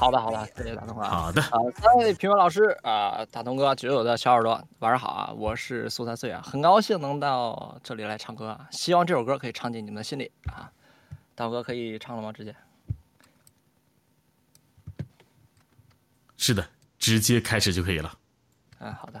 [0.00, 1.02] 好的，好的，谢谢大东哥。
[1.02, 1.42] 好的。
[1.42, 5.30] 啊，三位评委老师啊，大东哥，九九的小耳朵，晚上好啊！
[5.36, 10.72] 我是苏三岁啊，很高兴能到这里来唱歌，希望这首歌可以唱进你们的心里啊。
[11.34, 12.32] 大哥可以唱了吗？
[12.32, 12.56] 直接。
[16.38, 16.66] 是的，
[16.98, 18.18] 直接开始就可以了。
[18.78, 19.20] 嗯，好的。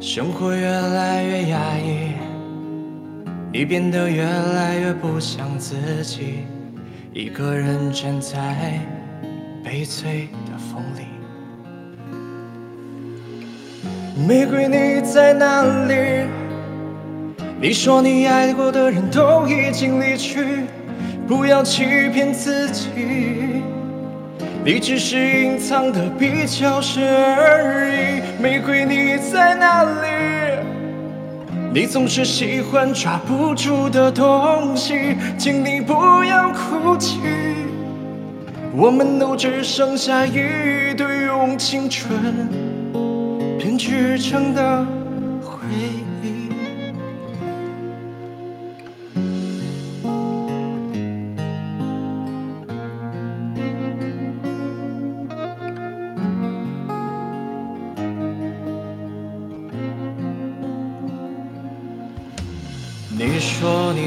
[0.00, 2.12] 生活越来越压抑，
[3.52, 6.44] 你变得越来越不像自己。
[7.12, 8.78] 一个人站在
[9.64, 11.02] 悲催的风里，
[14.24, 16.28] 玫瑰你在哪里？
[17.60, 20.62] 你说你爱过的人都已经离去，
[21.26, 22.84] 不要欺骗自己，
[24.68, 28.20] 你只是隐藏的比较深而已。
[28.38, 30.60] 玫瑰你在哪里？
[31.72, 37.18] 你总是喜欢抓不住的东西，请你不要哭泣。
[38.76, 42.46] 我们都只剩下一堆用青春
[43.58, 44.86] 编织成的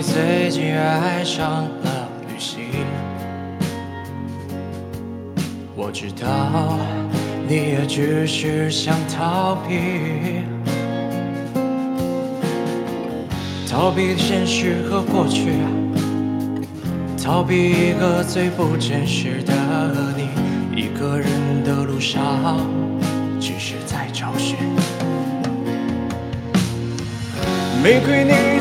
[0.01, 2.63] 最近爱上了旅行，
[5.75, 6.79] 我知道
[7.47, 10.41] 你也只是想逃避，
[13.69, 15.51] 逃避现实和过去，
[17.23, 19.53] 逃避一个最不真实的
[20.17, 20.29] 你。
[20.75, 21.29] 一个人
[21.63, 22.59] 的路上，
[23.39, 24.57] 只是在找寻。
[27.83, 28.60] 玫瑰你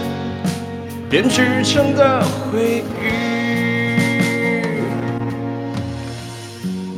[1.11, 3.11] 编织成的回忆。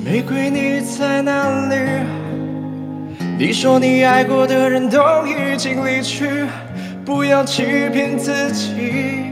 [0.05, 1.75] 玫瑰你在哪里？
[3.39, 6.45] 你说你爱过的人都已经离去，
[7.03, 9.31] 不要欺骗自己，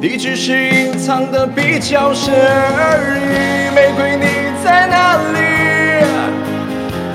[0.00, 3.74] 你只是隐藏的比较深而已。
[3.74, 4.26] 玫瑰你
[4.64, 5.40] 在哪里？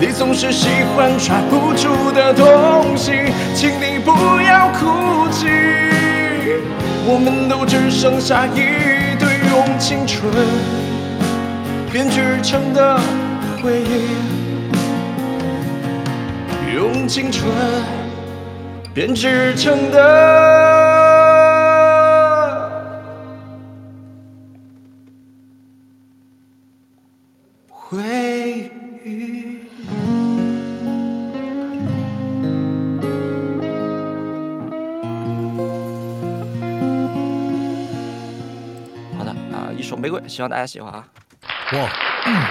[0.05, 3.13] 你总是喜欢抓不住的东西，
[3.55, 4.11] 请你不
[4.41, 5.47] 要哭泣。
[7.11, 10.31] 我们都只剩下一堆用青春
[11.91, 12.99] 编织成的
[13.63, 14.39] 回忆。
[16.75, 17.51] 用青春
[18.93, 20.78] 编织成的
[40.29, 41.03] 希望大家喜欢啊。
[41.73, 41.89] 哇，
[42.25, 42.35] 嗯。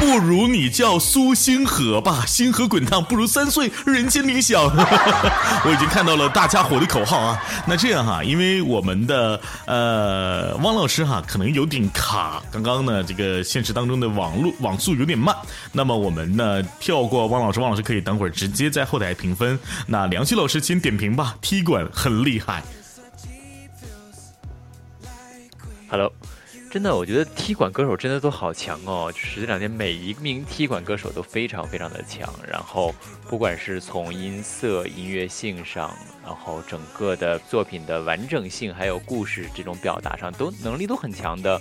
[0.00, 4.58] 不如你叫苏星河吧，星河滚烫不如三岁人间理想。
[5.62, 7.38] 我已经看到了大家伙的口号啊。
[7.66, 15.36] 那这样哈，因为我们的呃汪老师哈可能有点卡，刚刚呢这个现实当中的网络网速有点慢，
[15.70, 19.58] 那么我们呢跳过汪老师，汪老师可以等会儿直接在后台评分。
[19.86, 22.62] 那梁旭老师先点评吧，踢馆很厉害。
[25.90, 26.12] Hello。
[26.70, 29.10] 真的，我觉得踢馆歌手真的都好强哦！
[29.12, 32.94] 就是这两年每一名踢馆歌手都非常非常的强，然后
[33.28, 35.92] 不管是从音色、音乐性上，
[36.24, 41.60] 然后整个的作品的完整性，还有故事这种表达上，都能力都很强的。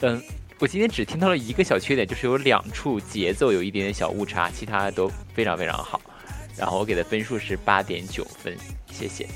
[0.00, 0.22] 嗯，
[0.58, 6.00] 我今天只听到了一个小缺点，就是有两处节奏有一点点小误差，其他都非常非常好。
[6.56, 8.56] 然后我给的分数是八点九分，
[8.90, 9.28] 谢谢。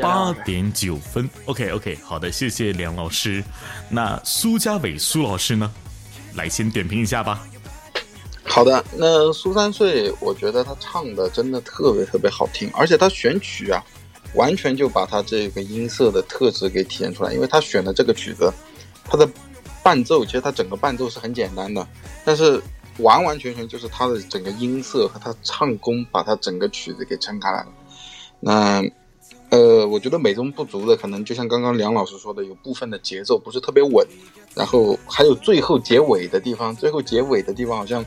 [0.00, 3.44] 八点九分，OK OK，好的，谢谢梁老师。
[3.90, 5.70] 那苏家伟苏老师呢？
[6.34, 7.46] 来先点评一下吧。
[8.44, 13.84] 好的，那苏三岁，我觉得他唱的真的特别特别好听，而且他选曲啊，
[14.34, 17.34] 完全就把他这个音色的特质给体现出来。
[17.34, 18.50] 因为他选的这个曲子，
[19.04, 19.28] 他的
[19.82, 21.86] 伴奏其实他整个伴奏是很简单的，
[22.24, 22.62] 但是
[22.98, 27.68] 完完全全就是他的整个音色和他唱功把他整个曲子给撑开来了。
[28.40, 28.82] 那。
[29.52, 34.06] 呃，我觉得美中不足的可能就像刚刚梁老师说的，有部分的节奏不是特别稳，
[34.54, 38.02] 然后还有最后结尾的地方，最后结尾的地方好像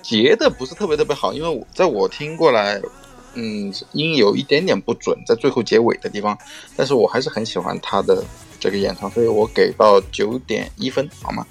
[0.00, 2.80] 结的不是特别特别好，因为我在我听过来，
[3.34, 6.38] 嗯，音有一点点不准，在最后结尾的地方，
[6.74, 8.24] 但是我还是很喜欢他的
[8.58, 11.46] 这个演唱，所以我给到九点一分，好吗？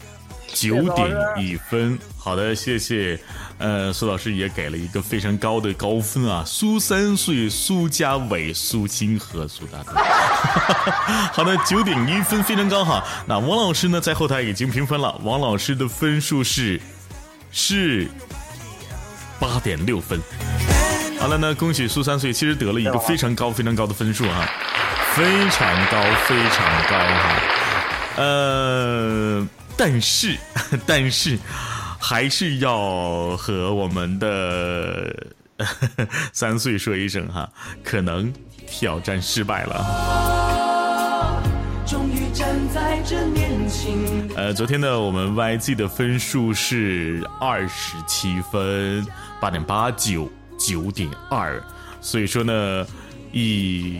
[0.59, 1.07] 九点
[1.37, 3.19] 一分，好的，谢谢。
[3.59, 6.43] 呃，苏老师也给了一个非常高的高分啊。
[6.45, 9.99] 苏三岁，苏家伟，苏清河，苏大哥。
[11.31, 13.03] 好的，九点一分，非常高哈。
[13.27, 16.81] 那王老师呢，在后台已经评分了，王老师的分数是
[17.51, 18.07] 是
[19.39, 20.19] 八点六分。
[21.19, 24.49] 好了，那恭喜苏三岁，其实得了一个非常高、非常高的分数哈，
[25.13, 27.35] 非常高、非常高哈。
[28.17, 29.47] 呃。
[29.77, 30.35] 但是，
[30.87, 31.37] 但是，
[31.99, 35.15] 还是要和我们的
[36.33, 37.47] 三岁说一声哈，
[37.83, 38.33] 可能
[38.65, 39.85] 挑战失败了。
[44.35, 49.05] 呃，昨天呢，我们 YG 的分数是二十七分，
[49.39, 50.29] 八点八九，
[50.59, 51.63] 九点二，
[52.01, 52.85] 所以说呢，
[53.31, 53.99] 以。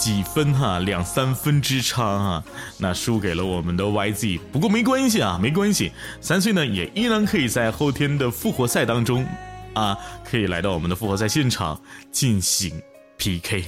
[0.00, 2.44] 几分哈，两三分之差哈，
[2.78, 4.40] 那输给了我们的 YZ。
[4.50, 5.92] 不过没关系啊，没关系。
[6.22, 9.26] 三岁呢，也依然可以在后天的复活赛当中，
[9.74, 9.94] 啊，
[10.24, 11.78] 可以来到我们的复活赛现场
[12.10, 12.80] 进行
[13.18, 13.62] PK。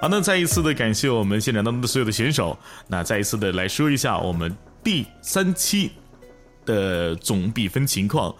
[0.00, 2.56] 好，那再一次的感谢我们现场当中的所有的选手。
[2.86, 5.90] 那再一次的来说一下我们第三期
[6.64, 8.32] 的总比分情况：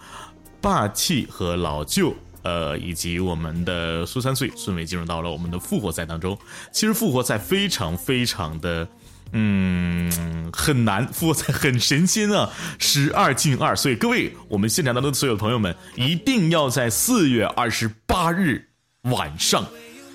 [0.61, 2.15] 霸气和老舅。
[2.47, 6.37] 呃，以及我们的苏三岁顺利进入到了我们的复活赛当中。
[6.71, 8.87] 其实复活赛非常非常的，
[9.33, 12.49] 嗯，很难，复活赛很神仙啊，
[12.79, 13.75] 十二进二。
[13.75, 18.69] 所以各位，我们现场当中的所有朋友们，一定要在四月二十八日
[19.01, 19.65] 晚上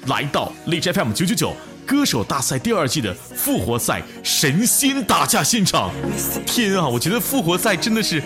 [0.07, 1.55] 来到荔枝 FM 九九九
[1.87, 5.93] 歌手大赛第二季的复活赛神仙打架现场。
[6.47, 8.23] 天啊，我觉得复活赛真的是。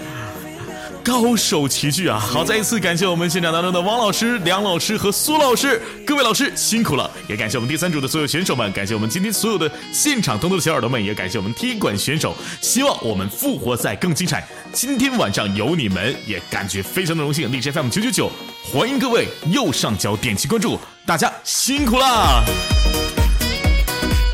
[1.07, 2.19] 高手齐聚啊！
[2.19, 7.09] 好，再一次感谢我们现场当中的汪老师、梁老师和苏老师，各位老师辛苦了！
[7.29, 12.35] 也感谢我们第三组的所有选手们，感谢我们今天所有的现场登录的小耳朵们，也感谢我们踢馆选手。
[12.61, 14.45] 希望我们复活赛更精彩。
[14.73, 17.53] 今天晚上有你们，也感觉非常的荣幸。
[17.53, 18.33] 荔枝 FM 九九九，
[18.65, 20.77] 欢迎各位右上角点击关注，
[21.07, 22.43] 大家辛苦啦！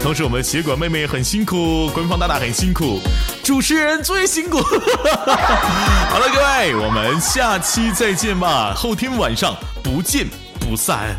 [0.03, 3.01] 同时，我们协管妹妹很辛苦，官方大大很辛苦，
[3.45, 4.59] 主持人最辛苦。
[6.11, 10.27] 好了，各位，我们下期再见吧，后天晚上不见
[10.59, 11.17] 不散。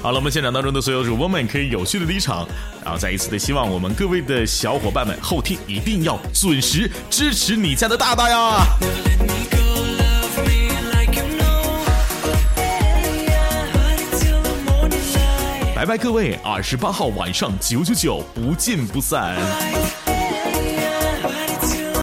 [0.00, 2.46] 好了，我们现场当中的所有主播们可以有序的离场，
[2.84, 8.64] 然后再一次的希望我们各位的小伙伴们后天一定要准时支持你家的大大呀。
[15.86, 16.36] 拜拜，各位！
[16.42, 19.36] 二十八号晚上九九九，不见不散。